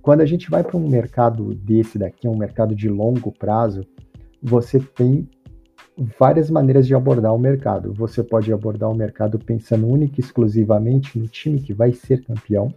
quando 0.00 0.20
a 0.20 0.26
gente 0.26 0.50
vai 0.50 0.62
para 0.62 0.76
um 0.76 0.88
mercado 0.88 1.54
desse 1.54 1.98
daqui, 1.98 2.26
um 2.26 2.36
mercado 2.36 2.74
de 2.74 2.88
longo 2.88 3.32
prazo, 3.32 3.82
você 4.42 4.78
tem 4.78 5.28
várias 6.18 6.48
maneiras 6.48 6.86
de 6.86 6.94
abordar 6.94 7.34
o 7.34 7.38
mercado. 7.38 7.92
Você 7.92 8.22
pode 8.22 8.52
abordar 8.52 8.90
o 8.90 8.94
mercado 8.94 9.38
pensando 9.38 9.86
única 9.86 10.20
e 10.20 10.24
exclusivamente 10.24 11.18
no 11.18 11.26
time 11.26 11.60
que 11.60 11.74
vai 11.74 11.92
ser 11.92 12.24
campeão, 12.24 12.72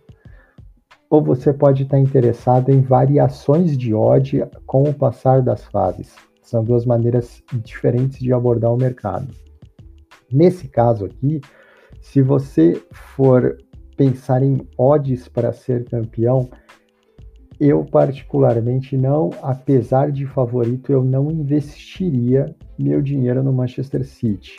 ou 1.09 1.23
você 1.23 1.53
pode 1.53 1.83
estar 1.83 1.99
interessado 1.99 2.69
em 2.69 2.81
variações 2.81 3.77
de 3.77 3.93
odd 3.93 4.43
com 4.65 4.83
o 4.83 4.93
passar 4.93 5.41
das 5.41 5.63
fases. 5.65 6.15
São 6.41 6.63
duas 6.63 6.85
maneiras 6.85 7.43
diferentes 7.53 8.19
de 8.19 8.33
abordar 8.33 8.73
o 8.73 8.77
mercado. 8.77 9.27
Nesse 10.31 10.67
caso 10.67 11.05
aqui, 11.05 11.41
se 11.99 12.21
você 12.21 12.81
for 12.91 13.57
pensar 13.95 14.41
em 14.41 14.67
odds 14.77 15.27
para 15.27 15.53
ser 15.53 15.85
campeão, 15.85 16.49
eu, 17.59 17.85
particularmente, 17.85 18.97
não, 18.97 19.29
apesar 19.43 20.11
de 20.11 20.25
favorito, 20.25 20.91
eu 20.91 21.03
não 21.03 21.29
investiria 21.29 22.55
meu 22.77 23.01
dinheiro 23.01 23.43
no 23.43 23.53
Manchester 23.53 24.03
City. 24.03 24.57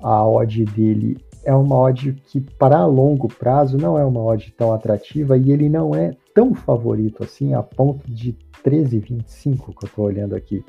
A 0.00 0.24
odd 0.24 0.64
dele 0.66 1.18
é 1.44 1.52
uma 1.52 1.76
odd 1.76 2.12
que, 2.28 2.40
para 2.40 2.86
longo 2.86 3.26
prazo, 3.26 3.76
não 3.76 3.98
é 3.98 4.04
uma 4.04 4.22
odd 4.22 4.52
tão 4.56 4.72
atrativa 4.72 5.36
e 5.36 5.50
ele 5.50 5.68
não 5.68 5.94
é 5.94 6.12
tão 6.32 6.54
favorito 6.54 7.24
assim, 7.24 7.54
a 7.54 7.62
ponto 7.62 8.08
de 8.08 8.36
13,25 8.70 9.76
que 9.76 9.84
eu 9.84 9.88
estou 9.88 10.04
olhando 10.04 10.34
aqui. 10.34 10.64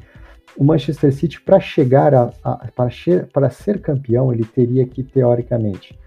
O 0.57 0.63
Manchester 0.63 1.13
City, 1.13 1.41
para 1.41 1.59
chegar 1.59 2.13
a, 2.13 2.31
a 2.43 2.67
para 3.31 3.49
ser 3.49 3.81
campeão, 3.81 4.33
ele 4.33 4.43
teria 4.43 4.85
que, 4.85 5.03
teoricamente, 5.03 5.97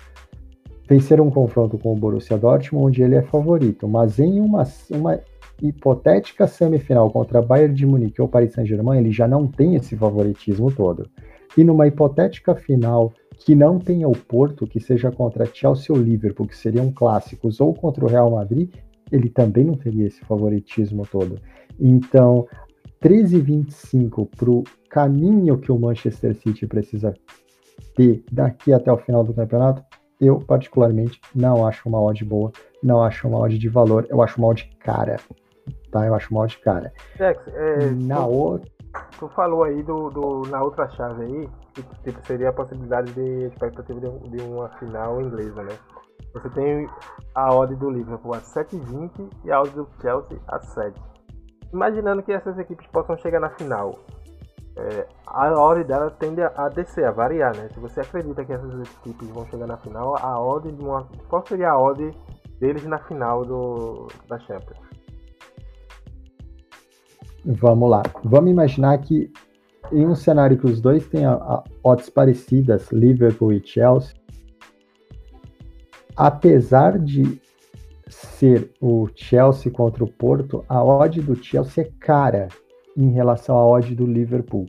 vencer 0.89 1.21
um 1.21 1.31
confronto 1.31 1.79
com 1.79 1.93
o 1.93 1.97
Borussia 1.97 2.37
Dortmund, 2.37 2.87
onde 2.87 3.03
ele 3.03 3.15
é 3.15 3.23
favorito, 3.23 3.89
mas 3.89 4.19
em 4.19 4.41
uma, 4.41 4.65
uma 4.91 5.21
hipotética 5.63 6.47
semifinal 6.47 7.11
contra 7.11 7.41
Bayern 7.41 7.75
de 7.75 7.87
Munique 7.87 8.21
ou 8.21 8.29
Paris 8.29 8.53
Saint-Germain, 8.53 8.99
ele 8.99 9.13
já 9.13 9.29
não 9.29 9.47
tem 9.47 9.77
esse 9.77 9.97
favoritismo 9.97 10.71
todo. 10.71 11.09
E 11.57 11.63
numa 11.63 11.87
hipotética 11.87 12.55
final 12.55 13.13
que 13.39 13.55
não 13.55 13.79
tenha 13.79 14.09
o 14.09 14.13
Porto, 14.13 14.67
que 14.67 14.81
seja 14.81 15.11
contra 15.11 15.47
Chelsea 15.47 15.95
ou 15.95 16.01
Liverpool, 16.01 16.47
que 16.47 16.57
seriam 16.57 16.91
clássicos, 16.91 17.61
ou 17.61 17.75
contra 17.75 18.05
o 18.05 18.09
Real 18.09 18.31
Madrid, 18.31 18.71
ele 19.13 19.29
também 19.29 19.65
não 19.65 19.75
teria 19.75 20.07
esse 20.07 20.21
favoritismo 20.25 21.07
todo. 21.07 21.39
Então, 21.79 22.49
13,25 23.01 24.29
para 24.37 24.51
o 24.51 24.65
caminho 24.89 25.59
que 25.59 25.71
o 25.71 25.79
Manchester 25.79 26.35
City 26.35 26.67
precisa 26.67 27.15
ter 27.95 28.25
daqui 28.33 28.73
até 28.73 28.91
o 28.91 28.99
final 28.99 29.23
do 29.23 29.35
campeonato, 29.35 29.83
eu 30.21 30.39
particularmente 30.39 31.21
não 31.35 31.67
acho 31.67 31.89
uma 31.89 32.01
odd 32.01 32.25
boa, 32.25 32.51
não 32.83 33.03
acho 33.03 33.29
uma 33.29 33.39
odd 33.39 33.59
de 33.59 33.69
valor, 33.69 34.07
eu 34.09 34.23
acho 34.23 34.39
uma 34.39 34.49
odd 34.49 34.69
cara 34.81 35.17
tá? 35.93 36.07
Eu 36.07 36.15
acho 36.15 36.31
uma 36.33 36.41
odd 36.41 36.59
cara. 36.59 36.93
Jax, 37.17 37.47
é, 37.49 37.91
Na 37.91 38.17
tu, 38.17 38.31
outra. 38.31 38.71
tu 39.19 39.29
falou 39.29 39.63
aí 39.63 39.83
do, 39.83 40.11
do, 40.11 40.43
na 40.51 40.63
outra 40.63 40.89
chave 40.91 41.23
aí, 41.23 41.49
que 41.75 41.83
tipo, 42.03 42.27
seria 42.27 42.49
a 42.49 42.53
possibilidade 42.53 43.13
de 43.13 43.47
expectativa 43.47 44.01
de, 44.01 44.31
de 44.31 44.43
uma 44.43 44.69
final 44.79 45.21
inglesa, 45.21 45.63
né? 45.63 45.77
Você 46.35 46.49
tem 46.51 46.89
a 47.35 47.55
odd 47.55 47.75
do 47.77 47.91
Liverpool 47.91 48.35
a 48.35 48.41
7,20 48.41 49.31
e 49.45 49.53
a 49.53 49.61
odd 49.61 49.71
do 49.71 49.89
Chelsea 50.01 50.39
a 50.49 50.61
7. 50.61 51.01
Imaginando 51.73 52.23
que 52.23 52.33
essas 52.33 52.59
equipes 52.59 52.87
possam 52.89 53.17
chegar 53.19 53.41
na 53.41 53.51
final, 53.51 53.99
é, 54.77 55.07
a 55.27 55.51
odd 55.53 55.85
dela 55.85 56.11
tende 56.11 56.41
a 56.43 56.69
descer, 56.69 57.05
a 57.05 57.11
variar, 57.11 57.55
né? 57.57 57.69
Se 57.73 57.79
você 57.79 58.01
acredita 58.01 58.45
que 58.45 58.53
essas 58.53 58.81
equipes 58.81 59.29
vão 59.29 59.47
chegar 59.47 59.67
na 59.67 59.77
final, 59.77 60.17
a 60.17 60.41
odd 60.41 60.71
de 60.71 60.83
uma. 60.83 61.07
Qual 61.29 61.47
seria 61.47 61.71
a 61.71 61.79
odd 61.79 62.11
deles 62.59 62.85
na 62.85 62.99
final 62.99 63.45
do, 63.45 64.09
da 64.29 64.39
Champions? 64.39 64.81
Vamos 67.45 67.91
lá. 67.91 68.03
Vamos 68.25 68.51
imaginar 68.51 68.97
que 68.99 69.31
em 69.91 70.07
um 70.07 70.15
cenário 70.15 70.57
que 70.57 70.67
os 70.67 70.81
dois 70.81 71.07
têm 71.09 71.27
a, 71.27 71.35
a 71.35 71.65
odds 71.85 72.09
parecidas, 72.09 72.91
Liverpool 72.93 73.53
e 73.53 73.67
Chelsea, 73.67 74.15
apesar 76.17 76.99
de 76.99 77.41
ser 78.09 78.71
o 78.81 79.09
Chelsea 79.15 79.73
contra 79.73 80.05
o 80.05 80.13
Porto, 80.13 80.65
a 80.69 80.83
odd 80.85 81.21
do 81.23 81.35
Chelsea 81.35 81.85
é 81.85 81.91
cara 81.99 82.49
em 82.97 83.11
relação 83.11 83.57
à 83.57 83.67
odd 83.67 83.95
do 83.95 84.07
Liverpool. 84.07 84.67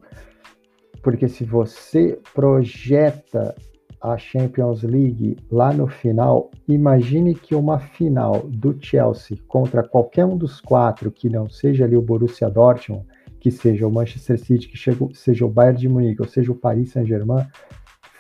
Porque 1.02 1.28
se 1.28 1.44
você 1.44 2.18
projeta 2.34 3.54
a 4.02 4.18
Champions 4.18 4.84
League 4.84 5.38
lá 5.50 5.74
no 5.74 5.88
final, 5.88 6.52
imagine 6.68 7.36
que 7.36 7.56
uma 7.56 7.80
final 7.80 8.41
do 8.48 8.76
Chelsea 8.80 9.38
contra 9.48 9.82
qualquer 9.82 10.26
um 10.26 10.38
dos 10.38 10.60
quatro 10.60 11.10
que 11.10 11.30
não 11.30 11.50
seja 11.50 11.86
ali 11.86 11.96
o 11.96 12.02
Borussia 12.02 12.50
Dortmund, 12.50 13.06
que 13.39 13.50
seja 13.50 13.88
o 13.88 13.91
Manchester 13.91 14.39
City, 14.39 14.68
que 14.68 14.78
seja 15.14 15.46
o 15.46 15.50
Bayern 15.50 15.80
de 15.80 15.89
Munique, 15.89 16.22
ou 16.22 16.28
seja 16.28 16.52
o 16.52 16.56
Paris 16.56 16.91
Saint-Germain, 16.91 17.46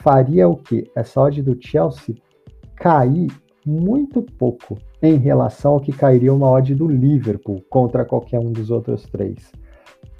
faria 0.01 0.47
o 0.47 0.55
que? 0.55 0.89
Essa 0.95 1.21
odd 1.21 1.41
do 1.41 1.57
Chelsea 1.59 2.15
cair 2.83 3.31
muito 3.65 4.21
pouco 4.21 4.77
em 5.01 5.15
relação 5.15 5.73
ao 5.73 5.79
que 5.79 5.93
cairia 5.93 6.33
uma 6.33 6.49
odd 6.49 6.75
do 6.75 6.85
Liverpool 6.85 7.63
contra 7.69 8.03
qualquer 8.03 8.39
um 8.39 8.51
dos 8.51 8.69
outros 8.69 9.03
três 9.03 9.53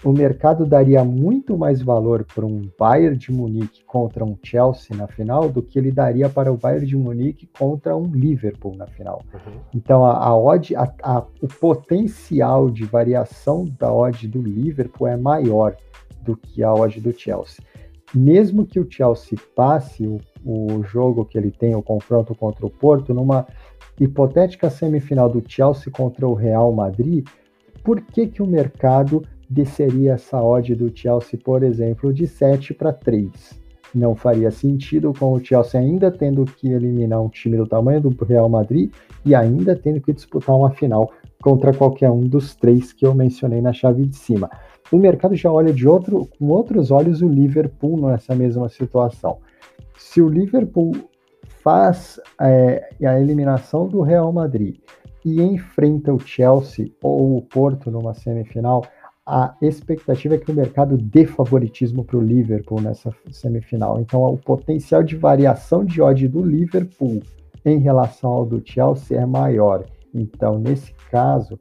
o 0.04 0.12
mercado 0.12 0.66
daria 0.66 1.04
muito 1.04 1.58
mais 1.58 1.82
valor 1.82 2.26
para 2.26 2.46
um 2.46 2.70
Bayern 2.78 3.18
de 3.18 3.32
Munique 3.32 3.84
contra 3.86 4.24
um 4.24 4.38
Chelsea 4.44 4.96
na 4.96 5.08
final 5.08 5.48
do 5.48 5.62
que 5.62 5.80
ele 5.80 5.92
daria 5.92 6.28
para 6.30 6.52
o 6.52 6.58
Bayern 6.58 6.86
de 6.86 6.98
Munique 6.98 7.48
contra 7.58 7.96
um 7.96 8.08
Liverpool 8.08 8.76
na 8.76 8.86
final. 8.86 9.24
Uhum. 9.34 9.62
Então 9.74 10.06
a, 10.06 10.18
a 10.18 10.38
odd, 10.38 10.76
a, 10.76 10.94
a, 11.02 11.26
o 11.42 11.48
potencial 11.48 12.70
de 12.70 12.84
variação 12.84 13.66
da 13.80 13.94
odd 13.94 14.28
do 14.28 14.42
Liverpool 14.42 15.08
é 15.08 15.16
maior 15.16 15.76
do 16.22 16.36
que 16.36 16.62
a 16.62 16.74
odd 16.74 17.00
do 17.00 17.18
Chelsea. 17.18 17.64
Mesmo 18.14 18.66
que 18.66 18.80
o 18.80 18.88
Chelsea 18.90 19.40
passe 19.56 20.06
o, 20.06 20.20
o 20.46 20.84
jogo 20.84 21.26
que 21.26 21.38
ele 21.38 21.52
tem, 21.52 21.76
o 21.76 21.82
confronto 21.82 22.36
contra 22.36 22.66
o 22.66 22.70
Porto, 22.70 23.14
numa 23.14 23.48
hipotética 24.00 24.70
semifinal 24.70 25.30
do 25.30 25.44
Chelsea 25.48 25.92
contra 25.92 26.28
o 26.28 26.34
Real 26.34 26.72
Madrid, 26.72 27.26
por 27.84 28.02
que, 28.02 28.28
que 28.28 28.42
o 28.42 28.48
mercado 28.48 29.24
desceria 29.50 30.14
essa 30.14 30.42
odd 30.42 30.74
do 30.76 30.92
Chelsea, 30.94 31.40
por 31.44 31.64
exemplo, 31.64 32.14
de 32.14 32.26
7 32.26 32.74
para 32.74 32.92
3. 32.92 33.62
Não 33.94 34.16
faria 34.16 34.50
sentido 34.50 35.14
com 35.14 35.34
o 35.34 35.44
Chelsea 35.44 35.80
ainda 35.80 36.10
tendo 36.10 36.44
que 36.46 36.72
eliminar 36.72 37.22
um 37.22 37.30
time 37.30 37.58
do 37.58 37.68
tamanho 37.68 38.02
do 38.02 38.26
Real 38.26 38.50
Madrid 38.50 38.92
e 39.24 39.36
ainda 39.36 39.76
tendo 39.76 40.02
que 40.02 40.12
disputar 40.12 40.56
uma 40.56 40.72
final 40.72 41.12
contra 41.42 41.74
qualquer 41.74 42.10
um 42.10 42.22
dos 42.22 42.56
três 42.56 42.92
que 42.92 43.06
eu 43.06 43.14
mencionei 43.14 43.62
na 43.62 43.72
chave 43.72 44.06
de 44.06 44.16
cima. 44.16 44.50
O 44.92 44.98
mercado 44.98 45.36
já 45.36 45.52
olha 45.52 45.72
de 45.72 45.88
outro, 45.88 46.28
com 46.38 46.48
outros 46.48 46.90
olhos 46.90 47.22
o 47.22 47.28
Liverpool 47.28 48.00
nessa 48.10 48.34
mesma 48.34 48.68
situação. 48.70 49.38
Se 49.98 50.22
o 50.22 50.30
Liverpool 50.30 50.94
faz 51.64 52.20
é, 52.42 52.90
a 53.06 53.20
eliminação 53.20 53.88
do 53.88 54.02
Real 54.02 54.32
Madrid 54.32 54.78
e 55.24 55.42
enfrenta 55.42 56.14
o 56.14 56.20
Chelsea 56.20 56.92
ou 57.02 57.38
o 57.38 57.42
Porto 57.42 57.90
numa 57.90 58.14
semifinal, 58.14 58.86
a 59.26 59.56
expectativa 59.62 60.36
é 60.36 60.38
que 60.38 60.52
o 60.52 60.56
mercado 60.56 60.98
dê 60.98 61.26
favoritismo 61.26 62.04
para 62.04 62.18
o 62.18 62.22
Liverpool 62.22 62.82
nessa 62.82 63.10
semifinal. 63.32 64.00
Então, 64.02 64.22
o 64.26 64.38
potencial 64.38 65.02
de 65.02 65.16
variação 65.16 65.86
de 65.86 66.02
odd 66.02 66.28
do 66.28 66.44
Liverpool 66.44 67.22
em 67.64 67.80
relação 67.80 68.32
ao 68.32 68.46
do 68.46 68.62
Chelsea 68.66 69.18
é 69.18 69.26
maior. 69.26 69.86
Então, 70.14 70.60
nesse 70.60 70.94
caso, 71.10 71.58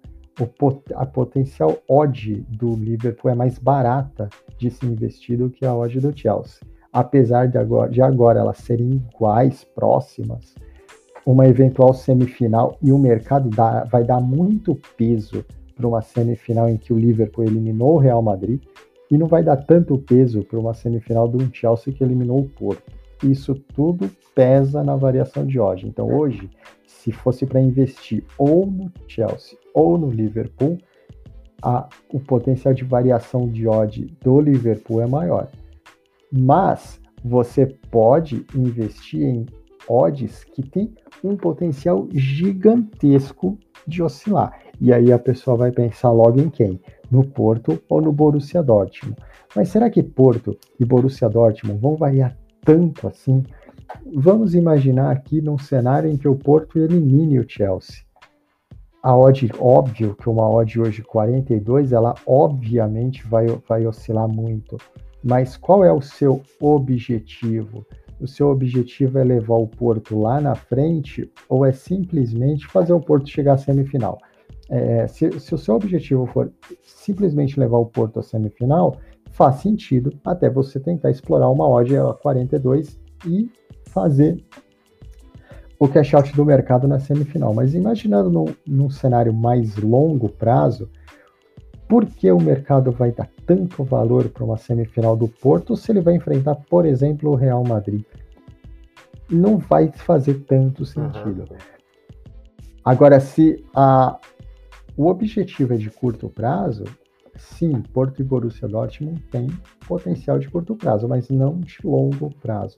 pot 0.58 0.82
a 0.94 1.06
potencial 1.06 1.78
odd 1.88 2.44
do 2.48 2.74
Liverpool 2.74 3.30
é 3.30 3.34
mais 3.34 3.58
barata 3.58 4.28
de 4.58 4.68
se 4.68 4.84
investir 4.84 5.38
do 5.38 5.48
que 5.48 5.64
a 5.64 5.74
odd 5.74 6.00
do 6.00 6.16
Chelsea. 6.16 6.71
Apesar 6.92 7.48
de 7.48 7.56
agora, 7.56 7.90
de 7.90 8.02
agora 8.02 8.40
elas 8.40 8.58
serem 8.58 9.02
iguais, 9.14 9.64
próximas, 9.64 10.54
uma 11.24 11.46
eventual 11.46 11.94
semifinal 11.94 12.76
e 12.82 12.92
o 12.92 12.98
mercado 12.98 13.48
dá, 13.48 13.84
vai 13.84 14.04
dar 14.04 14.20
muito 14.20 14.78
peso 14.96 15.44
para 15.74 15.86
uma 15.86 16.02
semifinal 16.02 16.68
em 16.68 16.76
que 16.76 16.92
o 16.92 16.98
Liverpool 16.98 17.44
eliminou 17.44 17.94
o 17.94 17.98
Real 17.98 18.20
Madrid 18.20 18.60
e 19.10 19.16
não 19.16 19.26
vai 19.26 19.42
dar 19.42 19.56
tanto 19.56 19.96
peso 19.98 20.42
para 20.42 20.58
uma 20.58 20.74
semifinal 20.74 21.26
do 21.26 21.54
Chelsea 21.54 21.92
que 21.94 22.04
eliminou 22.04 22.40
o 22.40 22.48
Porto. 22.48 22.92
Isso 23.22 23.54
tudo 23.54 24.10
pesa 24.34 24.82
na 24.82 24.96
variação 24.96 25.46
de 25.46 25.58
hoje. 25.58 25.86
Então 25.86 26.14
hoje, 26.14 26.50
se 26.86 27.12
fosse 27.12 27.46
para 27.46 27.60
investir 27.60 28.24
ou 28.36 28.66
no 28.66 28.92
Chelsea 29.06 29.56
ou 29.72 29.96
no 29.96 30.10
Liverpool, 30.10 30.78
a, 31.62 31.88
o 32.12 32.18
potencial 32.18 32.74
de 32.74 32.84
variação 32.84 33.48
de 33.48 33.68
odd 33.68 34.06
do 34.20 34.40
Liverpool 34.40 35.00
é 35.00 35.06
maior. 35.06 35.48
Mas 36.32 37.00
você 37.22 37.66
pode 37.66 38.46
investir 38.54 39.22
em 39.22 39.46
odds 39.88 40.44
que 40.44 40.62
tem 40.62 40.92
um 41.22 41.36
potencial 41.36 42.08
gigantesco 42.12 43.58
de 43.86 44.02
oscilar. 44.02 44.58
E 44.80 44.92
aí 44.92 45.12
a 45.12 45.18
pessoa 45.18 45.56
vai 45.56 45.70
pensar 45.70 46.10
logo 46.10 46.40
em 46.40 46.48
quem? 46.48 46.80
No 47.10 47.24
Porto 47.24 47.80
ou 47.88 48.00
no 48.00 48.12
Borussia 48.12 48.62
Dortmund. 48.62 49.16
Mas 49.54 49.68
será 49.68 49.90
que 49.90 50.02
Porto 50.02 50.56
e 50.80 50.84
Borussia 50.84 51.28
Dortmund 51.28 51.78
vão 51.78 51.96
variar 51.96 52.36
tanto 52.64 53.06
assim? 53.06 53.44
Vamos 54.14 54.54
imaginar 54.54 55.10
aqui 55.10 55.42
num 55.42 55.58
cenário 55.58 56.10
em 56.10 56.16
que 56.16 56.26
o 56.26 56.34
Porto 56.34 56.78
elimine 56.78 57.38
o 57.38 57.48
Chelsea. 57.48 58.02
A 59.02 59.16
odd, 59.16 59.50
óbvio 59.58 60.14
que 60.14 60.28
uma 60.28 60.48
odd 60.48 60.80
hoje 60.80 61.02
42, 61.02 61.92
ela 61.92 62.14
obviamente 62.24 63.26
vai, 63.26 63.46
vai 63.68 63.86
oscilar 63.86 64.28
muito. 64.28 64.76
Mas 65.22 65.56
qual 65.56 65.84
é 65.84 65.92
o 65.92 66.00
seu 66.00 66.42
objetivo? 66.60 67.86
O 68.20 68.26
seu 68.26 68.48
objetivo 68.48 69.18
é 69.18 69.24
levar 69.24 69.56
o 69.56 69.66
Porto 69.66 70.18
lá 70.18 70.40
na 70.40 70.54
frente 70.54 71.30
ou 71.48 71.64
é 71.64 71.72
simplesmente 71.72 72.66
fazer 72.66 72.92
o 72.92 73.00
Porto 73.00 73.28
chegar 73.28 73.54
à 73.54 73.58
semifinal? 73.58 74.18
É, 74.70 75.06
se, 75.06 75.38
se, 75.38 75.54
o 75.54 75.58
seu 75.58 75.74
objetivo 75.74 76.24
for 76.26 76.52
simplesmente 76.82 77.58
levar 77.58 77.78
o 77.78 77.86
Porto 77.86 78.20
à 78.20 78.22
semifinal, 78.22 78.96
faz 79.32 79.56
sentido 79.56 80.12
até 80.24 80.48
você 80.48 80.78
tentar 80.78 81.10
explorar 81.10 81.50
uma 81.50 81.68
odd 81.68 81.96
a 81.96 82.12
42 82.14 82.98
e 83.26 83.50
fazer 83.86 84.42
o 85.78 85.88
cash 85.88 86.14
out 86.14 86.32
do 86.34 86.44
mercado 86.44 86.86
na 86.86 87.00
semifinal. 87.00 87.52
Mas 87.52 87.74
imaginando 87.74 88.30
num, 88.30 88.46
num 88.66 88.88
cenário 88.88 89.32
mais 89.32 89.76
longo 89.76 90.28
prazo, 90.28 90.88
por 91.92 92.06
que 92.06 92.32
o 92.32 92.40
mercado 92.40 92.90
vai 92.90 93.12
dar 93.12 93.28
tanto 93.44 93.84
valor 93.84 94.26
para 94.30 94.42
uma 94.42 94.56
semifinal 94.56 95.14
do 95.14 95.28
Porto 95.28 95.76
se 95.76 95.92
ele 95.92 96.00
vai 96.00 96.16
enfrentar, 96.16 96.54
por 96.54 96.86
exemplo, 96.86 97.32
o 97.32 97.34
Real 97.34 97.62
Madrid? 97.62 98.02
Não 99.30 99.58
vai 99.58 99.92
fazer 99.92 100.42
tanto 100.48 100.86
sentido. 100.86 101.42
Uhum. 101.50 101.58
Agora, 102.82 103.20
se 103.20 103.62
a, 103.76 104.18
o 104.96 105.06
objetivo 105.06 105.74
é 105.74 105.76
de 105.76 105.90
curto 105.90 106.30
prazo, 106.30 106.84
sim, 107.36 107.82
Porto 107.92 108.22
e 108.22 108.24
Borussia 108.24 108.66
Dortmund 108.66 109.20
têm 109.30 109.48
potencial 109.86 110.38
de 110.38 110.48
curto 110.48 110.74
prazo, 110.74 111.06
mas 111.06 111.28
não 111.28 111.60
de 111.60 111.76
longo 111.84 112.30
prazo. 112.40 112.76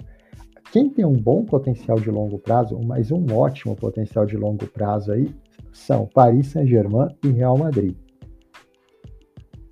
Quem 0.72 0.90
tem 0.90 1.04
um 1.04 1.12
bom 1.12 1.44
potencial 1.44 2.00
de 2.00 2.10
longo 2.10 2.40
prazo, 2.40 2.76
mas 2.84 3.12
um 3.12 3.24
ótimo 3.32 3.76
potencial 3.76 4.26
de 4.26 4.36
longo 4.36 4.66
prazo 4.66 5.12
aí, 5.12 5.32
são 5.72 6.04
Paris 6.04 6.48
Saint-Germain 6.48 7.14
e 7.22 7.28
Real 7.28 7.56
Madrid. 7.56 7.94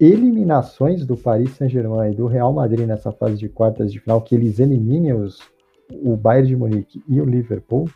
Eliminações 0.05 1.07
do 1.07 1.17
Paris 1.17 1.53
Saint-Germain 1.53 2.11
e 2.11 2.17
do 2.17 2.27
Real 2.27 2.53
Madrid 2.53 2.89
nessa 2.89 3.13
fase 3.13 3.37
de 3.37 3.49
quartas 3.49 3.93
de 3.93 4.01
final, 4.01 4.21
que 4.21 4.35
eles 4.35 4.59
eliminem 4.59 5.13
os, 5.13 5.39
o 6.03 6.17
Bayern 6.17 6.49
de 6.49 6.57
Munique 6.57 7.05
e 7.09 7.21
o 7.21 7.25
Liverpool, 7.25 7.89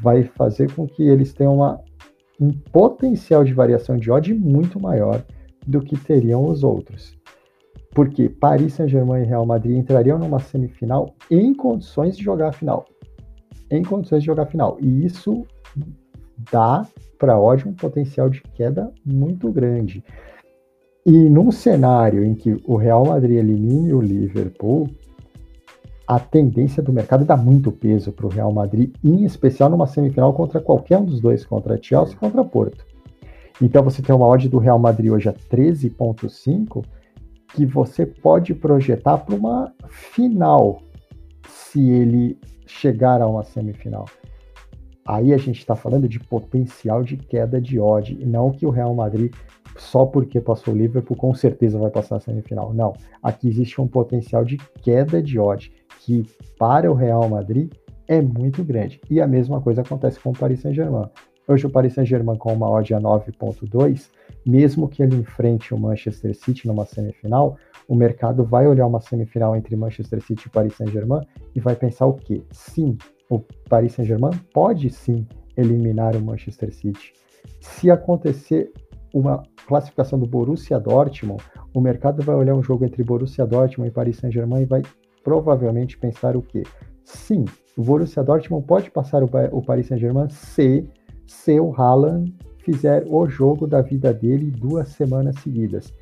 vai 0.00 0.22
fazer 0.22 0.72
com 0.72 0.86
que 0.86 1.02
eles 1.02 1.34
tenham 1.34 1.56
uma 1.56 1.78
um 2.40 2.50
potencial 2.50 3.44
de 3.44 3.52
variação 3.52 3.98
de 3.98 4.10
odd 4.10 4.32
muito 4.32 4.80
maior 4.80 5.22
do 5.66 5.82
que 5.82 5.98
teriam 5.98 6.46
os 6.46 6.64
outros. 6.64 7.14
Porque 7.90 8.30
Paris 8.30 8.72
Saint-Germain 8.72 9.22
e 9.22 9.26
Real 9.26 9.44
Madrid 9.44 9.76
entrariam 9.76 10.18
numa 10.18 10.38
semifinal 10.38 11.14
em 11.30 11.52
condições 11.52 12.16
de 12.16 12.24
jogar 12.24 12.48
a 12.48 12.52
final. 12.52 12.86
Em 13.70 13.82
condições 13.82 14.20
de 14.20 14.26
jogar 14.26 14.44
a 14.44 14.46
final. 14.46 14.78
E 14.80 15.04
isso 15.04 15.46
dá 16.50 16.86
para 17.18 17.38
odd 17.38 17.68
um 17.68 17.74
potencial 17.74 18.30
de 18.30 18.40
queda 18.40 18.90
muito 19.04 19.52
grande. 19.52 20.02
E 21.06 21.30
num 21.30 21.52
cenário 21.52 22.24
em 22.24 22.34
que 22.34 22.60
o 22.64 22.74
Real 22.74 23.06
Madrid 23.06 23.38
elimine 23.38 23.94
o 23.94 24.00
Liverpool, 24.00 24.90
a 26.04 26.18
tendência 26.18 26.82
do 26.82 26.92
mercado 26.92 27.24
dá 27.24 27.36
muito 27.36 27.70
peso 27.70 28.10
para 28.10 28.26
o 28.26 28.28
Real 28.28 28.52
Madrid, 28.52 28.92
em 29.04 29.24
especial 29.24 29.70
numa 29.70 29.86
semifinal 29.86 30.32
contra 30.32 30.60
qualquer 30.60 30.98
um 30.98 31.04
dos 31.04 31.20
dois, 31.20 31.44
contra 31.44 31.80
Chelsea 31.80 32.16
contra 32.16 32.44
Porto. 32.44 32.84
Então 33.62 33.84
você 33.84 34.02
tem 34.02 34.12
uma 34.12 34.26
odd 34.26 34.48
do 34.48 34.58
Real 34.58 34.80
Madrid 34.80 35.12
hoje 35.12 35.28
a 35.28 35.32
13.5, 35.32 36.84
que 37.54 37.64
você 37.64 38.04
pode 38.04 38.52
projetar 38.52 39.18
para 39.18 39.36
uma 39.36 39.72
final, 39.88 40.82
se 41.48 41.88
ele 41.88 42.36
chegar 42.66 43.22
a 43.22 43.28
uma 43.28 43.44
semifinal. 43.44 44.06
Aí 45.06 45.32
a 45.32 45.36
gente 45.36 45.58
está 45.58 45.76
falando 45.76 46.08
de 46.08 46.18
potencial 46.18 47.02
de 47.02 47.16
queda 47.16 47.60
de 47.60 47.78
odd, 47.78 48.16
e 48.20 48.26
não 48.26 48.50
que 48.50 48.66
o 48.66 48.70
Real 48.70 48.94
Madrid, 48.94 49.32
só 49.76 50.04
porque 50.04 50.40
passou 50.40 50.74
o 50.74 50.76
Liverpool, 50.76 51.16
com 51.16 51.34
certeza 51.34 51.78
vai 51.78 51.90
passar 51.90 52.16
a 52.16 52.20
semifinal. 52.20 52.72
Não. 52.74 52.92
Aqui 53.22 53.48
existe 53.48 53.80
um 53.80 53.86
potencial 53.86 54.44
de 54.44 54.56
queda 54.82 55.22
de 55.22 55.38
odd, 55.38 55.70
que 56.00 56.26
para 56.58 56.90
o 56.90 56.94
Real 56.94 57.28
Madrid 57.28 57.72
é 58.08 58.20
muito 58.20 58.64
grande. 58.64 59.00
E 59.08 59.20
a 59.20 59.26
mesma 59.26 59.60
coisa 59.60 59.82
acontece 59.82 60.18
com 60.18 60.30
o 60.30 60.36
Paris 60.36 60.60
Saint-Germain. 60.60 61.08
Hoje 61.48 61.66
o 61.66 61.70
Paris 61.70 61.94
Saint-Germain 61.94 62.36
com 62.36 62.52
uma 62.52 62.68
odd 62.68 62.92
a 62.92 63.00
9.2, 63.00 64.10
mesmo 64.44 64.88
que 64.88 65.02
ele 65.02 65.16
enfrente 65.16 65.72
o 65.72 65.78
Manchester 65.78 66.34
City 66.34 66.66
numa 66.66 66.84
semifinal, 66.84 67.56
o 67.88 67.94
mercado 67.94 68.44
vai 68.44 68.66
olhar 68.66 68.86
uma 68.86 69.00
semifinal 69.00 69.54
entre 69.54 69.76
Manchester 69.76 70.20
City 70.20 70.48
e 70.48 70.50
Paris 70.50 70.74
Saint-Germain 70.74 71.24
e 71.54 71.60
vai 71.60 71.76
pensar 71.76 72.06
o 72.06 72.14
quê? 72.14 72.42
Sim, 72.50 72.98
o 73.30 73.40
Paris 73.68 73.92
Saint-Germain 73.92 74.38
pode 74.52 74.90
sim 74.90 75.26
eliminar 75.56 76.14
o 76.16 76.22
Manchester 76.22 76.72
City. 76.72 77.12
Se 77.60 77.90
acontecer 77.90 78.72
uma 79.12 79.42
classificação 79.66 80.18
do 80.18 80.26
Borussia 80.26 80.78
Dortmund, 80.78 81.42
o 81.74 81.80
mercado 81.80 82.22
vai 82.22 82.34
olhar 82.36 82.54
um 82.54 82.62
jogo 82.62 82.84
entre 82.84 83.02
Borussia 83.02 83.46
Dortmund 83.46 83.90
e 83.90 83.92
Paris 83.92 84.18
Saint-Germain 84.18 84.62
e 84.62 84.66
vai 84.66 84.82
provavelmente 85.24 85.98
pensar 85.98 86.36
o 86.36 86.42
quê? 86.42 86.62
Sim, 87.04 87.44
o 87.76 87.82
Borussia 87.82 88.22
Dortmund 88.22 88.66
pode 88.66 88.90
passar 88.90 89.22
o, 89.22 89.62
Paris 89.62 89.86
Saint-Germain 89.86 90.28
se, 90.28 90.88
se 91.26 91.58
o 91.58 91.72
Haaland 91.74 92.34
fizer 92.58 93.04
o 93.06 93.28
jogo 93.28 93.66
da 93.66 93.80
vida 93.80 94.12
dele 94.12 94.50
duas 94.50 94.88
semanas 94.88 95.36
seguidas. 95.40 95.92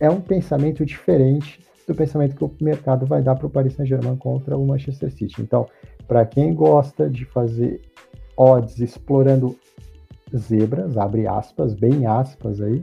É 0.00 0.08
um 0.08 0.20
pensamento 0.20 0.84
diferente 0.84 1.60
do 1.86 1.94
pensamento 1.94 2.36
que 2.36 2.44
o 2.44 2.52
mercado 2.60 3.06
vai 3.06 3.22
dar 3.22 3.34
para 3.34 3.46
o 3.46 3.50
Paris 3.50 3.74
Saint-Germain 3.74 4.16
contra 4.16 4.56
o 4.56 4.66
Manchester 4.66 5.10
City. 5.10 5.40
Então, 5.40 5.66
para 6.08 6.24
quem 6.24 6.54
gosta 6.54 7.08
de 7.08 7.26
fazer 7.26 7.82
odds 8.36 8.80
explorando 8.80 9.54
zebras, 10.34 10.96
abre 10.96 11.26
aspas, 11.26 11.74
bem 11.74 12.06
aspas 12.06 12.60
aí, 12.60 12.82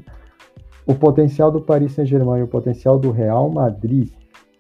o 0.85 0.93
potencial 0.93 1.51
do 1.51 1.59
Paris 1.59 1.93
Saint-Germain 1.93 2.39
e 2.39 2.43
o 2.43 2.47
potencial 2.47 2.99
do 2.99 3.09
Real 3.09 3.49
Madrid 3.49 4.11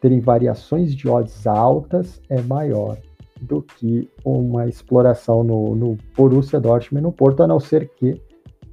terem 0.01 0.19
variações 0.19 0.95
de 0.95 1.07
odds 1.07 1.45
altas 1.45 2.19
é 2.27 2.41
maior 2.41 2.97
do 3.41 3.61
que 3.61 4.09
uma 4.23 4.67
exploração 4.67 5.43
no, 5.43 5.75
no 5.75 5.97
Borussia 6.15 6.59
Dortmund 6.59 7.03
no 7.03 7.11
Porto, 7.11 7.43
a 7.43 7.47
não 7.47 7.59
ser 7.59 7.89
que 7.89 8.19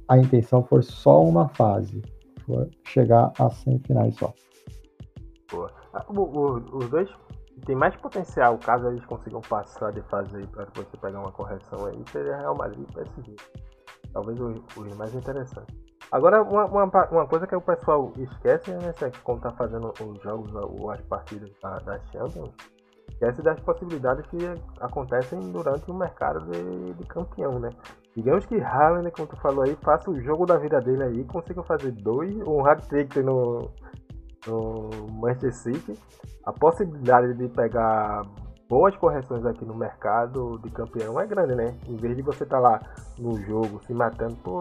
a 0.07 0.17
intenção 0.17 0.63
for 0.63 0.83
só 0.83 1.23
uma 1.23 1.47
fase, 1.49 2.01
for 2.45 2.67
chegar 2.83 3.31
às 3.37 3.53
semifinais 3.57 4.15
só. 4.15 4.33
Boa. 5.51 5.71
Ah, 5.93 6.03
o, 6.09 6.21
o, 6.21 6.77
os 6.77 6.89
dois 6.89 7.09
tem 7.65 7.75
mais 7.75 7.95
potencial, 7.95 8.57
caso 8.57 8.87
eles 8.87 9.05
consigam 9.05 9.41
passar 9.41 9.91
de 9.91 10.01
fase 10.03 10.35
aí 10.35 10.47
para 10.47 10.65
você 10.75 10.97
pegar 10.97 11.19
uma 11.19 11.31
correção 11.31 11.85
aí, 11.85 12.03
seria 12.11 12.37
Real 12.37 12.55
Madrid 12.55 12.85
e 12.89 12.93
PSG. 12.93 13.35
Talvez 14.11 14.39
o, 14.39 14.95
mais 14.95 15.13
interessante. 15.15 15.73
Agora, 16.11 16.43
uma, 16.43 16.65
uma, 16.65 16.85
uma, 16.85 17.27
coisa 17.27 17.47
que 17.47 17.55
o 17.55 17.61
pessoal 17.61 18.13
esquece, 18.17 18.71
né, 18.71 18.93
que 18.93 19.19
quando 19.21 19.41
tá 19.41 19.51
fazendo 19.51 19.91
os 19.99 20.21
jogos 20.21 20.53
ou 20.53 20.91
as 20.91 21.01
partidas 21.01 21.49
da, 21.61 21.79
da 21.79 21.99
Champions, 22.11 22.51
esquece 23.09 23.41
das 23.41 23.59
possibilidades 23.61 24.25
que 24.27 24.37
acontecem 24.79 25.39
durante 25.51 25.89
o 25.89 25.93
mercado 25.93 26.51
de, 26.51 26.93
de 26.93 27.03
campeão, 27.05 27.59
né? 27.59 27.69
Digamos 28.15 28.45
que 28.45 28.61
Haaland, 28.61 29.09
como 29.11 29.27
tu 29.27 29.35
falou 29.37 29.63
aí, 29.63 29.75
faça 29.81 30.11
o 30.11 30.21
jogo 30.21 30.45
da 30.45 30.57
vida 30.57 30.79
dele 30.79 31.03
aí, 31.03 31.23
consiga 31.23 31.63
fazer 31.63 31.91
dois, 31.91 32.35
um 32.45 32.63
hat-trick 32.63 33.19
no, 33.23 33.71
no 34.47 34.89
Manchester 35.19 35.53
City, 35.53 35.99
a 36.45 36.51
possibilidade 36.51 37.33
de 37.33 37.47
pegar 37.49 38.23
boas 38.67 38.95
correções 38.97 39.45
aqui 39.45 39.65
no 39.65 39.75
mercado 39.75 40.59
de 40.59 40.69
campeão 40.71 41.19
é 41.19 41.27
grande, 41.27 41.55
né? 41.55 41.77
Em 41.87 41.95
vez 41.95 42.15
de 42.15 42.21
você 42.21 42.43
estar 42.43 42.57
tá 42.57 42.61
lá 42.61 42.79
no 43.19 43.39
jogo 43.41 43.81
se 43.85 43.93
matando, 43.93 44.35
pô, 44.37 44.59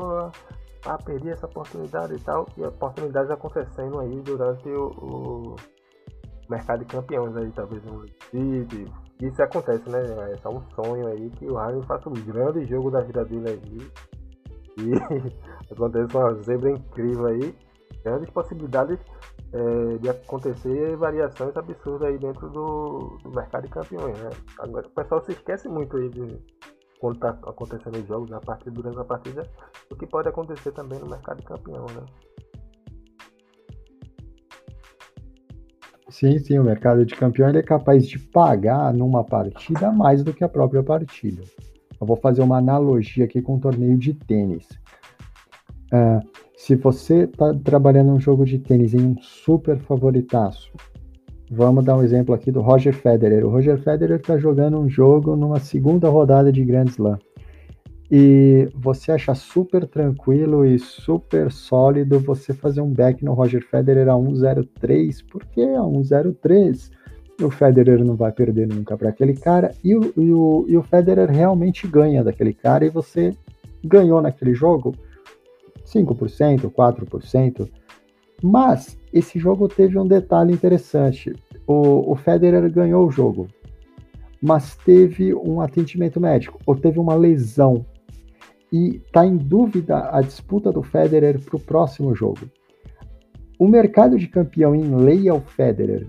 ah, 0.85 0.99
perdi 1.05 1.31
essa 1.31 1.47
oportunidade 1.47 2.15
e 2.15 2.21
tal, 2.21 2.47
e 2.57 2.65
oportunidades 2.65 3.31
acontecendo 3.31 4.01
aí 4.01 4.21
durante 4.21 4.69
o, 4.69 4.89
o 4.89 5.57
mercado 6.51 6.81
de 6.81 6.87
campeões 6.87 7.37
aí, 7.37 7.51
talvez 7.53 7.83
no 7.85 8.05
City. 8.31 8.87
Isso 9.21 9.43
acontece, 9.43 9.89
né? 9.89 10.01
É 10.33 10.37
só 10.39 10.51
um 10.51 10.63
sonho 10.75 11.07
aí 11.07 11.31
que 11.31 11.47
o 11.47 11.55
Harden 11.55 11.83
faça 11.83 12.09
um 12.09 12.13
grande 12.13 12.67
jogo 12.67 12.91
da 12.91 13.01
vida 13.01 13.25
dele 13.25 13.49
aí. 13.49 13.91
E 14.79 14.93
acontece 15.73 16.17
uma 16.17 16.35
zebra 16.43 16.71
incrível 16.71 17.27
aí. 17.27 17.55
Grandes 18.05 18.31
possibilidades 18.31 18.99
é, 19.53 19.99
de 19.99 20.09
acontecer 20.09 20.97
variações 20.97 21.57
absurdas 21.57 22.09
aí 22.09 22.19
dentro 22.19 22.49
do, 22.49 23.19
do 23.23 23.31
mercado 23.31 23.65
de 23.65 23.71
campeões, 23.71 24.19
né? 24.19 24.31
Agora, 24.59 24.87
o 24.87 24.91
pessoal 24.91 25.25
se 25.25 25.33
esquece 25.33 25.69
muito 25.69 25.97
aí 25.97 26.09
de 26.09 26.41
quando 26.99 27.17
está 27.17 27.31
acontecendo 27.31 27.99
os 27.99 28.07
jogos, 28.07 28.31
na 28.31 28.41
partida, 28.41 28.71
durante 28.71 28.99
a 28.99 29.05
partida, 29.05 29.51
o 29.91 29.97
que 29.97 30.07
pode 30.07 30.29
acontecer 30.29 30.71
também 30.71 30.99
no 31.01 31.09
mercado 31.09 31.39
de 31.39 31.45
campeão, 31.45 31.85
né? 31.87 32.05
Sim, 36.09 36.39
sim, 36.39 36.59
o 36.59 36.65
mercado 36.65 37.05
de 37.05 37.15
campeão 37.15 37.49
é 37.49 37.63
capaz 37.63 38.07
de 38.07 38.19
pagar 38.19 38.93
numa 38.93 39.25
partida 39.25 39.91
mais 39.91 40.23
do 40.23 40.33
que 40.33 40.45
a 40.45 40.49
própria 40.49 40.83
partida. 40.83 41.43
Eu 42.01 42.07
vou 42.07 42.17
fazer 42.17 42.43
uma 42.43 42.59
analogia 42.59 43.25
aqui 43.25 43.43
com 43.43 43.57
um 43.57 43.61
torneio 43.61 43.97
de 43.97 44.15
tênis. 44.15 44.69
Uh, 45.93 46.21
se 46.63 46.77
você 46.77 47.25
está 47.25 47.53
trabalhando 47.53 48.13
um 48.13 48.21
jogo 48.21 48.45
de 48.45 48.57
tênis 48.57 48.95
em 48.95 49.05
um 49.05 49.17
super 49.21 49.81
favoritaço, 49.81 50.71
vamos 51.51 51.85
dar 51.85 51.97
um 51.97 52.05
exemplo 52.05 52.33
aqui 52.33 52.53
do 52.53 52.61
Roger 52.61 52.95
Federer. 52.95 53.45
O 53.45 53.51
Roger 53.51 53.77
Federer 53.79 54.21
está 54.21 54.39
jogando 54.39 54.79
um 54.79 54.89
jogo 54.89 55.35
numa 55.35 55.59
segunda 55.59 56.09
rodada 56.09 56.53
de 56.53 56.65
Grand 56.65 56.85
Slam. 56.85 57.19
E 58.09 58.69
você 58.77 59.11
acha 59.11 59.35
super 59.35 59.89
tranquilo 59.89 60.65
e 60.65 60.79
super 60.79 61.51
sólido 61.51 62.21
você 62.21 62.55
fazer 62.55 62.81
um 62.81 62.93
back 62.93 63.25
no 63.25 63.33
Roger 63.33 63.67
Federer 63.69 64.09
a 64.09 64.15
1.03, 64.15 65.25
porque 65.33 65.63
a 65.63 65.81
1.03 65.81 66.93
o 67.43 67.51
Federer 67.51 68.05
não 68.05 68.15
vai 68.15 68.31
perder 68.31 68.69
nunca 68.69 68.97
para 68.97 69.09
aquele 69.09 69.35
cara 69.35 69.75
e 69.83 69.97
o, 69.97 70.13
e, 70.17 70.33
o, 70.33 70.65
e 70.69 70.77
o 70.77 70.83
Federer 70.85 71.29
realmente 71.29 71.89
ganha 71.89 72.23
daquele 72.23 72.55
cara 72.55 72.85
e 72.85 72.89
você 72.89 73.35
ganhou 73.85 74.23
naquele 74.23 74.55
jogo 74.55 74.95
5%, 75.93 76.71
4%. 76.71 77.69
Mas 78.43 78.99
esse 79.13 79.39
jogo 79.39 79.69
teve 79.69 79.99
um 79.99 80.07
detalhe 80.07 80.53
interessante. 80.53 81.35
O, 81.67 82.13
o 82.13 82.17
Federer 82.17 82.69
ganhou 82.73 83.07
o 83.07 83.11
jogo, 83.11 83.47
mas 84.41 84.75
teve 84.77 85.35
um 85.35 85.61
atendimento 85.61 86.21
médico, 86.21 86.59
ou 86.67 86.75
teve 86.75 86.99
uma 86.99 87.15
lesão. 87.15 87.87
E 88.73 88.97
está 88.97 89.25
em 89.25 89.37
dúvida 89.37 90.09
a 90.11 90.21
disputa 90.23 90.73
do 90.73 90.83
Federer 90.83 91.39
para 91.41 91.57
o 91.57 91.61
próximo 91.61 92.15
jogo. 92.15 92.41
O 93.59 93.69
mercado 93.69 94.19
de 94.19 94.27
campeão 94.27 94.75
em 94.75 94.97
lei 94.97 95.29
ao 95.29 95.41
Federer, 95.41 96.07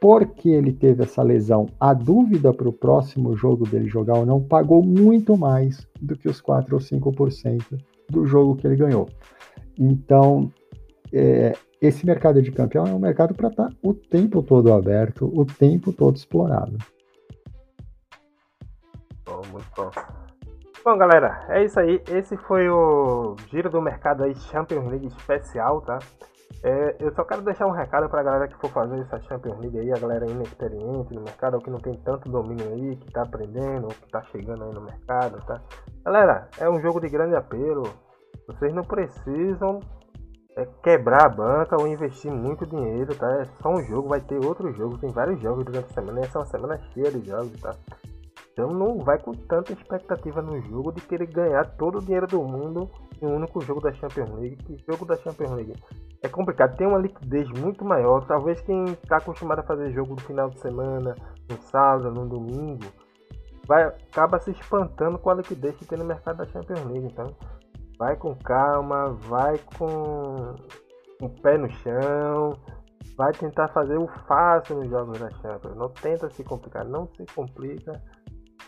porque 0.00 0.50
ele 0.50 0.72
teve 0.72 1.02
essa 1.02 1.22
lesão, 1.22 1.66
a 1.80 1.94
dúvida 1.94 2.52
para 2.52 2.68
o 2.68 2.72
próximo 2.72 3.34
jogo 3.34 3.66
dele 3.66 3.88
jogar 3.88 4.18
ou 4.18 4.26
não 4.26 4.40
pagou 4.40 4.82
muito 4.82 5.36
mais 5.36 5.86
do 6.00 6.16
que 6.16 6.28
os 6.28 6.40
4 6.40 6.74
ou 6.74 6.80
5% 6.80 7.78
do 8.12 8.26
jogo 8.26 8.56
que 8.56 8.66
ele 8.66 8.76
ganhou. 8.76 9.08
Então, 9.78 10.52
é, 11.12 11.52
esse 11.80 12.06
mercado 12.06 12.40
de 12.40 12.52
campeão 12.52 12.86
é 12.86 12.90
um 12.92 12.98
mercado 12.98 13.34
para 13.34 13.48
estar 13.48 13.68
tá 13.68 13.76
o 13.82 13.92
tempo 13.92 14.42
todo 14.42 14.72
aberto, 14.72 15.26
o 15.34 15.44
tempo 15.44 15.92
todo 15.92 16.16
explorado. 16.16 16.78
Bom, 19.24 19.42
muito 19.50 19.66
bom. 19.76 19.90
Bom, 20.84 20.98
galera, 20.98 21.44
é 21.48 21.64
isso 21.64 21.78
aí. 21.78 22.02
Esse 22.08 22.36
foi 22.36 22.68
o 22.68 23.36
giro 23.50 23.70
do 23.70 23.80
mercado 23.80 24.24
aí 24.24 24.34
Champions 24.34 24.84
League 24.90 25.06
especial, 25.06 25.80
tá? 25.80 25.98
É, 26.62 26.96
eu 27.00 27.12
só 27.14 27.24
quero 27.24 27.42
deixar 27.42 27.66
um 27.66 27.72
recado 27.72 28.08
para 28.08 28.20
a 28.20 28.24
galera 28.24 28.48
que 28.48 28.56
for 28.56 28.70
fazer 28.70 29.00
essa 29.00 29.20
Champions 29.22 29.58
League 29.58 29.78
aí, 29.78 29.92
a 29.92 29.98
galera 29.98 30.30
inexperiente 30.30 31.14
no 31.14 31.22
mercado, 31.22 31.54
ou 31.54 31.60
que 31.60 31.70
não 31.70 31.78
tem 31.78 31.94
tanto 31.94 32.28
domínio 32.28 32.68
aí, 32.68 32.96
que 32.96 33.12
tá 33.12 33.22
aprendendo, 33.22 33.84
ou 33.84 33.90
que 33.90 34.08
tá 34.10 34.22
chegando 34.30 34.64
aí 34.64 34.72
no 34.72 34.82
mercado, 34.82 35.44
tá? 35.44 35.60
Galera, 36.04 36.48
é 36.58 36.68
um 36.68 36.80
jogo 36.80 37.00
de 37.00 37.08
grande 37.08 37.34
apelo. 37.34 37.82
Vocês 38.46 38.74
não 38.74 38.82
precisam 38.82 39.80
é, 40.56 40.66
quebrar 40.82 41.26
a 41.26 41.28
banca 41.28 41.80
ou 41.80 41.86
investir 41.86 42.30
muito 42.30 42.66
dinheiro, 42.66 43.14
tá? 43.14 43.30
É 43.40 43.44
só 43.62 43.70
um 43.70 43.82
jogo, 43.84 44.08
vai 44.08 44.20
ter 44.20 44.44
outro 44.44 44.72
jogo, 44.72 44.98
tem 44.98 45.10
vários 45.10 45.40
jogos 45.40 45.64
durante 45.64 45.90
a 45.90 45.94
semana, 45.94 46.20
essa 46.20 46.38
é 46.38 46.40
uma 46.40 46.46
semana 46.46 46.78
cheia 46.92 47.10
de 47.10 47.26
jogos, 47.26 47.60
tá? 47.60 47.74
Então 48.52 48.68
não 48.70 48.98
vai 48.98 49.18
com 49.18 49.32
tanta 49.32 49.72
expectativa 49.72 50.42
no 50.42 50.60
jogo 50.60 50.92
de 50.92 51.00
querer 51.00 51.26
ganhar 51.26 51.64
todo 51.76 51.98
o 51.98 52.02
dinheiro 52.02 52.26
do 52.26 52.42
mundo 52.42 52.90
em 53.20 53.26
um 53.26 53.36
único 53.36 53.62
jogo 53.62 53.80
da 53.80 53.92
Champions 53.92 54.30
League. 54.30 54.56
Que 54.56 54.76
jogo 54.86 55.06
da 55.06 55.16
Champions 55.16 55.52
League 55.52 55.74
é 56.22 56.28
complicado, 56.28 56.76
tem 56.76 56.86
uma 56.86 56.98
liquidez 56.98 57.48
muito 57.48 57.84
maior. 57.84 58.26
Talvez 58.26 58.60
quem 58.60 58.84
está 58.84 59.16
acostumado 59.16 59.60
a 59.60 59.64
fazer 59.64 59.90
jogo 59.92 60.14
no 60.14 60.20
final 60.20 60.50
de 60.50 60.58
semana, 60.58 61.14
no 61.48 61.56
sábado, 61.62 62.10
no 62.10 62.28
domingo, 62.28 62.84
vai 63.66 63.84
acaba 63.84 64.38
se 64.38 64.50
espantando 64.50 65.18
com 65.18 65.30
a 65.30 65.34
liquidez 65.34 65.74
que 65.76 65.86
tem 65.86 65.98
no 65.98 66.04
mercado 66.04 66.36
da 66.36 66.46
Champions 66.46 66.84
League. 66.84 67.06
Então 67.06 67.34
vai 68.02 68.16
com 68.16 68.34
calma, 68.34 69.10
vai 69.28 69.56
com 69.78 70.56
o 71.20 71.28
pé 71.40 71.56
no 71.56 71.70
chão, 71.70 72.58
vai 73.16 73.32
tentar 73.32 73.68
fazer 73.68 73.96
o 73.96 74.08
fácil 74.26 74.78
nos 74.78 74.90
jogos 74.90 75.20
da 75.20 75.30
Champions. 75.30 75.76
Não 75.76 75.88
tenta 75.88 76.28
se 76.28 76.42
complicar, 76.42 76.84
não 76.84 77.06
se 77.16 77.24
complica 77.32 78.02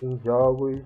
em 0.01 0.17
jogos 0.21 0.81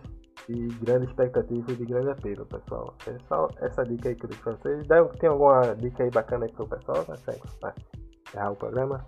de 0.49 0.67
grande 0.83 1.05
expectativa 1.05 1.73
e 1.73 1.77
de 1.77 1.85
grande 1.85 2.09
apelo, 2.09 2.47
pessoal. 2.47 2.95
É 3.07 3.19
só 3.29 3.51
essa 3.61 3.85
dica 3.85 4.09
aí 4.09 4.15
que 4.15 4.25
eu 4.25 4.31
dei 4.31 4.39
pra 4.39 4.53
vocês. 4.53 4.87
Tem 5.21 5.29
alguma 5.29 5.75
dica 5.75 6.05
aí 6.05 6.11
bacana 6.11 6.47
aí 6.47 6.53
pro 6.53 6.67
pessoal? 6.67 7.05
Vai 7.05 7.19
encerrar 7.19 8.51
o 8.51 8.57
programa. 8.57 9.07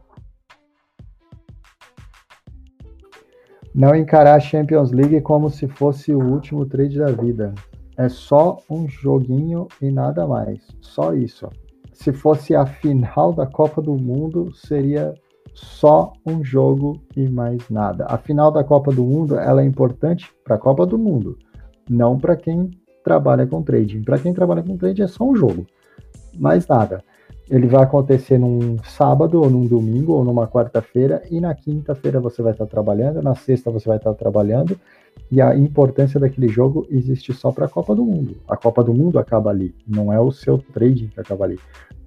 Não 3.74 3.94
encarar 3.94 4.34
a 4.34 4.40
Champions 4.40 4.92
League 4.92 5.22
como 5.22 5.48
se 5.48 5.66
fosse 5.66 6.12
o 6.12 6.22
último 6.22 6.66
trade 6.66 6.98
da 6.98 7.10
vida. 7.10 7.54
É 8.00 8.08
só 8.08 8.62
um 8.70 8.88
joguinho 8.88 9.68
e 9.82 9.90
nada 9.90 10.26
mais. 10.26 10.58
Só 10.80 11.12
isso. 11.12 11.50
Se 11.92 12.14
fosse 12.14 12.56
a 12.56 12.64
final 12.64 13.30
da 13.30 13.44
Copa 13.44 13.82
do 13.82 13.94
Mundo, 13.94 14.50
seria 14.54 15.12
só 15.52 16.14
um 16.24 16.42
jogo 16.42 16.98
e 17.14 17.28
mais 17.28 17.68
nada. 17.68 18.06
A 18.06 18.16
final 18.16 18.50
da 18.50 18.64
Copa 18.64 18.90
do 18.90 19.04
Mundo 19.04 19.38
ela 19.38 19.60
é 19.60 19.66
importante 19.66 20.32
para 20.42 20.54
a 20.56 20.58
Copa 20.58 20.86
do 20.86 20.96
Mundo, 20.96 21.36
não 21.90 22.18
para 22.18 22.36
quem 22.36 22.70
trabalha 23.04 23.46
com 23.46 23.62
trading. 23.62 24.02
Para 24.02 24.18
quem 24.18 24.32
trabalha 24.32 24.62
com 24.62 24.78
trading 24.78 25.02
é 25.02 25.06
só 25.06 25.22
um 25.24 25.36
jogo, 25.36 25.66
mais 26.38 26.66
nada. 26.66 27.04
Ele 27.50 27.66
vai 27.66 27.82
acontecer 27.82 28.38
num 28.38 28.78
sábado, 28.82 29.42
ou 29.42 29.50
num 29.50 29.66
domingo, 29.66 30.14
ou 30.14 30.24
numa 30.24 30.48
quarta-feira, 30.48 31.22
e 31.30 31.38
na 31.38 31.54
quinta-feira 31.54 32.18
você 32.18 32.40
vai 32.40 32.52
estar 32.52 32.64
trabalhando, 32.64 33.20
na 33.20 33.34
sexta 33.34 33.70
você 33.70 33.86
vai 33.86 33.98
estar 33.98 34.14
trabalhando, 34.14 34.80
e 35.30 35.40
a 35.40 35.56
importância 35.56 36.18
daquele 36.18 36.48
jogo 36.48 36.86
existe 36.90 37.32
só 37.32 37.52
para 37.52 37.66
a 37.66 37.68
Copa 37.68 37.94
do 37.94 38.04
Mundo. 38.04 38.36
A 38.48 38.56
Copa 38.56 38.82
do 38.82 38.92
Mundo 38.92 39.18
acaba 39.18 39.50
ali, 39.50 39.74
não 39.86 40.12
é 40.12 40.18
o 40.18 40.32
seu 40.32 40.58
trading 40.58 41.08
que 41.08 41.20
acaba 41.20 41.44
ali. 41.44 41.58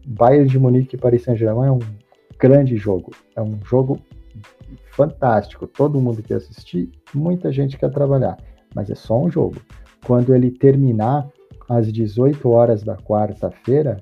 Bayern 0.05 0.49
de 0.49 0.59
Munique 0.59 0.95
e 0.95 0.99
Paris 0.99 1.23
Saint-Germain 1.23 1.67
é 1.67 1.71
um 1.71 1.79
grande 2.37 2.75
jogo. 2.75 3.11
É 3.35 3.41
um 3.41 3.57
jogo 3.63 3.99
fantástico. 4.91 5.65
Todo 5.65 6.01
mundo 6.01 6.21
quer 6.21 6.35
assistir, 6.35 6.91
muita 7.13 7.51
gente 7.51 7.77
quer 7.77 7.89
trabalhar, 7.89 8.37
mas 8.75 8.89
é 8.89 8.95
só 8.95 9.17
um 9.19 9.31
jogo. 9.31 9.55
Quando 10.05 10.35
ele 10.35 10.51
terminar 10.51 11.29
às 11.69 11.91
18 11.91 12.49
horas 12.49 12.83
da 12.83 12.97
quarta-feira, 12.97 13.97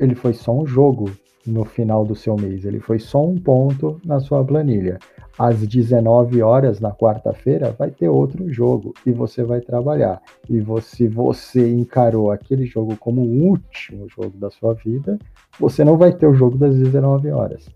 ele 0.00 0.16
foi 0.16 0.32
só 0.32 0.52
um 0.52 0.66
jogo 0.66 1.10
no 1.46 1.64
final 1.64 2.04
do 2.04 2.14
seu 2.14 2.36
mês, 2.36 2.64
ele 2.64 2.80
foi 2.80 2.98
só 2.98 3.24
um 3.24 3.36
ponto 3.36 4.00
na 4.04 4.20
sua 4.20 4.44
planilha. 4.44 4.98
Às 5.38 5.66
19 5.66 6.42
horas 6.42 6.78
na 6.78 6.92
quarta-feira 6.92 7.74
vai 7.78 7.90
ter 7.90 8.08
outro 8.08 8.52
jogo 8.52 8.92
e 9.06 9.12
você 9.12 9.42
vai 9.42 9.60
trabalhar. 9.60 10.20
E 10.48 10.60
você, 10.60 11.08
você 11.08 11.70
encarou 11.70 12.30
aquele 12.30 12.66
jogo 12.66 12.96
como 12.96 13.22
o 13.22 13.48
último 13.48 14.06
jogo 14.08 14.36
da 14.36 14.50
sua 14.50 14.74
vida, 14.74 15.18
você 15.58 15.84
não 15.84 15.96
vai 15.96 16.12
ter 16.12 16.26
o 16.26 16.34
jogo 16.34 16.58
das 16.58 16.76
19 16.76 17.30
horas. 17.30 17.68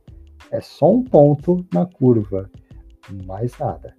É 0.50 0.60
só 0.60 0.90
um 0.92 1.02
ponto 1.02 1.64
na 1.72 1.86
curva, 1.86 2.50
mais 3.26 3.56
nada. 3.58 3.94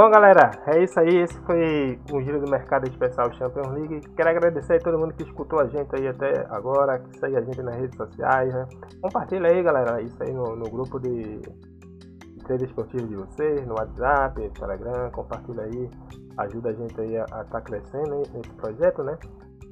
Bom, 0.00 0.08
galera, 0.08 0.52
é 0.66 0.82
isso 0.82 0.98
aí. 0.98 1.14
Esse 1.14 1.38
foi 1.40 2.00
o 2.10 2.22
Giro 2.22 2.40
do 2.40 2.50
Mercado 2.50 2.88
Especial 2.88 3.30
Champions 3.34 3.68
League. 3.68 4.00
Quero 4.16 4.30
agradecer 4.30 4.76
a 4.76 4.78
todo 4.78 4.98
mundo 4.98 5.12
que 5.12 5.24
escutou 5.24 5.60
a 5.60 5.66
gente 5.66 5.94
aí 5.94 6.08
até 6.08 6.46
agora, 6.48 7.00
que 7.00 7.18
segue 7.18 7.36
a 7.36 7.42
gente 7.42 7.62
nas 7.62 7.76
redes 7.76 7.98
sociais. 7.98 8.50
Né? 8.50 8.66
Compartilha 9.02 9.50
aí, 9.50 9.62
galera, 9.62 10.00
isso 10.00 10.16
aí 10.22 10.32
no, 10.32 10.56
no 10.56 10.70
grupo 10.70 10.98
de, 10.98 11.40
de 11.42 12.44
treino 12.44 12.64
esportivo 12.64 13.06
de 13.08 13.14
vocês, 13.14 13.66
no 13.66 13.74
WhatsApp, 13.74 14.40
no 14.40 14.50
Telegram. 14.52 15.10
Compartilha 15.10 15.64
aí, 15.64 15.90
ajuda 16.38 16.70
a 16.70 16.72
gente 16.72 16.98
aí 16.98 17.18
a 17.18 17.24
estar 17.24 17.44
tá 17.44 17.60
crescendo 17.60 18.22
nesse 18.34 18.50
projeto, 18.56 19.02
né? 19.02 19.18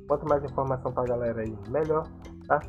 Quanto 0.06 0.28
mais 0.28 0.44
informação 0.44 0.92
pra 0.92 1.04
galera 1.04 1.40
aí, 1.40 1.56
melhor, 1.70 2.06
tá? 2.46 2.60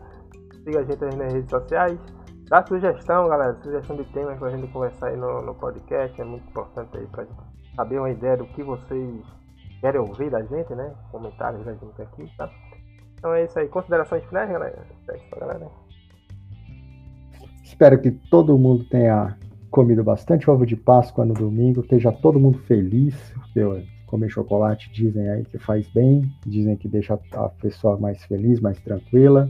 Siga 0.63 0.79
a 0.79 0.83
gente 0.83 1.03
aí 1.03 1.13
nas 1.13 1.33
redes 1.33 1.49
sociais. 1.49 1.99
Dá 2.47 2.65
sugestão, 2.65 3.27
galera, 3.27 3.53
sugestão 3.61 3.97
de 3.97 4.05
temas 4.13 4.39
pra 4.39 4.49
gente 4.49 4.71
conversar 4.71 5.07
aí 5.07 5.17
no, 5.17 5.41
no 5.41 5.53
podcast, 5.55 6.21
é 6.21 6.23
muito 6.23 6.47
importante 6.47 6.97
aí 6.97 7.05
pra 7.07 7.25
gente 7.25 7.48
saber 7.79 7.97
uma 7.97 8.09
ideia 8.09 8.35
do 8.35 8.45
que 8.47 8.61
vocês 8.61 9.23
querem 9.79 10.01
ouvir 10.01 10.29
da 10.29 10.41
gente, 10.41 10.75
né? 10.75 10.93
Comentários 11.13 11.63
da 11.63 11.71
gente 11.71 12.01
aqui, 12.01 12.29
tá? 12.37 12.51
Então 13.13 13.33
é 13.33 13.45
isso 13.45 13.57
aí. 13.57 13.69
Considerações 13.69 14.21
finais, 14.25 14.49
galera? 14.49 14.85
É 15.07 15.39
galera. 15.39 15.67
Espero 17.63 18.01
que 18.01 18.11
todo 18.11 18.57
mundo 18.57 18.83
tenha 18.83 19.37
comido 19.71 20.03
bastante 20.03 20.49
ovo 20.49 20.65
de 20.65 20.75
Páscoa 20.75 21.23
no 21.23 21.33
domingo, 21.33 21.79
esteja 21.79 22.11
todo 22.11 22.37
mundo 22.37 22.57
feliz, 22.63 23.15
porque 23.33 23.87
comer 24.07 24.29
chocolate 24.29 24.91
dizem 24.91 25.29
aí 25.29 25.45
que 25.45 25.57
faz 25.57 25.87
bem, 25.89 26.29
dizem 26.45 26.75
que 26.75 26.89
deixa 26.89 27.17
a 27.33 27.47
pessoa 27.47 27.97
mais 27.97 28.21
feliz, 28.25 28.59
mais 28.59 28.77
tranquila 28.81 29.49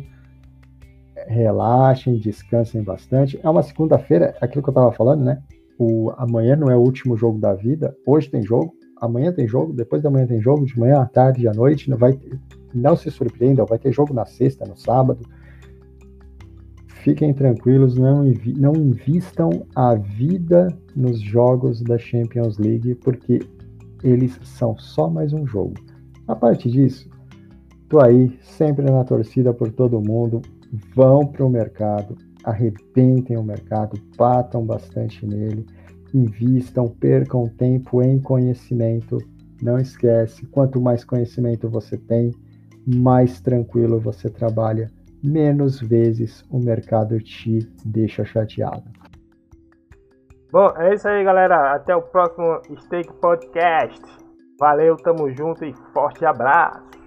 relaxem, 1.28 2.18
descansem 2.18 2.82
bastante. 2.82 3.40
É 3.44 3.50
uma 3.50 3.62
segunda-feira, 3.62 4.38
aquilo 4.40 4.64
que 4.64 4.70
eu 4.70 4.72
estava 4.72 4.92
falando, 4.94 5.24
né? 5.24 5.42
O, 5.80 6.12
amanhã 6.18 6.58
não 6.58 6.70
é 6.70 6.76
o 6.76 6.82
último 6.82 7.16
jogo 7.16 7.40
da 7.40 7.54
vida, 7.54 7.96
hoje 8.06 8.30
tem 8.30 8.44
jogo, 8.44 8.76
amanhã 8.98 9.32
tem 9.32 9.48
jogo, 9.48 9.72
depois 9.72 10.04
da 10.04 10.10
manhã 10.10 10.28
tem 10.28 10.42
jogo, 10.42 10.66
de 10.66 10.78
manhã 10.78 11.00
à 11.00 11.06
tarde, 11.06 11.48
à 11.48 11.54
noite, 11.54 11.90
não 11.90 11.98
vai 11.98 12.12
ter, 12.12 12.38
não 12.74 12.98
se 12.98 13.10
surpreendam, 13.10 13.66
vai 13.66 13.80
ter 13.80 13.94
jogo 13.94 14.14
na 14.14 14.26
sexta, 14.26 14.66
no 14.66 14.78
sábado. 14.78 15.26
Fiquem 16.86 17.34
tranquilos, 17.34 17.96
não, 17.98 18.26
não 18.58 18.76
invistam 18.76 19.66
a 19.74 19.96
vida 19.96 20.68
nos 20.94 21.22
jogos 21.22 21.82
da 21.82 21.98
Champions 21.98 22.58
League, 22.58 22.96
porque 22.96 23.40
eles 24.04 24.38
são 24.44 24.78
só 24.78 25.10
mais 25.10 25.32
um 25.32 25.48
jogo. 25.48 25.76
A 26.28 26.36
parte 26.36 26.70
disso, 26.70 27.10
tô 27.88 28.04
aí 28.04 28.38
sempre 28.42 28.84
na 28.84 29.06
torcida 29.06 29.54
por 29.54 29.72
todo 29.72 30.02
mundo 30.02 30.42
vão 30.94 31.26
para 31.26 31.46
o 31.46 31.50
mercado, 31.50 32.18
arrebentem 32.44 33.38
o 33.38 33.44
mercado, 33.44 34.00
batam 34.18 34.66
bastante 34.66 35.26
nele, 35.26 35.66
invistam, 36.14 36.88
percam 36.88 37.48
tempo 37.48 38.02
em 38.02 38.20
conhecimento. 38.20 39.18
Não 39.62 39.78
esquece, 39.78 40.46
quanto 40.48 40.80
mais 40.80 41.04
conhecimento 41.04 41.70
você 41.70 41.98
tem, 41.98 42.34
mais 42.88 43.42
tranquilo 43.42 44.00
você 44.00 44.30
trabalha, 44.30 44.90
menos 45.24 45.80
vezes 45.80 46.44
o 46.50 46.60
mercado 46.60 47.20
te 47.20 47.60
deixa 47.86 48.24
chateado. 48.24 48.84
Bom, 50.52 50.74
é 50.78 50.96
isso 50.96 51.08
aí, 51.08 51.24
galera. 51.24 51.76
Até 51.76 51.96
o 51.96 52.02
próximo 52.02 52.60
Steak 52.80 53.14
Podcast. 53.22 54.02
Valeu, 54.60 54.96
tamo 54.98 55.30
junto 55.32 55.64
e 55.64 55.74
forte 55.94 56.26
abraço. 56.26 56.99